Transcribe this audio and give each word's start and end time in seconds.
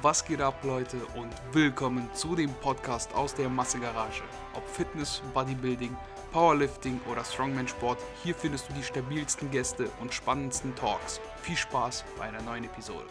Was 0.00 0.24
geht 0.24 0.40
ab, 0.40 0.62
Leute, 0.62 0.96
und 1.16 1.32
willkommen 1.52 2.08
zu 2.14 2.36
dem 2.36 2.52
Podcast 2.60 3.12
aus 3.14 3.34
der 3.34 3.48
Massegarage. 3.48 4.22
Ob 4.54 4.64
Fitness, 4.68 5.20
Bodybuilding, 5.34 5.96
Powerlifting 6.30 7.00
oder 7.10 7.24
Strongman-Sport, 7.24 7.98
hier 8.22 8.34
findest 8.34 8.68
du 8.68 8.74
die 8.74 8.82
stabilsten 8.84 9.50
Gäste 9.50 9.88
und 10.00 10.14
spannendsten 10.14 10.72
Talks. 10.76 11.20
Viel 11.42 11.56
Spaß 11.56 12.04
bei 12.16 12.24
einer 12.26 12.40
neuen 12.42 12.62
Episode. 12.64 13.06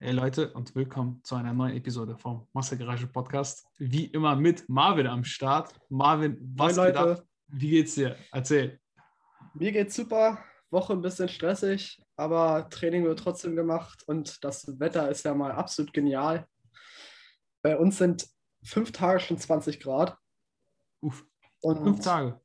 Hey 0.00 0.10
Leute 0.10 0.52
und 0.54 0.74
willkommen 0.74 1.20
zu 1.22 1.36
einer 1.36 1.52
neuen 1.52 1.76
Episode 1.76 2.16
vom 2.16 2.48
Massegarage 2.52 3.06
Podcast. 3.06 3.64
Wie 3.78 4.06
immer 4.06 4.34
mit 4.34 4.68
Marvin 4.68 5.06
am 5.06 5.22
Start. 5.22 5.72
Marvin, 5.88 6.36
was 6.56 6.74
Moin, 6.74 6.86
geht 6.86 6.96
Leute. 6.96 7.12
ab? 7.20 7.24
Wie 7.46 7.70
geht's 7.70 7.94
dir? 7.94 8.16
Erzähl. 8.32 8.80
Mir 9.54 9.70
geht's 9.70 9.94
super. 9.94 10.38
Woche 10.72 10.94
ein 10.94 11.02
bisschen 11.02 11.28
stressig, 11.28 12.01
aber 12.22 12.68
Training 12.70 13.04
wird 13.04 13.18
trotzdem 13.18 13.56
gemacht 13.56 14.02
und 14.06 14.42
das 14.44 14.78
Wetter 14.80 15.10
ist 15.10 15.24
ja 15.24 15.34
mal 15.34 15.52
absolut 15.52 15.92
genial. 15.92 16.46
Bei 17.62 17.76
uns 17.76 17.98
sind 17.98 18.26
fünf 18.64 18.92
Tage 18.92 19.20
schon 19.20 19.38
20 19.38 19.80
Grad. 19.80 20.16
Uff, 21.00 21.24
Und 21.60 21.82
fünf 21.82 22.00
Tage. 22.00 22.40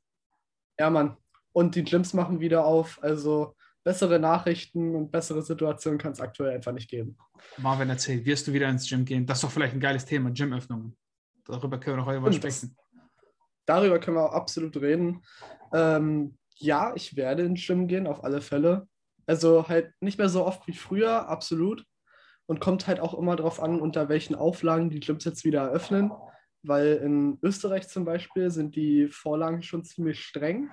Ja, 0.78 0.90
Mann. 0.90 1.16
Und 1.52 1.74
die 1.74 1.84
Gyms 1.84 2.12
machen 2.12 2.40
wieder 2.40 2.64
auf. 2.64 2.98
Also 3.02 3.54
bessere 3.84 4.18
Nachrichten 4.18 4.94
und 4.94 5.10
bessere 5.10 5.42
Situationen 5.42 5.98
kann 5.98 6.12
es 6.12 6.20
aktuell 6.20 6.54
einfach 6.54 6.72
nicht 6.72 6.90
geben. 6.90 7.16
Marvin, 7.56 7.88
erzähl, 7.88 8.24
wirst 8.24 8.46
du 8.46 8.52
wieder 8.52 8.68
ins 8.68 8.88
Gym 8.88 9.04
gehen? 9.04 9.26
Das 9.26 9.38
ist 9.38 9.44
doch 9.44 9.50
vielleicht 9.50 9.74
ein 9.74 9.80
geiles 9.80 10.04
Thema, 10.04 10.30
Gymöffnungen. 10.30 10.96
Darüber 11.44 11.78
können 11.80 11.96
wir 11.96 12.00
noch 12.02 12.06
heute 12.06 12.20
mal 12.20 12.26
das- 12.30 12.36
sprechen. 12.36 12.76
Darüber 13.64 13.98
können 13.98 14.16
wir 14.16 14.24
auch 14.24 14.32
absolut 14.34 14.76
reden. 14.78 15.22
Ähm, 15.72 16.36
ja, 16.56 16.92
ich 16.96 17.16
werde 17.16 17.44
ins 17.44 17.66
Gym 17.66 17.86
gehen, 17.86 18.06
auf 18.06 18.24
alle 18.24 18.40
Fälle. 18.40 18.88
Also 19.28 19.68
halt 19.68 19.92
nicht 20.00 20.18
mehr 20.18 20.30
so 20.30 20.44
oft 20.44 20.66
wie 20.66 20.72
früher, 20.72 21.28
absolut. 21.28 21.84
Und 22.46 22.60
kommt 22.60 22.86
halt 22.86 22.98
auch 22.98 23.12
immer 23.12 23.36
darauf 23.36 23.62
an, 23.62 23.80
unter 23.80 24.08
welchen 24.08 24.34
Auflagen 24.34 24.88
die 24.88 25.00
Gyms 25.00 25.24
jetzt 25.24 25.44
wieder 25.44 25.60
eröffnen. 25.64 26.10
Weil 26.62 26.94
in 26.96 27.38
Österreich 27.42 27.88
zum 27.88 28.04
Beispiel 28.04 28.50
sind 28.50 28.74
die 28.74 29.08
Vorlagen 29.08 29.62
schon 29.62 29.84
ziemlich 29.84 30.20
streng. 30.20 30.70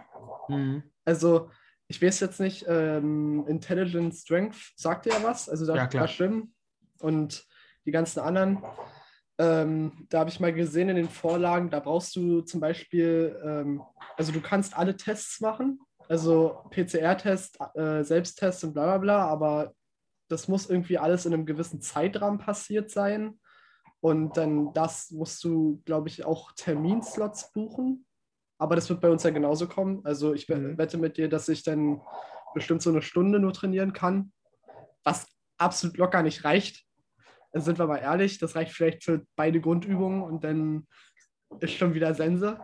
Mhm. 0.48 0.84
Also 1.04 1.50
ich 1.88 2.02
weiß 2.02 2.22
jetzt 2.22 2.40
nicht, 2.40 2.66
ähm, 2.68 3.46
Intelligent 3.48 4.16
Strength 4.16 4.74
sagt 4.76 5.06
ja 5.06 5.22
was, 5.22 5.50
also 5.50 5.66
da, 5.66 5.76
Ja, 5.76 5.88
klar. 5.88 6.04
da 6.04 6.08
stimmen. 6.08 6.56
Und 7.00 7.46
die 7.86 7.92
ganzen 7.92 8.22
anderen, 8.22 8.64
ähm, 9.38 10.08
da 10.10 10.20
habe 10.20 10.30
ich 10.30 10.40
mal 10.40 10.54
gesehen 10.54 10.90
in 10.90 10.96
den 10.96 11.10
Vorlagen, 11.10 11.70
da 11.70 11.80
brauchst 11.82 12.16
du 12.16 12.42
zum 12.42 12.62
Beispiel, 12.62 13.38
ähm, 13.44 13.84
also 14.18 14.32
du 14.32 14.40
kannst 14.42 14.76
alle 14.76 14.96
Tests 14.96 15.42
machen, 15.42 15.80
also 16.08 16.64
PCR-Test, 16.70 17.60
äh, 17.76 18.04
Selbsttest 18.04 18.64
und 18.64 18.74
bla 18.74 18.86
bla 18.86 18.98
bla, 18.98 19.28
aber 19.28 19.74
das 20.30 20.48
muss 20.48 20.70
irgendwie 20.70 20.98
alles 20.98 21.26
in 21.26 21.34
einem 21.34 21.46
gewissen 21.46 21.82
Zeitrahmen 21.82 22.40
passiert 22.40 22.90
sein. 22.90 23.40
Und 24.02 24.38
dann 24.38 24.74
das 24.74 25.12
musst 25.12 25.44
du, 25.44 25.82
glaube 25.86 26.10
ich, 26.10 26.26
auch 26.26 26.52
Terminslots 26.56 27.52
buchen. 27.52 28.06
Aber 28.58 28.76
das 28.76 28.90
wird 28.90 29.02
bei 29.02 29.10
uns 29.10 29.24
ja 29.24 29.32
genauso 29.32 29.68
kommen. 29.68 30.02
Also 30.06 30.34
ich 30.34 30.48
Mhm. 30.48 30.78
wette 30.78 30.98
mit 30.98 31.18
dir, 31.18 31.28
dass 31.28 31.50
ich 31.50 31.64
dann 31.64 32.02
bestimmt 32.54 32.82
so 32.82 32.90
eine 32.90 33.02
Stunde 33.02 33.40
nur 33.40 33.54
trainieren 33.54 33.94
kann, 33.94 34.32
was 35.04 35.28
absolut 35.58 35.98
locker 35.98 36.24
nicht 36.24 36.44
reicht. 36.46 36.86
Dann 37.52 37.62
sind 37.62 37.80
wir 37.80 37.88
mal 37.88 37.98
ehrlich, 37.98 38.38
das 38.38 38.56
reicht 38.56 38.74
vielleicht 38.74 39.04
für 39.04 39.26
beide 39.36 39.62
Grundübungen 39.62 40.24
und 40.24 40.44
dann 40.44 40.88
ist 41.60 41.74
schon 41.74 41.94
wieder 41.94 42.14
Sense. 42.14 42.60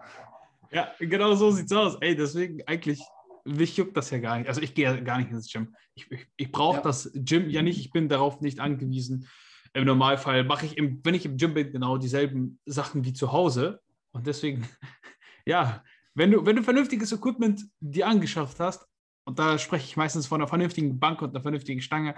Ja, 0.72 0.92
genau 1.00 1.34
so 1.34 1.52
sieht's 1.52 1.72
aus. 1.72 1.98
Ey, 2.02 2.16
deswegen 2.16 2.62
eigentlich, 2.66 3.02
mich 3.46 3.78
juckt 3.78 3.96
das 3.98 4.10
ja 4.10 4.20
gar 4.20 4.38
nicht. 4.38 4.48
Also 4.48 4.62
ich 4.62 4.74
gehe 4.74 4.86
ja 4.86 5.00
gar 5.00 5.18
nicht 5.20 5.32
ins 5.32 5.52
Gym. 5.52 5.76
Ich, 5.96 6.10
ich, 6.12 6.28
ich 6.38 6.52
brauche 6.52 6.78
Ja. 6.78 6.84
das 6.84 7.12
Gym 7.14 7.50
ja 7.50 7.62
nicht, 7.62 7.80
ich 7.80 7.92
bin 7.92 8.10
darauf 8.10 8.42
nicht 8.42 8.60
angewiesen. 8.60 9.28
Im 9.74 9.86
Normalfall 9.86 10.44
mache 10.44 10.66
ich, 10.66 10.78
im, 10.78 11.00
wenn 11.04 11.14
ich 11.16 11.26
im 11.26 11.38
Gym 11.38 11.54
bin, 11.54 11.72
genau 11.72 11.98
dieselben 11.98 12.60
Sachen 12.66 13.06
wie 13.06 13.14
zu 13.14 13.32
Hause. 13.32 13.82
Und 14.12 14.28
deswegen, 14.28 14.68
ja, 15.46 15.84
wenn 16.14 16.32
du, 16.32 16.46
wenn 16.46 16.58
du 16.58 16.64
vernünftiges 16.64 17.12
Equipment 17.12 17.64
dir 17.80 18.08
angeschafft 18.08 18.60
hast, 18.60 18.86
und 19.24 19.40
da 19.40 19.58
spreche 19.58 19.86
ich 19.86 19.98
meistens 19.98 20.28
von 20.28 20.42
einer 20.42 20.48
vernünftigen 20.48 21.00
Bank 21.00 21.22
und 21.22 21.30
einer 21.30 21.42
vernünftigen 21.42 21.82
Stange, 21.82 22.16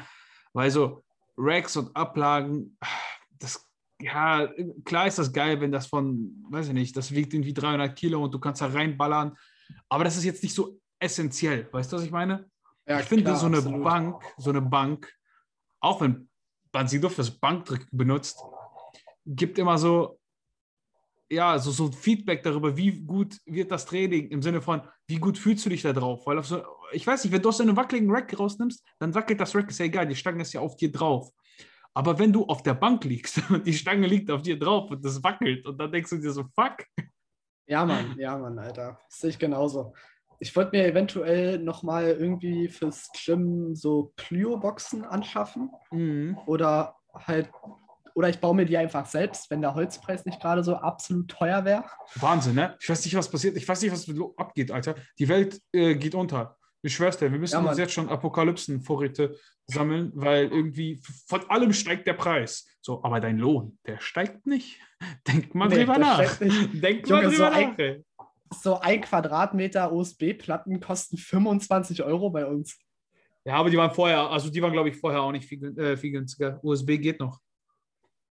weil 0.53 0.71
so 0.71 1.03
Racks 1.37 1.75
und 1.75 1.95
Ablagen, 1.95 2.77
das 3.39 3.69
ja, 4.01 4.49
klar 4.83 5.07
ist 5.07 5.19
das 5.19 5.31
geil, 5.31 5.61
wenn 5.61 5.71
das 5.71 5.87
von, 5.87 6.43
weiß 6.49 6.67
ich 6.67 6.73
nicht, 6.73 6.97
das 6.97 7.13
wiegt 7.13 7.33
irgendwie 7.33 7.53
300 7.53 7.95
Kilo 7.95 8.23
und 8.23 8.33
du 8.33 8.39
kannst 8.39 8.61
da 8.61 8.67
reinballern. 8.67 9.37
Aber 9.89 10.03
das 10.03 10.17
ist 10.17 10.23
jetzt 10.23 10.43
nicht 10.43 10.55
so 10.55 10.79
essentiell. 11.03 11.67
Weißt 11.71 11.91
du, 11.91 11.97
was 11.97 12.03
ich 12.03 12.11
meine? 12.11 12.49
Ja, 12.87 12.99
ich 12.99 13.05
finde 13.05 13.25
klar, 13.25 13.37
so 13.37 13.45
eine 13.45 13.57
absolut. 13.57 13.83
Bank, 13.83 14.23
so 14.37 14.49
eine 14.49 14.61
Bank, 14.61 15.13
auch 15.79 16.01
wenn 16.01 16.29
Bansido 16.71 17.09
fürs 17.09 17.31
Bankdrücken 17.31 17.97
benutzt, 17.97 18.41
gibt 19.25 19.57
immer 19.57 19.77
so, 19.77 20.19
ja, 21.29 21.57
so, 21.57 21.71
so 21.71 21.91
Feedback 21.91 22.43
darüber, 22.43 22.75
wie 22.75 23.01
gut 23.01 23.37
wird 23.45 23.71
das 23.71 23.85
Training 23.85 24.29
im 24.29 24.41
Sinne 24.41 24.61
von, 24.61 24.81
wie 25.07 25.17
gut 25.17 25.37
fühlst 25.37 25.65
du 25.65 25.69
dich 25.69 25.81
da 25.81 25.93
drauf? 25.93 26.25
Weil 26.25 26.39
auf 26.39 26.47
so, 26.47 26.63
ich 26.91 27.05
weiß 27.05 27.23
nicht, 27.23 27.33
wenn 27.33 27.41
du 27.41 27.49
aus 27.49 27.57
so 27.57 27.63
einem 27.63 27.75
wackeligen 27.75 28.11
Rack 28.11 28.37
rausnimmst, 28.37 28.83
dann 28.99 29.15
wackelt 29.15 29.39
das 29.39 29.55
Rack, 29.55 29.69
ist 29.69 29.79
ja 29.79 29.85
egal, 29.85 30.07
die 30.07 30.15
Stange 30.15 30.41
ist 30.41 30.53
ja 30.53 30.61
auf 30.61 30.75
dir 30.75 30.91
drauf. 30.91 31.31
Aber 31.93 32.17
wenn 32.17 32.33
du 32.33 32.45
auf 32.45 32.63
der 32.63 32.73
Bank 32.73 33.03
liegst 33.05 33.41
und 33.49 33.65
die 33.65 33.73
Stange 33.73 34.07
liegt 34.07 34.29
auf 34.31 34.41
dir 34.41 34.57
drauf 34.57 34.89
und 34.91 35.03
das 35.03 35.23
wackelt 35.23 35.65
und 35.65 35.77
dann 35.77 35.91
denkst 35.91 36.09
du 36.09 36.17
dir 36.17 36.31
so, 36.31 36.43
fuck. 36.55 36.85
Ja, 37.65 37.85
Mann, 37.85 38.15
ja, 38.17 38.37
Mann, 38.37 38.59
Alter. 38.59 38.99
Das 39.07 39.19
sehe 39.19 39.29
ich 39.29 39.39
genauso. 39.39 39.93
Ich 40.43 40.53
wollte 40.57 40.75
mir 40.75 40.85
eventuell 40.85 41.57
nochmal 41.57 42.07
irgendwie 42.09 42.67
fürs 42.67 43.09
Gym 43.25 43.75
so 43.75 44.11
Plyo-Boxen 44.17 45.05
anschaffen. 45.05 45.71
Mhm. 45.91 46.37
Oder 46.45 46.95
halt, 47.13 47.49
oder 48.13 48.27
ich 48.27 48.39
baue 48.39 48.53
mir 48.55 48.65
die 48.65 48.75
einfach 48.77 49.05
selbst, 49.05 49.49
wenn 49.49 49.61
der 49.61 49.73
Holzpreis 49.73 50.25
nicht 50.25 50.41
gerade 50.41 50.61
so 50.61 50.75
absolut 50.75 51.29
teuer 51.29 51.63
wäre. 51.63 51.85
Wahnsinn, 52.15 52.55
ne? 52.55 52.75
Ich 52.81 52.89
weiß 52.89 53.05
nicht, 53.05 53.15
was 53.15 53.31
passiert. 53.31 53.55
Ich 53.55 53.65
weiß 53.67 53.81
nicht, 53.81 53.91
was 53.93 54.05
abgeht, 54.37 54.69
Alter. 54.71 54.95
Die 55.17 55.29
Welt 55.29 55.61
äh, 55.71 55.95
geht 55.95 56.13
unter. 56.13 56.57
Ich 56.81 56.93
schwör's 56.93 57.17
dir, 57.17 57.31
wir 57.31 57.39
müssen 57.39 57.63
Ja, 57.63 57.69
uns 57.69 57.77
jetzt 57.77 57.93
schon 57.93 58.09
Apokalypsen-Vorräte 58.09 59.37
sammeln, 59.67 60.11
weil 60.15 60.47
irgendwie 60.51 61.01
von 61.27 61.49
allem 61.49 61.71
steigt 61.71 62.05
der 62.05 62.13
Preis. 62.15 62.67
So, 62.81 63.01
aber 63.05 63.21
dein 63.21 63.37
Lohn, 63.37 63.77
der 63.87 64.01
steigt 64.01 64.45
nicht. 64.45 64.81
Denk 65.27 65.55
mal 65.55 65.69
Nee, 65.69 65.75
drüber 65.77 65.97
nach. 65.97 66.21
Denk 66.73 67.07
Junge, 67.07 67.21
mal 67.23 67.29
so 67.31 67.43
drüber 67.43 67.51
ein- 67.53 67.69
nach. 67.69 67.79
ey. 67.79 68.03
So 68.53 68.79
ein 68.79 69.01
Quadratmeter 69.01 69.91
USB-Platten 69.91 70.79
kosten 70.79 71.17
25 71.17 72.03
Euro 72.03 72.29
bei 72.29 72.45
uns. 72.45 72.77
Ja, 73.45 73.55
aber 73.55 73.69
die 73.69 73.77
waren 73.77 73.91
vorher, 73.91 74.29
also 74.29 74.49
die 74.49 74.61
waren, 74.61 74.71
glaube 74.71 74.89
ich, 74.89 74.95
vorher 74.95 75.21
auch 75.21 75.31
nicht 75.31 75.45
viel, 75.45 75.77
äh, 75.77 75.97
viel 75.97 76.11
günstiger. 76.11 76.59
USB 76.63 76.97
geht 76.97 77.19
noch. 77.19 77.39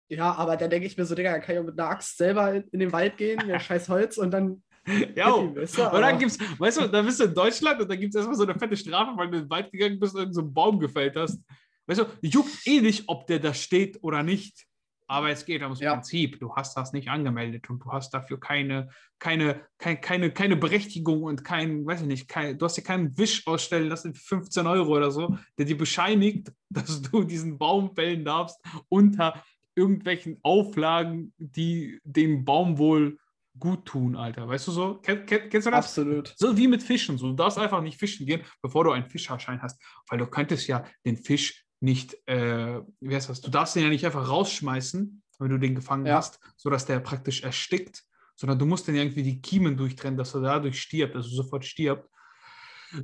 Ja, 0.08 0.34
aber 0.34 0.58
da 0.58 0.68
denke 0.68 0.88
ich 0.88 0.98
mir 0.98 1.06
so, 1.06 1.16
Digga, 1.16 1.40
kann 1.40 1.56
ich 1.56 1.64
mit 1.64 1.80
einer 1.80 1.90
Axt 1.90 2.18
selber 2.18 2.54
in, 2.54 2.64
in 2.72 2.80
den 2.80 2.92
Wald 2.92 3.18
gehen, 3.18 3.42
ja, 3.48 3.60
scheiß 3.60 3.90
Holz 3.90 4.18
und 4.18 4.32
dann. 4.32 4.64
Ja, 5.16 5.38
Happy, 5.38 5.56
weißt 5.62 5.78
du, 5.78 5.90
und 5.92 6.02
dann 6.02 6.18
gibt's, 6.18 6.40
weißt 6.58 6.82
du, 6.82 6.88
dann 6.88 7.06
bist 7.06 7.20
du 7.20 7.26
in 7.26 7.36
Deutschland 7.36 7.80
und 7.82 7.90
dann 7.90 8.00
gibt 8.00 8.16
es 8.16 8.18
erstmal 8.18 8.36
so 8.36 8.44
eine 8.44 8.58
fette 8.58 8.76
Strafe, 8.76 9.16
weil 9.16 9.30
du 9.30 9.38
in 9.38 9.44
den 9.44 9.50
Wald 9.50 9.72
gegangen 9.72 10.00
bist 10.00 10.16
und 10.16 10.34
so 10.34 10.42
einen 10.42 10.54
Baum 10.54 10.80
gefällt 10.80 11.16
hast. 11.16 11.40
Weißt 11.86 12.00
du, 12.00 12.06
juckt 12.22 12.66
eh 12.66 12.82
nicht, 12.82 13.04
ob 13.08 13.28
der 13.28 13.40
da 13.40 13.54
steht 13.54 14.00
oder 14.02 14.24
nicht. 14.24 14.66
Aber 15.12 15.30
es 15.30 15.46
geht 15.46 15.62
ums 15.62 15.82
Ja. 15.82 15.96
Prinzip. 15.96 16.40
Du 16.40 16.56
hast 16.56 16.78
das 16.78 16.94
nicht 16.94 17.10
angemeldet 17.10 17.70
und 17.70 17.84
du 17.84 17.92
hast 17.92 18.14
dafür 18.14 18.40
keine, 18.40 18.88
keine, 19.20 19.60
keine, 19.78 20.00
keine, 20.00 20.32
keine 20.32 20.56
Berechtigung 20.56 21.24
und 21.24 21.44
kein, 21.44 21.86
weiß 21.86 22.04
ich 22.04 22.08
nicht, 22.08 22.30
kein, 22.30 22.58
du 22.58 22.64
hast 22.64 22.78
dir 22.78 22.82
keinen 22.82 23.18
Wisch 23.18 23.46
ausstellen 23.46 23.90
lassen 23.90 24.14
für 24.16 24.38
15 24.38 24.66
Euro 24.68 24.96
oder 24.96 25.12
so, 25.12 25.38
der 25.58 25.66
dir 25.66 25.78
bescheinigt, 25.78 26.54
dass 26.70 27.02
du 27.02 27.26
diesen 27.26 27.58
Baum 27.58 27.94
fällen 27.94 28.24
darfst 28.24 28.58
unter 28.88 29.44
irgendwelchen 29.76 30.40
Auflagen, 30.44 31.34
die 31.38 32.00
dem 32.06 32.46
Baum 32.46 32.78
wohl 32.78 33.18
gut 33.60 33.86
tun, 33.86 34.16
Alter. 34.16 34.48
Weißt 34.48 34.70
du 34.70 34.72
so? 34.72 34.96
Kenn, 35.02 35.26
kenn, 35.26 35.50
kennst 35.50 35.68
du 35.68 35.72
das? 35.72 35.88
Absolut. 35.88 36.34
So 36.38 36.56
wie 36.56 36.70
mit 36.70 36.84
Fischen. 36.84 37.18
So, 37.18 37.28
du 37.28 37.34
darfst 37.34 37.58
einfach 37.58 37.82
nicht 37.82 38.00
fischen 38.00 38.26
gehen, 38.26 38.44
bevor 38.62 38.86
du 38.86 38.92
einen 38.92 39.10
Fischerschein 39.10 39.62
hast. 39.62 39.78
Weil 40.08 40.20
du 40.20 40.26
könntest 40.26 40.70
ja 40.70 40.86
den 41.06 41.18
Fisch 41.18 41.66
nicht, 41.82 42.16
äh, 42.28 42.80
wie 43.00 43.16
heißt 43.16 43.30
das? 43.30 43.42
Du 43.42 43.50
darfst 43.52 43.76
den 43.76 43.84
ja 43.84 43.90
nicht 43.90 44.06
einfach 44.06 44.30
rausschmeißen, 44.30 45.22
wenn 45.40 45.50
du 45.50 45.58
den 45.58 45.76
gefangen 45.76 46.06
Ja. 46.06 46.18
hast, 46.18 46.40
sodass 46.56 46.86
der 46.86 47.00
praktisch 47.00 47.42
erstickt, 47.44 48.04
sondern 48.36 48.60
du 48.60 48.66
musst 48.66 48.88
den 48.88 48.96
ja 48.96 49.02
irgendwie 49.02 49.24
die 49.24 49.42
Kiemen 49.42 49.76
durchtrennen, 49.76 50.18
dass 50.18 50.34
er 50.36 50.42
dadurch 50.42 50.80
stirbt, 50.82 51.16
also 51.16 51.30
sofort 51.30 51.66
stirbt. 51.66 52.08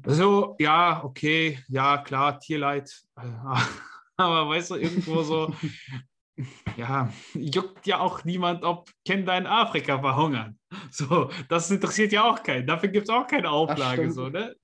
So, 0.05 0.55
ja, 0.59 1.03
okay, 1.03 1.59
ja, 1.69 1.97
klar, 1.97 2.39
Tierleid. 2.39 2.91
Aber 4.17 4.49
weißt 4.49 4.71
du, 4.71 4.75
irgendwo 4.75 5.23
so, 5.23 5.53
ja, 6.77 7.11
juckt 7.33 7.87
ja 7.87 7.99
auch 7.99 8.23
niemand, 8.25 8.63
ob 8.63 8.89
Kinder 9.05 9.37
in 9.37 9.47
Afrika 9.47 9.99
verhungern. 9.99 10.59
So, 10.91 11.31
das 11.49 11.71
interessiert 11.71 12.11
ja 12.11 12.23
auch 12.25 12.43
keinen. 12.43 12.67
Dafür 12.67 12.89
gibt 12.89 13.07
es 13.07 13.09
auch 13.09 13.25
keine 13.27 13.49
Auflage, 13.49 14.11
so, 14.11 14.29
ne? 14.29 14.55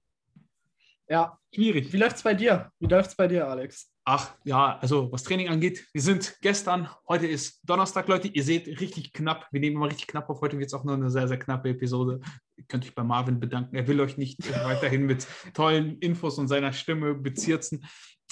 Ja. 1.13 1.37
Schwierig. 1.53 1.93
Wie 1.93 1.97
läuft's 1.97 2.23
bei 2.23 2.33
dir? 2.33 2.71
Wie 2.79 2.87
läuft's 2.87 3.15
bei 3.15 3.27
dir, 3.27 3.47
Alex? 3.47 3.93
Ach 4.03 4.33
ja, 4.45 4.79
also 4.79 5.11
was 5.11 5.21
Training 5.21 5.47
angeht, 5.47 5.85
wir 5.93 6.01
sind 6.01 6.35
gestern, 6.41 6.89
heute 7.07 7.27
ist 7.27 7.61
Donnerstag, 7.69 8.07
Leute. 8.07 8.29
Ihr 8.29 8.43
seht 8.43 8.65
richtig 8.81 9.13
knapp, 9.13 9.45
wir 9.51 9.59
nehmen 9.59 9.75
immer 9.75 9.85
richtig 9.85 10.07
knapp 10.07 10.27
auf. 10.31 10.41
Heute 10.41 10.57
wird 10.57 10.69
es 10.69 10.73
auch 10.73 10.83
nur 10.83 10.95
eine 10.95 11.11
sehr, 11.11 11.27
sehr 11.27 11.37
knappe 11.37 11.69
Episode. 11.69 12.19
Ihr 12.57 12.63
könnt 12.67 12.83
euch 12.83 12.95
bei 12.95 13.03
Marvin 13.03 13.39
bedanken. 13.39 13.75
Er 13.75 13.87
will 13.87 14.01
euch 14.01 14.17
nicht 14.17 14.39
weiterhin 14.65 15.05
mit 15.05 15.27
tollen 15.53 15.99
Infos 15.99 16.39
und 16.39 16.47
seiner 16.47 16.73
Stimme 16.73 17.13
bezirzen. 17.13 17.85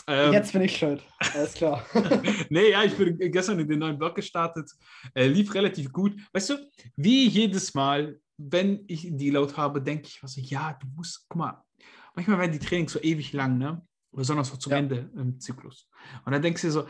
Ähm, 0.08 0.34
Jetzt 0.34 0.52
bin 0.52 0.64
ich 0.64 0.76
schuld. 0.76 1.04
Alles 1.36 1.54
klar. 1.54 1.86
nee, 2.50 2.72
ja, 2.72 2.84
ich 2.84 2.96
bin 2.96 3.16
gestern 3.32 3.60
in 3.60 3.68
den 3.68 3.78
neuen 3.78 4.00
Blog 4.00 4.16
gestartet. 4.16 4.72
Äh, 5.14 5.28
lief 5.28 5.54
relativ 5.54 5.94
gut. 5.94 6.20
Weißt 6.34 6.50
du, 6.50 6.56
wie 6.96 7.28
jedes 7.28 7.76
Mal, 7.76 8.20
wenn 8.38 8.84
ich 8.88 9.08
die 9.12 9.30
laut 9.30 9.56
habe, 9.56 9.84
denke 9.84 10.08
ich, 10.08 10.24
was, 10.24 10.36
ja, 10.36 10.76
du 10.82 10.88
musst, 10.96 11.28
guck 11.30 11.38
mal, 11.38 11.64
manchmal 12.16 12.40
werden 12.40 12.52
die 12.52 12.60
Trainings 12.60 12.94
so 12.94 13.00
ewig 13.02 13.34
lang, 13.34 13.58
ne? 13.58 13.86
Besonders 14.12 14.50
so 14.50 14.58
zum 14.58 14.72
Ja. 14.74 14.80
Ende 14.80 15.10
im 15.16 15.40
Zyklus. 15.40 15.90
Und 16.26 16.34
dann 16.34 16.42
denkst 16.42 16.62
du 16.62 16.68
dir 16.68 16.72
so, 16.74 16.86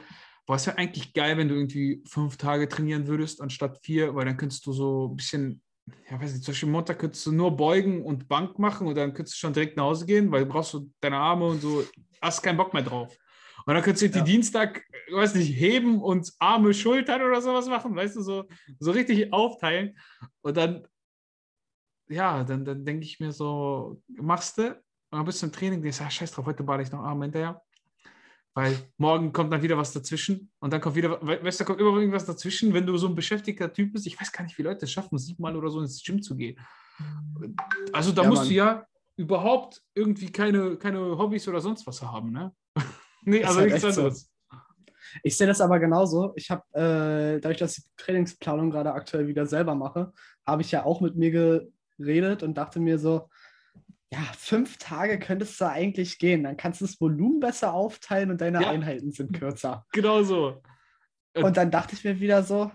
boah, 0.47 0.55
es 0.55 0.65
wäre 0.65 0.77
eigentlich 0.77 1.13
geil, 1.13 1.37
wenn 1.37 1.47
du 1.47 1.55
irgendwie 1.55 2.03
fünf 2.07 2.37
Tage 2.37 2.67
trainieren 2.67 3.07
würdest, 3.07 3.41
anstatt 3.41 3.77
vier, 3.83 4.15
weil 4.15 4.25
dann 4.25 4.37
könntest 4.37 4.65
du 4.65 4.73
so 4.73 5.09
ein 5.09 5.15
bisschen, 5.15 5.61
ja, 6.09 6.19
weiß 6.19 6.33
nicht, 6.33 6.43
zum 6.43 6.51
Beispiel 6.53 6.69
Montag 6.69 6.99
könntest 6.99 7.25
du 7.27 7.31
nur 7.31 7.55
beugen 7.55 8.03
und 8.03 8.27
Bank 8.27 8.57
machen 8.57 8.87
und 8.87 8.95
dann 8.95 9.13
könntest 9.13 9.35
du 9.37 9.39
schon 9.39 9.53
direkt 9.53 9.77
nach 9.77 9.83
Hause 9.83 10.05
gehen, 10.05 10.31
weil 10.31 10.45
du 10.45 10.51
brauchst 10.51 10.71
so 10.71 10.87
deine 10.99 11.17
Arme 11.17 11.45
und 11.45 11.61
so, 11.61 11.83
hast 12.21 12.41
keinen 12.41 12.57
Bock 12.57 12.73
mehr 12.73 12.83
drauf. 12.83 13.15
Und 13.65 13.75
dann 13.75 13.83
könntest 13.83 14.01
du 14.01 14.17
Ja. 14.17 14.23
die 14.23 14.31
Dienstag, 14.31 14.83
weiß 15.11 15.35
nicht, 15.35 15.51
heben 15.55 16.01
und 16.01 16.33
Arme, 16.39 16.73
Schultern 16.73 17.21
oder 17.21 17.39
sowas 17.41 17.67
machen, 17.67 17.95
weißt 17.95 18.15
du, 18.15 18.21
so, 18.23 18.45
so 18.79 18.89
richtig 18.91 19.31
aufteilen. 19.31 19.95
Und 20.41 20.57
dann, 20.57 20.87
ja, 22.09 22.43
dann, 22.43 22.65
dann 22.65 22.83
denke 22.83 23.05
ich 23.05 23.19
mir 23.19 23.31
so, 23.31 24.01
machst 24.07 24.57
du, 24.57 24.81
und 25.11 25.17
dann 25.17 25.25
bist 25.25 25.41
du 25.41 25.45
im 25.47 25.51
Training, 25.51 25.81
denkst, 25.81 26.01
ah, 26.01 26.09
scheiß 26.09 26.31
drauf, 26.31 26.45
heute 26.45 26.63
bade 26.63 26.83
ich 26.83 26.91
noch 26.91 27.03
Arme 27.03 27.25
hinterher. 27.25 27.61
Weil 28.53 28.75
morgen 28.97 29.31
kommt 29.31 29.51
dann 29.53 29.61
wieder 29.61 29.77
was 29.77 29.93
dazwischen 29.93 30.51
und 30.59 30.73
dann 30.73 30.81
kommt 30.81 30.95
wieder, 30.95 31.21
we- 31.21 31.41
weißt 31.43 31.59
du, 31.59 31.63
da 31.63 31.67
kommt 31.67 31.79
immer 31.79 31.95
irgendwas 31.97 32.25
dazwischen, 32.25 32.73
wenn 32.73 32.85
du 32.85 32.97
so 32.97 33.07
ein 33.07 33.15
beschäftigter 33.15 33.71
Typ 33.71 33.93
bist. 33.93 34.07
Ich 34.07 34.19
weiß 34.19 34.31
gar 34.31 34.43
nicht, 34.43 34.57
wie 34.57 34.63
Leute 34.63 34.85
es 34.85 34.91
schaffen, 34.91 35.17
siebenmal 35.17 35.55
oder 35.55 35.69
so 35.69 35.79
ins 35.79 36.03
Gym 36.03 36.21
zu 36.21 36.35
gehen. 36.35 36.57
Also 37.93 38.11
da 38.11 38.23
Ja, 38.23 38.29
musst 38.29 38.41
Mann. 38.43 38.49
du 38.49 38.53
ja 38.55 38.85
überhaupt 39.17 39.81
irgendwie 39.93 40.31
keine, 40.31 40.77
keine 40.77 40.99
Hobbys 41.17 41.47
oder 41.47 41.61
sonst 41.61 41.85
was 41.87 42.01
haben, 42.01 42.31
ne? 42.31 42.53
nee, 43.23 43.43
also 43.43 43.59
halt 43.59 43.71
nichts 43.71 43.81
so. 43.81 44.01
anderes. 44.01 44.29
Ich 45.23 45.35
sehe 45.37 45.47
das 45.47 45.59
aber 45.61 45.79
genauso. 45.79 46.33
Ich 46.35 46.49
habe, 46.51 46.63
äh, 46.73 47.39
dadurch, 47.39 47.57
dass 47.57 47.77
ich 47.77 47.83
die 47.85 47.89
Trainingsplanung 47.97 48.69
gerade 48.69 48.93
aktuell 48.93 49.27
wieder 49.27 49.45
selber 49.45 49.75
mache, 49.75 50.11
habe 50.45 50.61
ich 50.61 50.71
ja 50.71 50.83
auch 50.85 51.01
mit 51.01 51.15
mir 51.15 51.69
geredet 51.97 52.43
und 52.43 52.53
dachte 52.55 52.79
mir 52.79 52.97
so, 52.99 53.29
ja, 54.13 54.19
fünf 54.37 54.77
Tage 54.77 55.19
könntest 55.19 55.59
du 55.61 55.69
eigentlich 55.69 56.19
gehen. 56.19 56.43
Dann 56.43 56.57
kannst 56.57 56.81
du 56.81 56.85
das 56.85 56.99
Volumen 56.99 57.39
besser 57.39 57.73
aufteilen 57.73 58.31
und 58.31 58.41
deine 58.41 58.61
Ja. 58.61 58.69
Einheiten 58.69 59.11
sind 59.11 59.33
kürzer. 59.33 59.85
Genau 59.93 60.21
so. 60.23 60.61
Und 61.33 61.55
dann 61.55 61.71
dachte 61.71 61.95
ich 61.95 62.03
mir 62.03 62.19
wieder 62.19 62.43
so, 62.43 62.71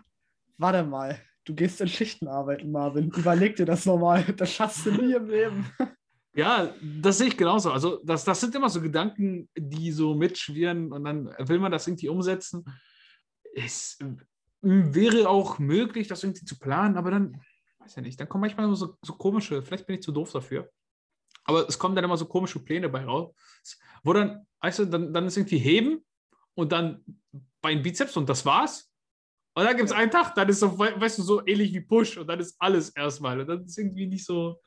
warte 0.57 0.83
mal, 0.83 1.21
du 1.45 1.55
gehst 1.55 1.81
in 1.83 1.89
Schichten 1.89 2.27
arbeiten, 2.27 2.73
Marvin. 2.73 3.11
Überleg 3.11 3.57
dir 3.57 3.67
das 3.67 3.85
nochmal. 3.85 4.25
Das 4.37 4.51
schaffst 4.51 4.87
du 4.87 4.93
nie 4.93 5.15
im 5.15 5.29
Leben. 5.29 5.67
Ja, 6.39 6.71
das 7.01 7.17
sehe 7.17 7.29
ich 7.29 7.37
genauso. 7.39 7.73
Also, 7.73 7.99
das, 8.05 8.23
das 8.23 8.39
sind 8.43 8.55
immer 8.55 8.69
so 8.69 8.83
Gedanken, 8.83 9.49
die 9.57 9.91
so 9.91 10.15
mitschwirren 10.15 10.93
und 10.93 11.03
dann 11.05 11.35
will 11.39 11.59
man 11.59 11.73
das 11.73 11.87
irgendwie 11.87 12.11
umsetzen. 12.11 12.63
Es 13.55 13.99
äh, 14.03 14.05
wäre 14.61 15.31
auch 15.31 15.59
möglich, 15.59 16.09
das 16.09 16.23
irgendwie 16.23 16.45
zu 16.45 16.59
planen, 16.59 16.99
aber 16.99 17.11
dann, 17.11 17.41
weiß 17.79 17.97
ja 17.97 18.03
nicht, 18.03 18.21
dann 18.21 18.29
kommen 18.29 18.43
manchmal 18.43 18.75
so, 18.77 18.99
so 19.01 19.15
komische, 19.15 19.63
vielleicht 19.63 19.87
bin 19.87 19.95
ich 19.97 20.03
zu 20.03 20.13
doof 20.13 20.31
dafür, 20.31 20.71
aber 21.47 21.69
es 21.69 21.79
kommen 21.79 21.95
dann 21.95 22.05
immer 22.05 22.17
so 22.17 22.27
komische 22.27 22.59
Pläne 22.59 22.89
bei 22.89 23.05
raus, 23.05 23.35
wo 24.03 24.13
dann, 24.13 24.47
weißt 24.61 24.81
du, 24.81 24.85
dann, 24.87 25.13
dann 25.13 25.27
ist 25.27 25.37
irgendwie 25.37 25.59
Heben 25.59 26.05
und 26.55 26.73
dann 26.73 27.03
Bein 27.61 27.83
Bizeps 27.83 28.17
und 28.17 28.29
das 28.29 28.45
war's. 28.45 28.93
Und 29.55 29.65
dann 29.65 29.77
gibt 29.77 29.89
es 29.89 29.95
einen 29.97 30.11
Tag, 30.11 30.35
dann 30.35 30.49
ist 30.49 30.61
so, 30.61 30.79
we- 30.79 31.01
weißt 31.01 31.19
du, 31.19 31.23
so 31.23 31.47
ähnlich 31.47 31.73
wie 31.73 31.81
Push 31.81 32.19
und 32.19 32.27
dann 32.27 32.39
ist 32.41 32.57
alles 32.59 32.91
erstmal. 32.91 33.41
Und 33.41 33.47
dann 33.49 33.65
ist 33.65 33.79
irgendwie 33.79 34.07
nicht 34.07 34.25
so, 34.27 34.61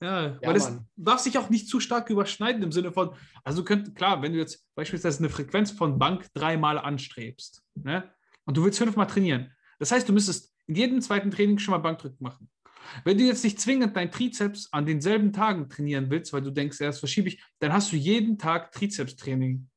ja, 0.00 0.26
Ja, 0.28 0.38
weil 0.42 0.56
es 0.56 0.72
darf 0.94 1.18
sich 1.20 1.36
auch 1.38 1.50
nicht 1.50 1.68
zu 1.68 1.80
stark 1.80 2.08
überschneiden 2.08 2.62
im 2.62 2.70
Sinne 2.70 2.92
von, 2.92 3.14
also 3.42 3.62
du 3.62 3.64
könnt, 3.64 3.96
klar, 3.96 4.22
wenn 4.22 4.32
du 4.32 4.38
jetzt 4.38 4.64
beispielsweise 4.76 5.18
eine 5.18 5.28
Frequenz 5.28 5.72
von 5.72 5.98
Bank 5.98 6.26
dreimal 6.34 6.78
anstrebst, 6.78 7.64
ne, 7.74 8.12
und 8.44 8.56
du 8.56 8.64
willst 8.64 8.78
fünfmal 8.78 9.08
trainieren, 9.08 9.52
das 9.80 9.90
heißt, 9.90 10.08
du 10.08 10.12
müsstest 10.12 10.54
in 10.66 10.76
jedem 10.76 11.00
zweiten 11.00 11.30
Training 11.32 11.58
schon 11.58 11.72
mal 11.72 11.78
Bankdrücken 11.78 12.22
machen. 12.22 12.48
Wenn 13.04 13.18
du 13.18 13.24
jetzt 13.24 13.44
nicht 13.44 13.60
zwingend 13.60 13.96
dein 13.96 14.10
Trizeps 14.10 14.68
an 14.72 14.86
denselben 14.86 15.32
Tagen 15.32 15.68
trainieren 15.68 16.10
willst, 16.10 16.32
weil 16.32 16.42
du 16.42 16.50
denkst, 16.50 16.78
das 16.78 16.98
verschiebe 16.98 17.28
ich, 17.28 17.42
dann 17.58 17.72
hast 17.72 17.92
du 17.92 17.96
jeden 17.96 18.38
Tag 18.38 18.72
Trizeps-Training. 18.72 19.68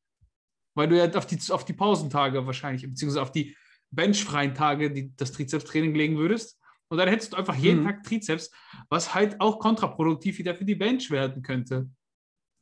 Weil 0.76 0.88
du 0.88 0.98
ja 0.98 1.12
auf 1.14 1.26
die, 1.26 1.40
auf 1.52 1.66
die 1.66 1.74
Pausentage 1.74 2.46
wahrscheinlich, 2.46 2.84
beziehungsweise 2.84 3.22
auf 3.22 3.32
die 3.32 3.56
benchfreien 3.92 4.54
Tage 4.54 4.92
die, 4.92 5.16
das 5.16 5.32
Trizeps-Training 5.34 5.94
legen 5.94 6.18
würdest. 6.18 6.58
Und 6.90 6.98
dann 6.98 7.08
hättest 7.08 7.34
du 7.34 7.38
einfach 7.38 7.56
jeden 7.56 7.82
Mhm. 7.82 7.86
Tag 7.86 8.04
Trizeps, 8.04 8.52
was 8.90 9.14
halt 9.14 9.40
auch 9.40 9.60
kontraproduktiv 9.60 10.38
wieder 10.38 10.56
für 10.56 10.66
die 10.66 10.76
Bench 10.76 11.10
werden 11.10 11.42
könnte. 11.42 11.90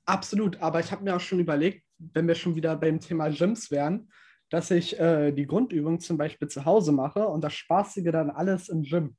Absolut, 0.05 0.59
aber 0.61 0.79
ich 0.79 0.91
habe 0.91 1.03
mir 1.03 1.15
auch 1.15 1.19
schon 1.19 1.39
überlegt, 1.39 1.83
wenn 1.97 2.27
wir 2.27 2.35
schon 2.35 2.55
wieder 2.55 2.75
beim 2.75 2.99
Thema 2.99 3.29
Gyms 3.29 3.69
wären, 3.69 4.09
dass 4.49 4.71
ich 4.71 4.99
äh, 4.99 5.31
die 5.31 5.45
Grundübung 5.45 5.99
zum 5.99 6.17
Beispiel 6.17 6.47
zu 6.47 6.65
Hause 6.65 6.91
mache 6.91 7.27
und 7.27 7.43
das 7.43 7.53
Spaßige 7.53 8.11
dann 8.11 8.31
alles 8.31 8.69
im 8.69 8.81
Gym. 8.81 9.15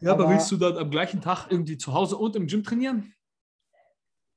Ja, 0.00 0.12
aber, 0.12 0.24
Aber- 0.24 0.32
willst 0.34 0.50
du 0.50 0.56
dann 0.56 0.76
am 0.76 0.90
gleichen 0.90 1.20
Tag 1.20 1.48
irgendwie 1.50 1.76
zu 1.78 1.92
Hause 1.92 2.16
und 2.16 2.36
im 2.36 2.46
Gym 2.46 2.62
trainieren? 2.62 3.14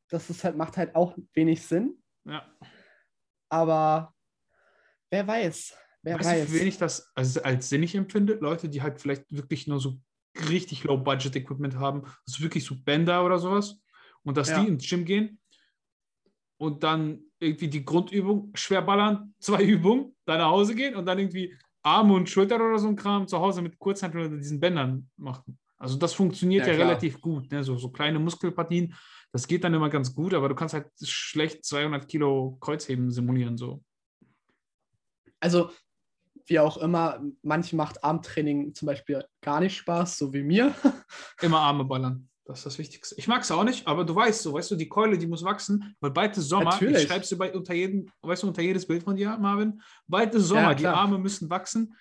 Das 0.09 0.29
ist 0.29 0.43
halt, 0.43 0.55
macht 0.57 0.77
halt 0.77 0.95
auch 0.95 1.17
wenig 1.33 1.65
Sinn, 1.65 2.01
Ja. 2.25 2.45
aber 3.49 4.13
wer 5.09 5.25
weiß, 5.25 5.75
wer 6.03 6.15
weißt 6.19 6.29
weiß. 6.29 6.47
du, 6.47 6.53
wen 6.53 6.67
ich 6.67 6.77
das 6.77 7.11
als, 7.15 7.37
als 7.37 7.69
sinnig 7.69 7.95
empfinde? 7.95 8.33
Leute, 8.35 8.69
die 8.69 8.81
halt 8.81 8.99
vielleicht 9.01 9.25
wirklich 9.29 9.65
nur 9.67 9.79
so 9.79 9.99
richtig 10.49 10.83
Low-Budget-Equipment 10.83 11.75
haben, 11.77 12.03
also 12.27 12.43
wirklich 12.43 12.65
so 12.65 12.75
Bänder 12.75 13.25
oder 13.25 13.39
sowas, 13.39 13.81
und 14.23 14.37
dass 14.37 14.49
Ja. 14.49 14.61
die 14.61 14.67
ins 14.67 14.87
Gym 14.87 15.05
gehen 15.05 15.39
und 16.57 16.83
dann 16.83 17.23
irgendwie 17.39 17.67
die 17.69 17.83
Grundübung 17.85 18.51
schwer 18.55 18.81
ballern, 18.81 19.33
zwei 19.39 19.63
Übungen, 19.63 20.15
dann 20.25 20.37
nach 20.39 20.49
Hause 20.51 20.75
gehen 20.75 20.95
und 20.95 21.05
dann 21.05 21.17
irgendwie 21.19 21.57
Arme 21.83 22.13
und 22.13 22.29
Schultern 22.29 22.61
oder 22.61 22.79
so 22.79 22.87
ein 22.87 22.95
Kram 22.95 23.27
zu 23.27 23.39
Hause 23.39 23.61
mit 23.61 23.77
Kurzhanteln 23.77 24.27
oder 24.27 24.37
diesen 24.37 24.59
Bändern 24.59 25.09
machen. 25.17 25.59
Also 25.77 25.97
das 25.97 26.13
funktioniert 26.13 26.65
Ja, 26.65 26.73
ja, 26.73 26.79
relativ 26.79 27.19
gut. 27.19 27.51
Ne? 27.51 27.63
So, 27.63 27.77
so 27.77 27.89
kleine 27.89 28.17
Muskelpartien, 28.17 28.95
das 29.33 29.47
geht 29.47 29.63
dann 29.65 29.73
immer 29.73 29.89
ganz 29.89 30.15
gut, 30.15 30.33
aber 30.33 30.47
du 30.47 30.55
kannst 30.55 30.73
halt 30.73 30.87
schlecht 31.01 31.65
200 31.65 32.07
Kilo 32.07 32.57
Kreuzheben 32.61 33.11
simulieren. 33.11 33.57
So. 33.57 33.83
Also, 35.41 35.71
wie 36.45 36.59
auch 36.59 36.77
immer, 36.77 37.21
manchen 37.41 37.75
macht 37.75 38.03
Armtraining 38.03 38.73
zum 38.73 38.85
Beispiel 38.85 39.25
gar 39.41 39.59
nicht 39.59 39.75
Spaß, 39.75 40.17
so 40.17 40.33
wie 40.33 40.43
mir. 40.43 40.73
Immer 41.41 41.59
Arme 41.59 41.83
ballern. 41.83 42.29
Das 42.45 42.59
ist 42.59 42.65
das 42.65 42.77
Wichtigste. 42.77 43.15
Ich 43.17 43.27
mag 43.27 43.41
es 43.41 43.51
auch 43.51 43.63
nicht, 43.63 43.87
aber 43.87 44.03
du 44.03 44.13
weißt 44.13 44.41
so, 44.41 44.53
weißt 44.53 44.71
du, 44.71 44.75
die 44.75 44.89
Keule, 44.89 45.17
die 45.17 45.27
muss 45.27 45.43
wachsen, 45.43 45.95
weil 46.01 46.11
bald 46.11 46.35
ist 46.35 46.49
Sommer. 46.49 46.71
Natürlich. 46.71 47.03
Ich 47.03 47.07
schreib's 47.07 47.29
dir 47.29 47.37
bei, 47.37 47.53
unter, 47.53 47.73
jedem, 47.73 48.09
weißt 48.21 48.43
du, 48.43 48.47
unter 48.47 48.61
jedes 48.61 48.85
Bild 48.85 49.03
von 49.03 49.15
dir, 49.15 49.37
Marvin. 49.37 49.81
Bald 50.07 50.35
ist 50.35 50.47
Sommer, 50.47 50.61
Ja, 50.61 50.73
die. 50.73 50.87
Arme 50.87 51.17
müssen 51.17 51.49
wachsen. 51.49 51.95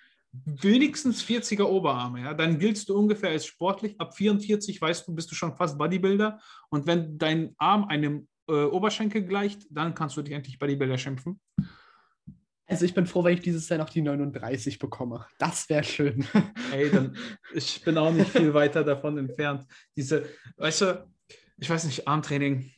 Wenigstens 0.45 1.23
40er 1.23 1.63
Oberarme, 1.63 2.21
ja. 2.21 2.33
Dann 2.33 2.59
giltst 2.59 2.89
du 2.89 2.97
ungefähr 2.97 3.29
als 3.29 3.45
sportlich. 3.45 3.95
Ab 3.99 4.17
44 4.17 4.81
weißt 4.81 5.07
du, 5.07 5.15
bist 5.15 5.31
du 5.31 5.35
schon 5.35 5.55
fast 5.55 5.77
Bodybuilder. 5.77 6.39
Und 6.69 6.87
wenn 6.87 7.17
dein 7.17 7.53
Arm 7.57 7.85
einem 7.85 8.27
äh, 8.49 8.63
Oberschenkel 8.63 9.23
gleicht, 9.23 9.65
dann 9.69 9.93
kannst 9.93 10.17
du 10.17 10.21
dich 10.23 10.33
endlich 10.33 10.59
Bodybuilder 10.59 10.97
schimpfen. 10.97 11.39
Also 12.65 12.85
ich 12.85 12.93
bin 12.93 13.05
froh, 13.05 13.23
wenn 13.23 13.33
ich 13.33 13.41
dieses 13.41 13.67
Jahr 13.69 13.79
noch 13.79 13.89
die 13.89 14.01
39 14.01 14.79
bekomme. 14.79 15.25
Das 15.37 15.67
wäre 15.69 15.83
schön. 15.83 16.25
Ey, 16.71 16.89
dann, 16.89 17.17
ich 17.53 17.83
bin 17.83 17.97
auch 17.97 18.11
nicht 18.11 18.31
viel 18.31 18.53
weiter 18.53 18.83
davon 18.83 19.17
entfernt. 19.17 19.65
Diese, 19.95 20.29
weißt 20.57 20.81
du, 20.81 21.07
ich 21.57 21.69
weiß 21.69 21.83
nicht, 21.85 22.07
Armtraining. 22.07 22.71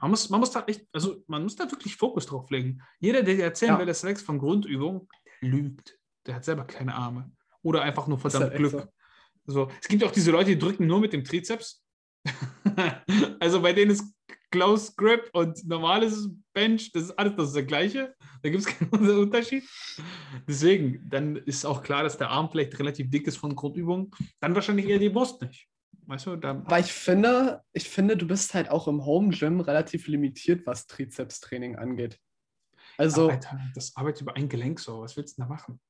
Man 0.00 0.10
muss, 0.10 0.28
man 0.30 0.40
muss 0.40 0.50
da 0.50 0.64
echt, 0.66 0.86
also 0.92 1.24
man 1.26 1.42
muss 1.42 1.56
da 1.56 1.70
wirklich 1.70 1.96
Fokus 1.96 2.26
drauf 2.26 2.50
legen. 2.50 2.82
Jeder, 3.00 3.22
der 3.22 3.34
dir 3.34 3.44
erzählen 3.44 3.72
Ja. 3.72 3.78
will, 3.78 3.86
das 3.86 4.04
wächst 4.04 4.24
von 4.24 4.38
Grundübung, 4.38 5.08
der 5.42 5.48
lügt. 5.48 5.98
Der 6.26 6.34
hat 6.36 6.44
selber 6.44 6.64
keine 6.64 6.94
Arme. 6.94 7.32
Oder 7.62 7.82
einfach 7.82 8.06
nur 8.06 8.18
verdammt 8.18 8.54
Glück. 8.54 8.88
So. 9.46 9.70
Es 9.80 9.88
gibt 9.88 10.04
auch 10.04 10.12
diese 10.12 10.30
Leute, 10.30 10.50
die 10.50 10.58
drücken 10.58 10.86
nur 10.86 11.00
mit 11.00 11.12
dem 11.12 11.24
Trizeps. 11.24 11.82
also 13.40 13.62
bei 13.62 13.72
denen 13.72 13.90
ist 13.92 14.04
Close 14.50 14.92
Grip 14.96 15.30
und 15.32 15.64
normales 15.66 16.28
Bench, 16.52 16.90
das 16.92 17.04
ist 17.04 17.10
alles 17.12 17.36
das, 17.36 17.48
ist 17.48 17.56
das 17.56 17.66
gleiche. 17.66 18.14
Da 18.42 18.50
gibt 18.50 18.64
es 18.64 18.66
keinen 18.90 19.18
Unterschied. 19.18 19.64
Deswegen, 20.48 21.08
dann 21.08 21.36
ist 21.36 21.64
auch 21.64 21.82
klar, 21.82 22.02
dass 22.02 22.18
der 22.18 22.30
Arm 22.30 22.50
vielleicht 22.50 22.78
relativ 22.78 23.10
dick 23.10 23.26
ist 23.26 23.36
von 23.36 23.54
Grundübungen. 23.54 24.10
Dann 24.40 24.54
wahrscheinlich 24.54 24.88
eher 24.88 24.98
die 24.98 25.08
Brust 25.08 25.40
nicht. 25.42 25.68
Weißt 26.06 26.26
du, 26.26 26.34
da, 26.34 26.50
Aber 26.50 26.80
ich 26.80 26.92
finde, 26.92 27.62
ich 27.72 27.88
finde, 27.88 28.16
du 28.16 28.26
bist 28.26 28.52
halt 28.54 28.70
auch 28.70 28.88
im 28.88 29.04
Home 29.04 29.30
Gym 29.30 29.60
relativ 29.60 30.08
limitiert, 30.08 30.66
was 30.66 30.88
Trizepstraining 30.88 31.76
angeht. 31.76 32.18
Also, 32.98 33.30
Alter, 33.30 33.60
das 33.74 33.94
arbeitet 33.96 34.22
über 34.22 34.34
ein 34.34 34.48
Gelenk 34.48 34.80
so. 34.80 35.00
Was 35.00 35.16
willst 35.16 35.38
du 35.38 35.42
denn 35.42 35.48
da 35.48 35.54
machen? 35.54 35.80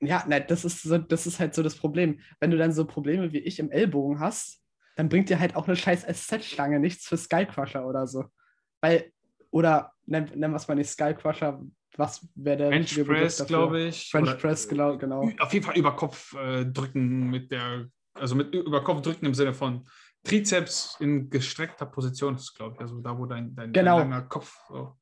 ja, 0.00 0.24
nein, 0.28 0.44
das 0.48 0.64
ist 0.64 0.82
so, 0.82 0.98
das 0.98 1.26
ist 1.26 1.40
halt 1.40 1.54
so 1.54 1.62
das 1.62 1.76
Problem. 1.76 2.20
Wenn 2.40 2.50
du 2.50 2.56
dann 2.56 2.72
so 2.72 2.84
Probleme 2.84 3.32
wie 3.32 3.38
ich 3.38 3.58
im 3.58 3.70
Ellbogen 3.70 4.20
hast, 4.20 4.60
dann 4.98 5.08
bringt 5.08 5.28
dir 5.28 5.38
halt 5.38 5.54
auch 5.54 5.68
eine 5.68 5.76
scheiß 5.76 6.04
SZ-Schlange 6.06 6.80
nichts 6.80 7.06
für 7.06 7.16
Skycrusher 7.16 7.86
oder 7.86 8.08
so. 8.08 8.24
Weil, 8.80 9.12
oder 9.50 9.92
nennen 10.06 10.28
nenn 10.34 10.50
wir 10.50 10.56
es 10.56 10.66
mal 10.66 10.74
nicht 10.74 10.90
Skycrusher, 10.90 11.62
was 11.96 12.26
wäre 12.34 12.56
der 12.56 12.70
Begriff 12.70 13.06
Press, 13.06 13.46
glaube 13.46 13.80
ich. 13.84 14.10
French 14.10 14.28
Oder- 14.30 14.38
Press, 14.38 14.68
genau, 14.68 14.98
genau. 14.98 15.30
Auf 15.38 15.52
jeden 15.52 15.64
Fall 15.64 15.78
über 15.78 15.94
Kopf 15.94 16.34
äh, 16.34 16.64
drücken 16.66 17.30
mit 17.30 17.52
der, 17.52 17.86
also 18.14 18.34
mit 18.34 18.52
über 18.52 18.82
Kopf 18.82 19.02
drücken 19.02 19.24
im 19.26 19.34
Sinne 19.34 19.54
von 19.54 19.88
Trizeps 20.24 20.96
in 20.98 21.30
gestreckter 21.30 21.86
Position 21.86 22.34
ist, 22.34 22.52
glaube 22.56 22.74
ich. 22.74 22.80
Also 22.80 23.00
da, 23.00 23.16
wo 23.16 23.24
dein, 23.26 23.54
dein, 23.54 23.72
Genau. 23.72 23.98
dein 24.00 24.10
langer 24.10 24.26
Kopf. 24.26 24.52
So. 24.68 24.96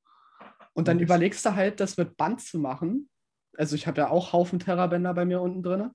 Und 0.75 0.89
dann 0.89 0.99
das- 0.99 1.05
überlegst 1.07 1.45
du 1.47 1.55
halt, 1.55 1.81
das 1.81 1.97
mit 1.97 2.19
Band 2.19 2.43
zu 2.43 2.59
machen. 2.59 3.09
Also 3.57 3.75
ich 3.77 3.87
habe 3.87 4.03
ja 4.03 4.11
auch 4.11 4.35
Haufen 4.35 4.59
Terrabänder 4.59 5.15
bei 5.15 5.25
mir 5.25 5.41
unten 5.41 5.63
drin. 5.63 5.91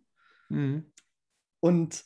Mhm. 0.50 0.92
Und 1.60 2.04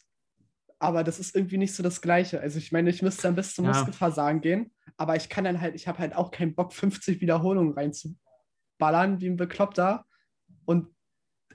aber 0.85 1.03
das 1.03 1.19
ist 1.19 1.35
irgendwie 1.35 1.57
nicht 1.57 1.75
so 1.75 1.83
das 1.83 2.01
Gleiche. 2.01 2.39
Also 2.39 2.57
ich 2.57 2.71
meine, 2.71 2.89
ich 2.89 3.01
müsste 3.01 3.23
dann 3.23 3.35
bis 3.35 3.53
zum 3.55 3.65
Ja. 3.65 3.71
Muskelversagen 3.71 4.41
gehen, 4.41 4.73
aber 4.97 5.15
ich 5.15 5.29
kann 5.29 5.43
dann 5.43 5.61
halt, 5.61 5.75
ich 5.75 5.87
habe 5.87 5.99
halt 5.99 6.15
auch 6.15 6.31
keinen 6.31 6.55
Bock, 6.55 6.73
50 6.73 7.21
Wiederholungen 7.21 7.73
reinzuballern 7.73 9.19
wie 9.19 9.27
ein 9.27 9.37
Bekloppter. 9.37 10.05
Und 10.65 10.93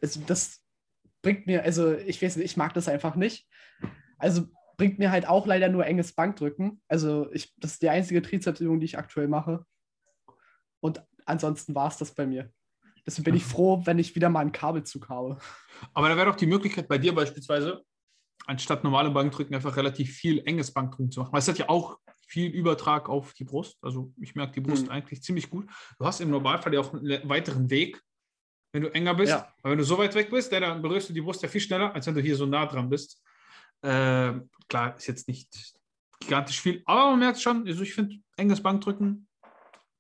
also 0.03 0.21
das 0.27 0.63
bringt 1.23 1.47
mir, 1.47 1.63
also 1.65 1.95
ich 1.95 2.23
weiß 2.23 2.37
nicht, 2.37 2.47
ich 2.47 2.57
mag 2.57 2.75
das 2.75 2.89
einfach 2.89 3.17
nicht. 3.17 3.49
Also 4.19 4.49
bringt 4.77 4.99
mir 4.99 5.11
halt 5.11 5.29
auch 5.29 5.47
leider 5.47 5.69
nur 5.69 5.87
enges 5.87 6.13
Bankdrücken. 6.13 6.81
Also 6.89 7.31
ich, 7.33 7.55
das 7.59 7.73
ist 7.73 7.83
die 7.83 7.91
einzige 7.91 8.23
Trizepsübung, 8.23 8.81
die 8.81 8.87
ich 8.87 8.99
aktuell 8.99 9.29
mache. 9.29 9.65
Und 10.81 11.03
ansonsten 11.27 11.75
war 11.75 11.89
es 11.89 11.99
das 11.99 12.15
bei 12.15 12.27
mir. 12.27 12.51
Deswegen 13.07 13.25
bin 13.25 13.37
ich 13.37 13.45
froh, 13.45 13.83
wenn 13.85 13.99
ich 13.99 14.15
wieder 14.15 14.29
mal 14.29 14.41
einen 14.41 14.53
Kabelzug 14.53 15.09
habe. 15.09 15.39
Aber 15.95 16.09
da 16.09 16.17
wäre 16.17 16.27
doch 16.27 16.37
die 16.37 16.47
Möglichkeit 16.47 16.89
bei 16.89 16.99
dir 16.99 17.15
beispielsweise, 17.15 17.85
anstatt 18.47 18.85
normale 18.85 19.11
Bankdrücken 19.11 19.55
einfach 19.55 19.77
relativ 19.77 20.15
viel 20.17 20.43
enges 20.47 20.73
Bankdrücken 20.73 21.11
zu 21.11 21.21
machen. 21.21 21.33
Weil 21.33 21.41
es 21.41 21.49
hat 21.49 21.59
ja 21.59 21.69
auch 21.69 21.99
viel 22.27 22.51
Übertrag 22.51 23.09
auf 23.09 23.33
die 23.35 23.45
Brust. 23.45 23.79
Also 23.83 24.13
ich 24.21 24.35
merke 24.35 24.53
die 24.53 24.61
Brust 24.61 24.87
Mhm. 24.87 24.93
eigentlich 24.93 25.23
ziemlich 25.23 25.51
gut. 25.51 25.67
Du 25.99 26.07
hast 26.07 26.21
im 26.21 26.31
Normalfall 26.31 26.73
ja 26.75 26.81
auch 26.81 26.95
einen 26.95 27.29
weiteren 27.29 27.69
Weg, 27.71 28.01
wenn 28.73 28.83
du 28.83 28.89
enger 28.95 29.15
bist. 29.15 29.31
Ja. 29.31 29.53
Aber 29.63 29.73
wenn 29.73 29.79
du 29.79 29.85
so 29.85 29.99
weit 29.99 30.15
weg 30.15 30.31
bist, 30.31 30.53
dann 30.53 30.81
berührst 30.81 31.09
du 31.09 31.13
die 31.13 31.21
Brust 31.21 31.43
ja 31.43 31.49
viel 31.49 31.61
schneller, 31.61 31.93
als 31.95 32.07
wenn 32.07 32.15
du 32.15 32.21
hier 32.21 32.37
so 32.37 32.47
nah 32.47 32.67
dran 32.67 32.89
bist. 32.89 33.23
Ähm, 33.83 34.49
klar, 34.69 34.97
ist 34.97 35.07
jetzt 35.07 35.27
nicht 35.27 35.75
gigantisch 36.21 36.61
viel, 36.61 36.83
aber 36.85 37.11
man 37.11 37.19
merkt 37.19 37.41
schon, 37.41 37.67
also 37.67 37.83
ich 37.83 37.95
finde, 37.95 38.17
enges 38.37 38.63
Bankdrücken 38.63 39.27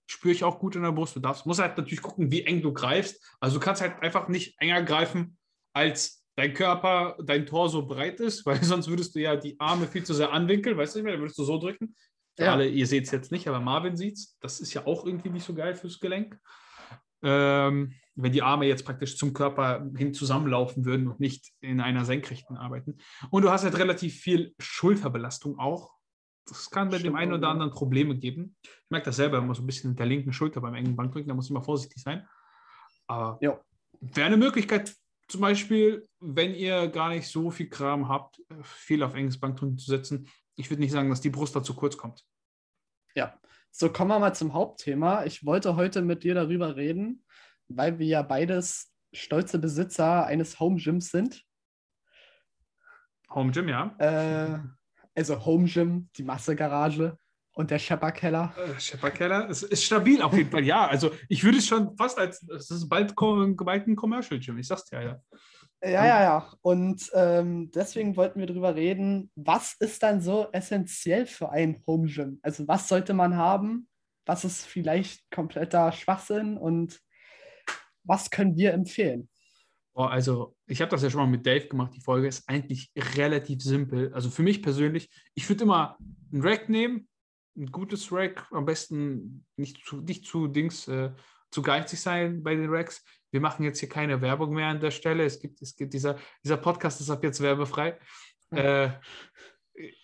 spüre 0.06 0.32
ich 0.34 0.44
auch 0.44 0.58
gut 0.58 0.76
in 0.76 0.82
der 0.82 0.92
Brust. 0.92 1.16
Du 1.16 1.20
darfst, 1.20 1.46
musst 1.46 1.60
halt 1.60 1.78
natürlich 1.78 2.02
gucken, 2.02 2.30
wie 2.30 2.42
eng 2.42 2.62
du 2.62 2.72
greifst. 2.72 3.24
Also 3.40 3.58
du 3.58 3.64
kannst 3.64 3.80
halt 3.80 4.02
einfach 4.02 4.28
nicht 4.28 4.54
enger 4.60 4.82
greifen, 4.82 5.38
als 5.72 6.19
dein 6.36 6.54
Körper, 6.54 7.16
dein 7.22 7.46
Torso 7.46 7.86
breit 7.86 8.20
ist, 8.20 8.44
weil 8.46 8.62
sonst 8.62 8.88
würdest 8.88 9.14
du 9.14 9.20
ja 9.20 9.36
die 9.36 9.58
Arme 9.60 9.86
viel 9.86 10.04
zu 10.04 10.14
sehr 10.14 10.32
anwinkeln, 10.32 10.76
weißt 10.76 10.94
du 10.94 10.98
nicht 10.98 11.04
mehr, 11.04 11.12
dann 11.14 11.22
würdest 11.22 11.38
du 11.38 11.44
so 11.44 11.58
drücken. 11.58 11.94
Für 12.36 12.44
Ja. 12.44 12.52
alle, 12.52 12.68
ihr 12.68 12.86
seht 12.86 13.04
es 13.04 13.10
jetzt 13.10 13.32
nicht, 13.32 13.48
aber 13.48 13.60
Marvin 13.60 13.96
sieht 13.96 14.14
es. 14.14 14.38
Das 14.40 14.60
ist 14.60 14.72
ja 14.72 14.86
auch 14.86 15.04
irgendwie 15.04 15.30
nicht 15.30 15.44
so 15.44 15.54
geil 15.54 15.74
fürs 15.74 15.98
Gelenk. 16.00 16.38
Ähm, 17.22 17.92
wenn 18.14 18.32
die 18.32 18.42
Arme 18.42 18.66
jetzt 18.66 18.84
praktisch 18.84 19.16
zum 19.16 19.32
Körper 19.34 19.86
hin 19.96 20.14
zusammenlaufen 20.14 20.84
würden 20.84 21.06
und 21.08 21.20
nicht 21.20 21.50
in 21.60 21.80
einer 21.80 22.04
senkrechten 22.04 22.56
arbeiten. 22.56 22.98
Und 23.30 23.42
du 23.42 23.50
hast 23.50 23.64
halt 23.64 23.78
relativ 23.78 24.14
viel 24.20 24.54
Schulterbelastung 24.58 25.58
auch. 25.58 25.92
Das 26.46 26.70
kann 26.70 26.88
bei 26.88 26.98
dem 26.98 27.14
einen 27.16 27.32
oder 27.32 27.48
anderen 27.48 27.72
Probleme 27.72 28.16
geben. 28.16 28.56
Ich 28.62 28.70
merke 28.90 29.06
das 29.06 29.16
selber 29.16 29.38
immer 29.38 29.54
so 29.54 29.62
ein 29.62 29.66
bisschen 29.66 29.90
in 29.90 29.96
der 29.96 30.06
linken 30.06 30.32
Schulter 30.32 30.60
beim 30.60 30.74
engen 30.74 30.96
Bankdrücken, 30.96 31.28
da 31.28 31.34
muss 31.34 31.46
ich 31.46 31.50
immer 31.50 31.62
vorsichtig 31.62 32.02
sein. 32.02 32.26
Aber 33.06 33.38
Ja. 33.40 33.60
wäre 34.00 34.26
eine 34.26 34.36
Möglichkeit, 34.36 34.94
zum 35.30 35.40
Beispiel, 35.40 36.06
wenn 36.20 36.54
ihr 36.54 36.88
gar 36.88 37.08
nicht 37.10 37.28
so 37.28 37.50
viel 37.50 37.68
Kram 37.68 38.08
habt, 38.08 38.40
viel 38.62 39.02
auf 39.02 39.14
enges 39.14 39.38
Bankdrücken 39.38 39.78
zu 39.78 39.90
setzen. 39.90 40.28
Ich 40.56 40.70
würde 40.70 40.82
nicht 40.82 40.92
sagen, 40.92 41.08
dass 41.08 41.20
die 41.20 41.30
Brust 41.30 41.54
da 41.56 41.62
zu 41.62 41.74
kurz 41.74 41.96
kommt. 41.96 42.24
So, 43.72 43.90
kommen 43.90 44.10
wir 44.10 44.18
mal 44.18 44.34
zum 44.34 44.52
Hauptthema. 44.52 45.24
Ich 45.24 45.46
wollte 45.46 45.76
heute 45.76 46.02
mit 46.02 46.24
dir 46.24 46.34
darüber 46.34 46.76
reden, 46.76 47.24
weil 47.68 47.98
wir 47.98 48.06
ja 48.06 48.22
beides 48.22 48.92
stolze 49.12 49.58
Besitzer 49.58 50.26
eines 50.26 50.58
Home 50.58 50.76
Gyms 50.76 51.10
sind. 51.10 51.44
Home 53.30 53.52
Gym, 53.52 53.68
ja. 53.68 53.94
Äh, 53.98 54.58
also 55.14 55.44
Home 55.44 55.66
Gym, 55.66 56.10
die 56.16 56.24
Massegarage 56.24 57.16
und 57.52 57.70
der 57.70 57.78
Schepperkeller. 57.78 58.54
Äh, 58.56 58.80
Schepperkeller, 58.80 59.48
es 59.48 59.62
ist 59.62 59.84
stabil 59.84 60.22
auf 60.22 60.32
jeden 60.36 60.50
Fall, 60.50 60.64
ja. 60.64 60.86
Also 60.86 61.10
ich 61.28 61.44
würde 61.44 61.58
es 61.58 61.66
schon 61.66 61.96
fast 61.96 62.18
als, 62.18 62.42
es 62.48 62.70
ist 62.70 62.88
bald, 62.88 63.14
bald 63.16 63.86
ein 63.86 63.96
Commercial 63.96 64.40
Gym, 64.40 64.58
ich 64.58 64.66
sag's 64.66 64.84
dir, 64.84 65.02
ja. 65.02 65.20
Ja, 65.82 66.06
ja, 66.06 66.22
ja. 66.22 66.52
Und 66.60 67.10
ähm, 67.14 67.70
deswegen 67.70 68.16
wollten 68.16 68.38
wir 68.38 68.46
darüber 68.46 68.74
reden, 68.74 69.30
was 69.34 69.74
ist 69.80 70.02
dann 70.02 70.20
so 70.20 70.48
essentiell 70.52 71.26
für 71.26 71.50
ein 71.50 71.82
Home 71.86 72.06
Gym? 72.06 72.38
Also 72.42 72.68
was 72.68 72.88
sollte 72.88 73.14
man 73.14 73.36
haben? 73.36 73.88
Was 74.26 74.44
ist 74.44 74.66
vielleicht 74.66 75.30
kompletter 75.30 75.90
Schwachsinn 75.92 76.58
und 76.58 77.00
was 78.04 78.30
können 78.30 78.56
wir 78.56 78.74
empfehlen? 78.74 79.28
Oh, 79.94 80.04
also, 80.04 80.54
ich 80.66 80.80
habe 80.80 80.90
das 80.90 81.02
ja 81.02 81.10
schon 81.10 81.20
mal 81.20 81.26
mit 81.26 81.44
Dave 81.44 81.66
gemacht. 81.66 81.92
Die 81.94 82.00
Folge 82.00 82.28
ist 82.28 82.48
eigentlich 82.48 82.92
relativ 83.16 83.60
simpel. 83.62 84.12
Also 84.14 84.30
für 84.30 84.42
mich 84.42 84.62
persönlich, 84.62 85.10
ich 85.34 85.48
würde 85.48 85.64
immer 85.64 85.98
ein 86.32 86.42
Rack 86.42 86.68
nehmen, 86.68 87.08
ein 87.56 87.66
gutes 87.66 88.10
Rack, 88.12 88.46
am 88.52 88.64
besten 88.64 89.44
nicht 89.56 89.84
zu, 89.84 90.00
nicht 90.02 90.26
zu 90.26 90.46
Dings, 90.48 90.88
äh, 90.88 91.12
zu 91.50 91.62
geizig 91.62 92.00
sein 92.00 92.42
bei 92.42 92.54
den 92.54 92.70
Racks. 92.70 93.04
Wir 93.32 93.40
machen 93.40 93.64
jetzt 93.64 93.80
hier 93.80 93.88
keine 93.88 94.20
Werbung 94.20 94.54
mehr 94.54 94.68
an 94.68 94.80
der 94.80 94.90
Stelle. 94.90 95.24
Es 95.24 95.40
gibt, 95.40 95.60
es 95.62 95.76
gibt 95.76 95.92
dieser, 95.94 96.16
dieser 96.44 96.56
Podcast 96.56 97.00
ist 97.00 97.10
ab 97.10 97.22
jetzt 97.24 97.40
werbefrei. 97.40 97.98
Äh, 98.50 98.90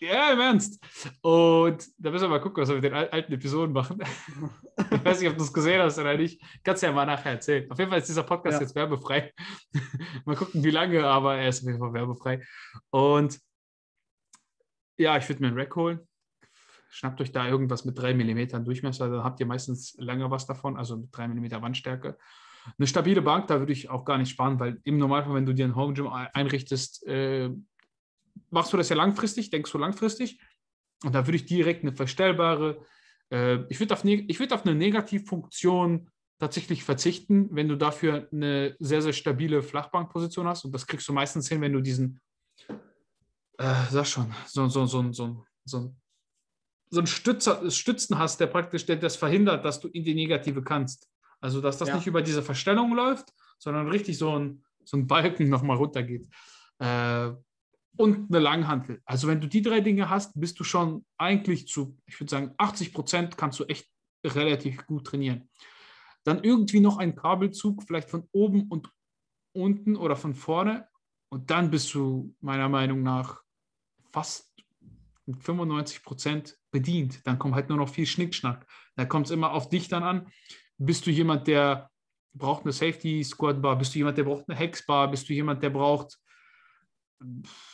ja, 0.00 0.32
im 0.32 0.40
Ernst. 0.40 0.82
Und 1.22 1.86
da 1.98 2.10
müssen 2.10 2.24
wir 2.24 2.28
mal 2.30 2.40
gucken, 2.40 2.62
was 2.62 2.68
wir 2.68 2.76
mit 2.76 2.84
den 2.84 2.94
al- 2.94 3.10
alten 3.10 3.32
Episoden 3.32 3.72
machen. 3.72 4.02
Ich 4.90 5.04
weiß 5.04 5.20
nicht, 5.20 5.30
ob 5.30 5.36
du 5.38 5.42
es 5.44 5.52
gesehen 5.52 5.80
hast 5.80 5.98
oder 5.98 6.16
nicht. 6.16 6.40
Kannst 6.62 6.82
du 6.82 6.86
ja 6.86 6.92
mal 6.92 7.06
nachher 7.06 7.32
erzählen. 7.32 7.70
Auf 7.70 7.78
jeden 7.78 7.90
Fall 7.90 7.98
ist 8.00 8.08
dieser 8.08 8.22
Podcast 8.22 8.56
Ja. 8.56 8.60
jetzt 8.60 8.74
werbefrei. 8.74 9.32
mal 10.24 10.36
gucken, 10.36 10.62
wie 10.62 10.70
lange, 10.70 11.04
aber 11.06 11.36
er 11.36 11.48
ist 11.48 11.62
auf 11.62 11.66
jeden 11.68 11.78
Fall 11.78 11.92
werbefrei. 11.94 12.42
Und 12.90 13.40
ja, 14.98 15.16
ich 15.16 15.28
würde 15.28 15.40
mir 15.42 15.48
einen 15.48 15.58
Rack 15.58 15.74
holen. 15.74 16.00
Schnappt 16.88 17.20
euch 17.20 17.32
da 17.32 17.46
irgendwas 17.48 17.84
mit 17.84 17.98
3 17.98 18.14
mm 18.14 18.64
Durchmesser, 18.64 19.08
dann 19.10 19.24
habt 19.24 19.40
ihr 19.40 19.46
meistens 19.46 19.94
lange 19.98 20.30
was 20.30 20.46
davon, 20.46 20.76
also 20.76 20.96
mit 20.96 21.08
3 21.16 21.28
mm 21.28 21.62
Wandstärke. 21.62 22.16
Eine 22.78 22.86
stabile 22.86 23.22
Bank, 23.22 23.46
da 23.46 23.58
würde 23.58 23.72
ich 23.72 23.90
auch 23.90 24.04
gar 24.04 24.18
nicht 24.18 24.30
sparen, 24.30 24.58
weil 24.58 24.80
im 24.84 24.98
Normalfall, 24.98 25.34
wenn 25.34 25.46
du 25.46 25.54
dir 25.54 25.66
ein 25.66 25.76
Home 25.76 25.94
Gym 25.94 26.08
ein- 26.08 26.28
einrichtest, 26.32 27.06
äh, 27.06 27.50
machst 28.50 28.72
du 28.72 28.76
das 28.76 28.88
ja 28.88 28.96
langfristig, 28.96 29.50
denkst 29.50 29.70
du 29.70 29.78
langfristig. 29.78 30.40
Und 31.04 31.14
da 31.14 31.26
würde 31.26 31.36
ich 31.36 31.46
direkt 31.46 31.82
eine 31.82 31.92
verstellbare, 31.92 32.84
äh, 33.30 33.64
ich 33.68 33.78
würde 33.80 33.94
auf, 33.94 34.04
ich 34.04 34.40
würd 34.40 34.52
auf 34.52 34.64
eine 34.64 34.74
Negativfunktion 34.74 36.10
tatsächlich 36.38 36.84
verzichten, 36.84 37.48
wenn 37.52 37.68
du 37.68 37.76
dafür 37.76 38.28
eine 38.32 38.76
sehr, 38.78 39.02
sehr 39.02 39.12
stabile 39.12 39.62
Flachbankposition 39.62 40.46
hast. 40.46 40.64
Und 40.64 40.72
das 40.72 40.86
kriegst 40.86 41.08
du 41.08 41.12
meistens 41.12 41.48
hin, 41.48 41.60
wenn 41.60 41.72
du 41.72 41.80
diesen, 41.80 42.20
äh, 43.58 43.74
sag 43.90 44.06
schon, 44.06 44.34
so, 44.46 44.68
so, 44.68 44.86
so, 44.86 45.12
so, 45.12 45.12
so, 45.12 45.44
so 45.64 45.94
einen 47.00 47.06
Stützer, 47.06 47.70
Stützen 47.70 48.18
hast, 48.18 48.40
der 48.40 48.46
praktisch 48.46 48.86
der, 48.86 48.96
das 48.96 49.16
verhindert, 49.16 49.64
dass 49.64 49.80
du 49.80 49.88
in 49.88 50.04
die 50.04 50.14
Negative 50.14 50.62
kannst. 50.62 51.08
Also, 51.40 51.60
dass 51.60 51.78
das 51.78 51.88
Ja. 51.88 51.96
nicht 51.96 52.06
über 52.06 52.22
diese 52.22 52.42
Verstellung 52.42 52.94
läuft, 52.94 53.32
sondern 53.58 53.88
richtig 53.88 54.18
so 54.18 54.38
ein, 54.38 54.64
so 54.84 54.96
ein 54.96 55.06
Balken 55.06 55.48
nochmal 55.48 55.76
runtergeht. 55.76 56.28
Äh, 56.78 57.30
und 57.98 58.30
eine 58.30 58.38
Langhantel. 58.40 59.00
Also, 59.04 59.26
wenn 59.28 59.40
du 59.40 59.48
die 59.48 59.62
drei 59.62 59.80
Dinge 59.80 60.10
hast, 60.10 60.38
bist 60.38 60.60
du 60.60 60.64
schon 60.64 61.04
eigentlich 61.16 61.66
zu, 61.68 61.96
ich 62.06 62.20
würde 62.20 62.30
sagen, 62.30 62.54
80 62.58 62.92
Prozent 62.92 63.36
kannst 63.38 63.58
du 63.58 63.64
echt 63.64 63.88
relativ 64.24 64.86
gut 64.86 65.06
trainieren. 65.06 65.48
Dann 66.24 66.42
irgendwie 66.42 66.80
noch 66.80 66.98
ein 66.98 67.14
Kabelzug, 67.14 67.82
vielleicht 67.84 68.10
von 68.10 68.28
oben 68.32 68.68
und 68.68 68.90
unten 69.52 69.96
oder 69.96 70.16
von 70.16 70.34
vorne. 70.34 70.88
Und 71.28 71.50
dann 71.50 71.70
bist 71.70 71.94
du 71.94 72.34
meiner 72.40 72.68
Meinung 72.68 73.02
nach 73.02 73.42
fast 74.12 74.52
mit 75.26 75.42
95 75.42 76.02
Prozent 76.02 76.56
bedient. 76.70 77.26
Dann 77.26 77.38
kommt 77.38 77.54
halt 77.54 77.68
nur 77.68 77.78
noch 77.78 77.88
viel 77.88 78.06
Schnickschnack. 78.06 78.66
Da 78.96 79.04
kommt 79.04 79.26
es 79.26 79.32
immer 79.32 79.52
auf 79.52 79.68
dich 79.68 79.88
dann 79.88 80.02
an. 80.02 80.28
Bist 80.78 81.06
du 81.06 81.10
jemand, 81.10 81.46
der 81.46 81.90
braucht 82.34 82.62
eine 82.64 82.72
Safety 82.72 83.22
Squad 83.24 83.60
Bar? 83.60 83.76
Bist 83.78 83.94
du 83.94 83.98
jemand, 83.98 84.18
der 84.18 84.24
braucht 84.24 84.48
eine 84.48 84.58
Hex 84.58 84.84
Bar? 84.86 85.10
Bist 85.10 85.28
du 85.28 85.32
jemand, 85.32 85.62
der 85.62 85.70
braucht 85.70 86.18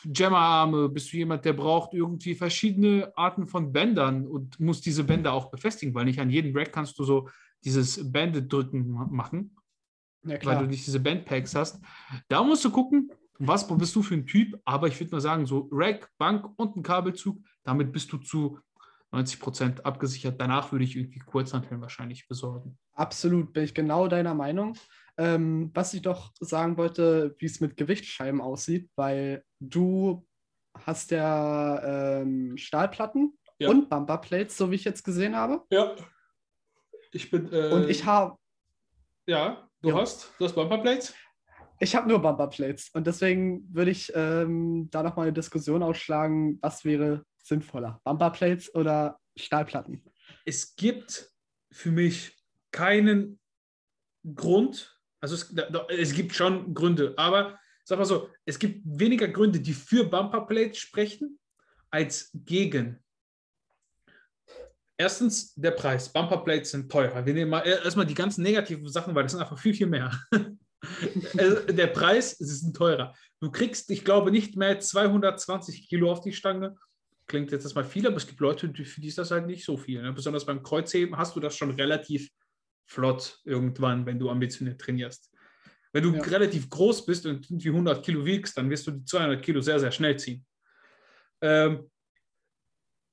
Jammerarme? 0.04 0.88
Bist 0.88 1.12
du 1.12 1.16
jemand, 1.16 1.44
der 1.44 1.52
braucht 1.52 1.94
irgendwie 1.94 2.34
verschiedene 2.34 3.12
Arten 3.16 3.46
von 3.46 3.72
Bändern 3.72 4.26
und 4.26 4.58
muss 4.60 4.80
diese 4.80 5.04
Bänder 5.04 5.32
auch 5.32 5.50
befestigen? 5.50 5.94
Weil 5.94 6.04
nicht 6.04 6.20
an 6.20 6.30
jedem 6.30 6.56
Rack 6.56 6.72
kannst 6.72 6.98
du 6.98 7.04
so 7.04 7.28
dieses 7.64 8.10
Bände-Drücken 8.10 8.88
ma- 8.90 9.08
machen 9.10 9.56
Ja, 10.24 10.38
weil 10.44 10.58
du 10.58 10.66
nicht 10.66 10.86
diese 10.86 11.00
Bandpacks 11.00 11.54
hast. 11.54 11.80
Da 12.28 12.42
musst 12.42 12.64
du 12.64 12.70
gucken, 12.70 13.10
was 13.48 13.66
bist 13.68 13.94
du 13.96 14.02
für 14.02 14.14
ein 14.14 14.26
Typ. 14.26 14.60
Aber 14.64 14.88
ich 14.88 14.98
würde 15.00 15.12
mal 15.12 15.20
sagen, 15.20 15.46
so 15.46 15.68
Rack, 15.72 16.10
Bank 16.18 16.48
und 16.56 16.76
ein 16.76 16.82
Kabelzug, 16.82 17.38
damit 17.64 17.92
bist 17.92 18.12
du 18.12 18.18
zu 18.18 18.58
90 19.12 19.40
Prozent 19.40 19.84
abgesichert. 19.86 20.40
Danach 20.40 20.72
würde 20.72 20.84
ich 20.84 20.96
irgendwie 20.96 21.18
Kurzhanteln 21.18 21.80
wahrscheinlich 21.80 22.26
besorgen. 22.28 22.78
Absolut, 22.94 23.52
bin 23.52 23.64
ich 23.64 23.74
genau 23.74 24.08
deiner 24.08 24.34
Meinung. 24.34 24.76
Ähm, 25.18 25.70
was 25.74 25.92
ich 25.92 26.00
doch 26.02 26.32
sagen 26.40 26.76
wollte, 26.78 27.34
wie 27.38 27.44
es 27.46 27.60
mit 27.60 27.76
Gewichtsscheiben 27.76 28.40
aussieht, 28.40 28.90
weil 28.96 29.44
du 29.60 30.26
hast 30.86 31.10
ja 31.10 32.20
ähm, 32.22 32.56
Stahlplatten 32.56 33.36
Ja. 33.58 33.68
und 33.68 33.90
Bumperplates, 33.90 34.56
so 34.56 34.70
wie 34.70 34.76
ich 34.76 34.84
jetzt 34.84 35.04
gesehen 35.04 35.36
habe. 35.36 35.62
Ja. 35.70 35.94
Ich 37.12 37.30
bin. 37.30 37.52
äh, 37.52 37.70
Und 37.72 37.90
ich 37.90 38.06
habe 38.06 38.36
Ja, 39.26 39.68
du 39.82 39.90
Ja. 39.90 39.96
hast. 39.96 40.32
Du 40.38 40.46
hast 40.46 40.54
Bumperplates? 40.54 41.14
Ich 41.82 41.96
hab 41.96 42.06
nur 42.06 42.22
Bumperplates. 42.22 42.90
Und 42.92 43.06
deswegen 43.06 43.66
würde 43.74 43.90
ich 43.90 44.12
ähm, 44.14 44.88
da 44.90 45.02
nochmal 45.02 45.26
eine 45.26 45.32
Diskussion 45.32 45.82
ausschlagen, 45.82 46.58
was 46.62 46.84
wäre 46.84 47.24
sinnvoller, 47.42 48.00
Bumperplates 48.04 48.72
oder 48.74 49.18
Stahlplatten? 49.36 50.02
Es 50.44 50.76
gibt 50.76 51.30
für 51.72 51.90
mich 51.90 52.38
keinen 52.70 53.40
Grund, 54.34 54.96
also 55.20 55.34
es, 55.34 55.52
es 55.88 56.14
gibt 56.14 56.34
schon 56.34 56.72
Gründe, 56.72 57.14
aber 57.16 57.58
sag 57.84 57.98
mal 57.98 58.04
so, 58.04 58.28
es 58.44 58.58
gibt 58.58 58.82
weniger 58.84 59.26
Gründe, 59.26 59.58
die 59.58 59.72
für 59.72 60.04
Bumperplates 60.04 60.78
sprechen, 60.78 61.40
als 61.90 62.30
gegen. 62.32 63.02
Erstens 64.96 65.52
der 65.56 65.72
Preis. 65.72 66.12
Bumperplates 66.12 66.70
sind 66.70 66.92
teurer. 66.92 67.26
Wir 67.26 67.34
nehmen 67.34 67.50
mal 67.50 67.66
erstmal 67.66 68.06
die 68.06 68.14
ganzen 68.14 68.42
negativen 68.42 68.86
Sachen, 68.88 69.14
weil 69.16 69.24
das 69.24 69.32
sind 69.32 69.40
einfach 69.40 69.58
viel, 69.58 69.74
viel 69.74 69.88
mehr. 69.88 70.12
Äh, 71.36 71.72
der 71.72 71.86
Preis, 71.88 72.36
sie 72.38 72.54
sind 72.54 72.76
teurer. 72.76 73.14
Du 73.40 73.50
kriegst, 73.50 73.90
ich 73.90 74.04
glaube, 74.04 74.30
nicht 74.30 74.56
mehr 74.56 74.80
220 74.80 75.88
Kilo 75.88 76.10
auf 76.10 76.20
die 76.20 76.32
Stange. 76.32 76.76
Klingt 77.26 77.52
jetzt 77.52 77.64
erstmal 77.64 77.84
viel, 77.84 78.06
aber 78.06 78.16
es 78.16 78.26
gibt 78.26 78.40
Leute, 78.40 78.72
für 78.84 79.00
die 79.00 79.08
ist 79.08 79.18
das 79.18 79.30
halt 79.30 79.46
nicht 79.46 79.64
so 79.64 79.76
viel. 79.76 80.02
Ne? 80.02 80.12
Besonders 80.12 80.44
beim 80.44 80.62
Kreuzheben 80.62 81.16
hast 81.16 81.36
du 81.36 81.40
das 81.40 81.56
schon 81.56 81.70
relativ 81.70 82.28
flott 82.86 83.40
irgendwann, 83.44 84.04
wenn 84.06 84.18
du 84.18 84.28
ambitioniert 84.28 84.80
trainierst. 84.80 85.30
Wenn 85.92 86.04
du 86.04 86.14
ja. 86.14 86.22
relativ 86.22 86.68
groß 86.68 87.06
bist 87.06 87.26
und 87.26 87.50
irgendwie 87.50 87.68
100 87.68 88.04
Kilo 88.04 88.24
wiegst, 88.24 88.56
dann 88.56 88.70
wirst 88.70 88.86
du 88.86 88.92
die 88.92 89.04
200 89.04 89.42
Kilo 89.42 89.60
sehr, 89.60 89.78
sehr 89.78 89.92
schnell 89.92 90.18
ziehen. 90.18 90.44
Ähm, 91.40 91.90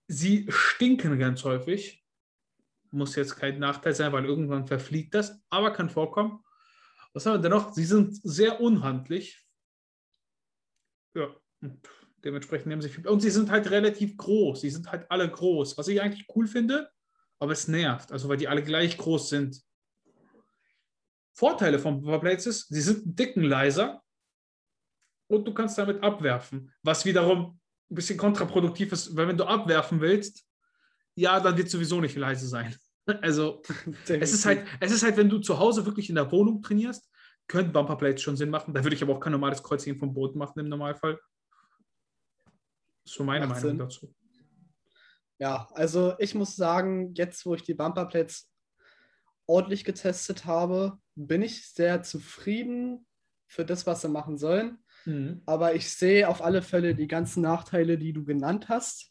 sie 0.07 0.47
stinken 0.49 1.19
ganz 1.19 1.43
häufig. 1.43 2.03
Muss 2.91 3.15
jetzt 3.15 3.35
kein 3.35 3.59
Nachteil 3.59 3.93
sein, 3.93 4.11
weil 4.11 4.25
irgendwann 4.25 4.65
verfliegt 4.65 5.13
das, 5.13 5.39
aber 5.49 5.71
kann 5.71 5.89
vorkommen. 5.89 6.43
Was 7.13 7.25
haben 7.25 7.35
wir 7.35 7.39
denn 7.39 7.51
noch? 7.51 7.73
Sie 7.73 7.85
sind 7.85 8.19
sehr 8.23 8.61
unhandlich. 8.61 9.45
Ja, 11.15 11.35
dementsprechend 12.23 12.67
nehmen 12.67 12.81
sie 12.81 12.89
viel. 12.89 13.07
Und 13.07 13.21
sie 13.21 13.31
sind 13.31 13.49
halt 13.49 13.69
relativ 13.71 14.15
groß. 14.17 14.61
Sie 14.61 14.69
sind 14.69 14.91
halt 14.91 15.09
alle 15.09 15.29
groß. 15.29 15.77
Was 15.77 15.87
ich 15.87 16.01
eigentlich 16.01 16.27
cool 16.35 16.47
finde, 16.47 16.89
aber 17.39 17.51
es 17.51 17.67
nervt. 17.67 18.11
Also, 18.11 18.29
weil 18.29 18.37
die 18.37 18.47
alle 18.47 18.63
gleich 18.63 18.97
groß 18.97 19.29
sind. 19.29 19.61
Vorteile 21.33 21.79
von 21.79 22.01
Powerplates 22.01 22.45
ist, 22.45 22.67
sie 22.67 22.81
sind 22.81 23.17
dicken 23.17 23.43
leiser 23.43 24.03
und 25.27 25.47
du 25.47 25.53
kannst 25.53 25.77
damit 25.77 26.03
abwerfen. 26.03 26.73
Was 26.83 27.05
wiederum 27.05 27.59
ein 27.89 27.95
bisschen 27.95 28.17
kontraproduktiv 28.17 28.91
ist, 28.91 29.15
weil 29.15 29.27
wenn 29.29 29.37
du 29.37 29.45
abwerfen 29.45 30.01
willst, 30.01 30.45
ja, 31.15 31.39
dann 31.39 31.57
wird 31.57 31.69
sowieso 31.69 32.01
nicht 32.01 32.17
leise 32.17 32.47
sein. 32.47 32.75
Also 33.21 33.61
es 34.07 34.33
ist 34.33 34.45
halt, 34.45 34.65
es 34.79 34.91
ist 34.91 35.03
halt, 35.03 35.17
wenn 35.17 35.29
du 35.29 35.39
zu 35.39 35.59
Hause 35.59 35.85
wirklich 35.85 36.09
in 36.09 36.15
der 36.15 36.31
Wohnung 36.31 36.61
trainierst, 36.61 37.09
können 37.47 37.71
Bumperplates 37.71 38.21
schon 38.21 38.37
Sinn 38.37 38.49
machen. 38.49 38.73
Da 38.73 38.83
würde 38.83 38.95
ich 38.95 39.03
aber 39.03 39.13
auch 39.13 39.19
kein 39.19 39.31
normales 39.31 39.63
Kreuzchen 39.63 39.97
vom 39.97 40.13
Boden 40.13 40.37
machen 40.37 40.59
im 40.59 40.69
Normalfall. 40.69 41.19
So 43.03 43.23
meine 43.23 43.47
Meinung 43.47 43.61
Sinn. 43.61 43.77
dazu. 43.77 44.13
Ja, 45.39 45.67
also 45.73 46.13
ich 46.19 46.35
muss 46.35 46.55
sagen, 46.55 47.13
jetzt 47.15 47.45
wo 47.45 47.55
ich 47.55 47.63
die 47.63 47.73
Bumperplates 47.73 48.51
ordentlich 49.47 49.83
getestet 49.83 50.45
habe, 50.45 50.99
bin 51.15 51.41
ich 51.41 51.67
sehr 51.69 52.03
zufrieden 52.03 53.07
für 53.47 53.65
das, 53.65 53.87
was 53.87 54.01
sie 54.01 54.09
machen 54.09 54.37
sollen. 54.37 54.77
Mhm. 55.05 55.41
Aber 55.45 55.73
ich 55.73 55.91
sehe 55.91 56.27
auf 56.29 56.43
alle 56.43 56.61
Fälle 56.61 56.93
die 56.93 57.07
ganzen 57.07 57.41
Nachteile, 57.41 57.97
die 57.97 58.13
du 58.13 58.23
genannt 58.23 58.69
hast. 58.69 59.08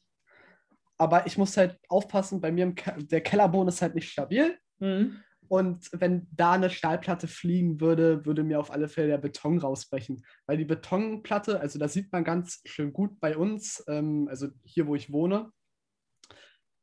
Aber 0.98 1.26
ich 1.26 1.38
muss 1.38 1.56
halt 1.56 1.78
aufpassen, 1.88 2.40
bei 2.40 2.52
mir 2.52 2.64
im 2.64 2.74
Ke 2.74 2.94
der 2.98 3.20
Kellerboden 3.20 3.68
ist 3.68 3.82
halt 3.82 3.94
nicht 3.94 4.10
stabil. 4.10 4.58
Mhm. 4.78 5.22
Und 5.48 5.88
wenn 5.92 6.26
da 6.30 6.52
eine 6.52 6.68
Stahlplatte 6.68 7.26
fliegen 7.26 7.80
würde, 7.80 8.26
würde 8.26 8.44
mir 8.44 8.60
auf 8.60 8.70
alle 8.70 8.88
Fälle 8.88 9.08
der 9.08 9.18
Beton 9.18 9.58
rausbrechen. 9.58 10.22
Weil 10.46 10.58
die 10.58 10.66
Betonplatte, 10.66 11.60
also 11.60 11.78
das 11.78 11.94
sieht 11.94 12.12
man 12.12 12.22
ganz 12.24 12.60
schön 12.66 12.92
gut 12.92 13.18
bei 13.18 13.36
uns, 13.36 13.82
ähm, 13.88 14.28
also 14.28 14.48
hier, 14.64 14.86
wo 14.86 14.94
ich 14.94 15.10
wohne, 15.10 15.50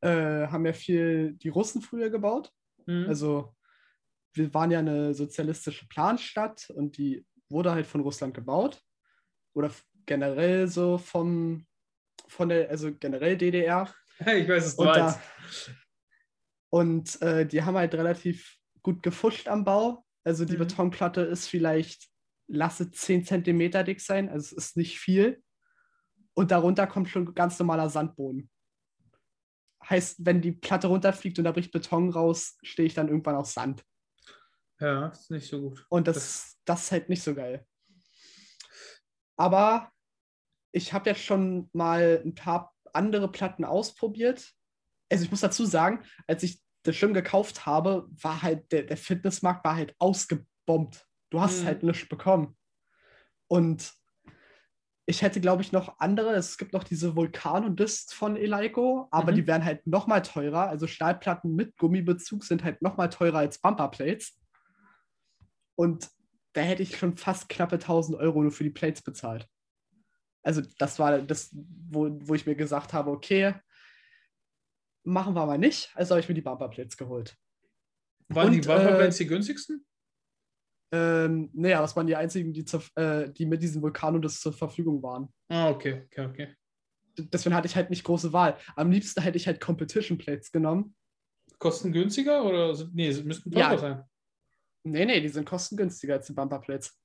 äh, 0.00 0.48
haben 0.48 0.66
ja 0.66 0.72
viel 0.72 1.34
die 1.34 1.48
Russen 1.48 1.80
früher 1.80 2.10
gebaut. 2.10 2.50
Mhm. 2.86 3.06
Also 3.06 3.54
wir 4.34 4.52
waren 4.52 4.70
ja 4.70 4.80
eine 4.80 5.14
sozialistische 5.14 5.86
Planstadt 5.88 6.68
und 6.70 6.98
die 6.98 7.24
wurde 7.48 7.72
halt 7.72 7.86
von 7.86 8.00
Russland 8.00 8.34
gebaut 8.34 8.82
oder 9.54 9.70
generell 10.06 10.68
so 10.68 10.98
vom, 10.98 11.66
von 12.28 12.48
der, 12.48 12.68
also 12.68 12.92
generell 12.94 13.36
DDR. 13.36 13.92
Ich 14.26 14.48
weiß 14.48 14.66
es 14.66 14.76
da, 14.76 15.20
und 16.70 17.20
äh, 17.22 17.46
die 17.46 17.62
haben 17.62 17.76
halt 17.76 17.94
relativ 17.94 18.58
gut 18.82 19.02
gefuscht 19.02 19.48
am 19.48 19.64
Bau. 19.64 20.04
Also 20.24 20.44
die 20.44 20.54
mhm. 20.54 20.60
Betonplatte 20.60 21.22
ist 21.22 21.48
vielleicht, 21.48 22.08
lasse 22.48 22.90
10 22.90 23.24
cm 23.24 23.84
dick 23.84 24.00
sein, 24.00 24.28
also 24.28 24.44
es 24.44 24.52
ist 24.52 24.76
nicht 24.76 24.98
viel. 24.98 25.42
Und 26.34 26.50
darunter 26.50 26.86
kommt 26.86 27.08
schon 27.08 27.34
ganz 27.34 27.58
normaler 27.58 27.88
Sandboden. 27.88 28.50
Heißt, 29.88 30.26
wenn 30.26 30.42
die 30.42 30.52
Platte 30.52 30.88
runterfliegt 30.88 31.38
und 31.38 31.44
da 31.44 31.52
bricht 31.52 31.72
Beton 31.72 32.10
raus, 32.10 32.58
stehe 32.62 32.86
ich 32.86 32.94
dann 32.94 33.08
irgendwann 33.08 33.36
auf 33.36 33.46
Sand. 33.46 33.82
Ja, 34.78 35.08
ist 35.08 35.30
nicht 35.30 35.48
so 35.48 35.62
gut. 35.62 35.86
Und 35.88 36.06
das, 36.08 36.16
das, 36.16 36.58
das 36.64 36.84
ist 36.84 36.92
halt 36.92 37.08
nicht 37.08 37.22
so 37.22 37.34
geil. 37.34 37.66
Aber 39.38 39.90
ich 40.72 40.92
habe 40.92 41.08
jetzt 41.08 41.22
schon 41.22 41.70
mal 41.72 42.20
ein 42.22 42.34
paar 42.34 42.75
andere 42.96 43.30
Platten 43.30 43.64
ausprobiert. 43.64 44.52
Also 45.10 45.24
ich 45.24 45.30
muss 45.30 45.40
dazu 45.40 45.64
sagen, 45.64 46.02
als 46.26 46.42
ich 46.42 46.60
das 46.82 46.96
Schirm 46.96 47.14
gekauft 47.14 47.66
habe, 47.66 48.08
war 48.10 48.42
halt 48.42 48.72
der, 48.72 48.84
der 48.84 48.96
Fitnessmarkt 48.96 49.64
war 49.64 49.76
halt 49.76 49.94
ausgebombt. 49.98 51.06
Du 51.30 51.40
hast 51.40 51.62
mhm. 51.62 51.66
halt 51.66 51.82
nichts 51.82 52.08
bekommen. 52.08 52.56
Und 53.48 53.92
ich 55.06 55.22
hätte, 55.22 55.40
glaube 55.40 55.62
ich, 55.62 55.70
noch 55.70 56.00
andere. 56.00 56.34
Es 56.34 56.58
gibt 56.58 56.72
noch 56.72 56.82
diese 56.82 57.14
Vulkan 57.14 57.64
und 57.64 57.78
Dist 57.78 58.12
von 58.12 58.36
Eleiko, 58.36 59.06
aber 59.12 59.30
mhm. 59.30 59.36
die 59.36 59.46
wären 59.46 59.64
halt 59.64 59.86
noch 59.86 60.08
mal 60.08 60.20
teurer. 60.20 60.68
Also 60.68 60.88
Stahlplatten 60.88 61.54
mit 61.54 61.76
Gummibezug 61.76 62.44
sind 62.44 62.64
halt 62.64 62.82
noch 62.82 62.96
mal 62.96 63.08
teurer 63.08 63.38
als 63.38 63.58
Bumperplates. 63.58 64.40
Und 65.76 66.10
da 66.54 66.62
hätte 66.62 66.82
ich 66.82 66.96
schon 66.96 67.16
fast 67.16 67.48
knappe 67.48 67.76
1000 67.76 68.18
Euro 68.18 68.42
nur 68.42 68.50
für 68.50 68.64
die 68.64 68.70
Plates 68.70 69.02
bezahlt. 69.02 69.48
Also 70.46 70.62
das 70.78 71.00
war 71.00 71.20
das, 71.22 71.50
wo, 71.52 72.08
wo 72.20 72.34
ich 72.34 72.46
mir 72.46 72.54
gesagt 72.54 72.92
habe, 72.92 73.10
okay, 73.10 73.54
machen 75.02 75.34
wir 75.34 75.44
mal 75.44 75.58
nicht. 75.58 75.90
Also 75.96 76.14
habe 76.14 76.20
ich 76.20 76.28
mir 76.28 76.36
die 76.36 76.40
Bumperplates 76.40 76.96
geholt. 76.96 77.36
Waren 78.28 78.46
Und, 78.46 78.52
die 78.52 78.60
Bumperplates 78.60 79.16
äh, 79.16 79.24
die 79.24 79.28
günstigsten? 79.28 79.84
Ähm, 80.92 81.50
naja, 81.52 81.80
das 81.80 81.96
waren 81.96 82.06
die 82.06 82.14
einzigen, 82.14 82.52
die, 82.52 82.64
zu, 82.64 82.78
äh, 82.94 83.28
die 83.32 83.44
mit 83.44 83.60
diesem 83.60 83.82
Vulkan 83.82 84.14
und 84.14 84.24
das 84.24 84.40
zur 84.40 84.52
Verfügung 84.52 85.02
waren. 85.02 85.34
Ah, 85.48 85.70
okay, 85.70 86.04
okay, 86.06 86.26
okay. 86.26 86.54
Deswegen 87.18 87.56
hatte 87.56 87.66
ich 87.66 87.74
halt 87.74 87.90
nicht 87.90 88.04
große 88.04 88.32
Wahl. 88.32 88.56
Am 88.76 88.92
liebsten 88.92 89.22
hätte 89.22 89.38
ich 89.38 89.48
halt 89.48 89.60
Competition 89.60 90.16
Plates 90.16 90.52
genommen. 90.52 90.94
Kosten 91.58 91.90
günstiger 91.92 92.44
oder? 92.44 92.88
Nee, 92.92 93.10
sie 93.10 93.24
müssten 93.24 93.50
teurer 93.50 93.72
ja, 93.72 93.78
sein. 93.78 94.04
Nee, 94.84 95.06
nee, 95.06 95.20
die 95.20 95.28
sind 95.28 95.48
kostengünstiger 95.48 96.14
als 96.14 96.28
die 96.28 96.34
Bumperplates. 96.34 96.96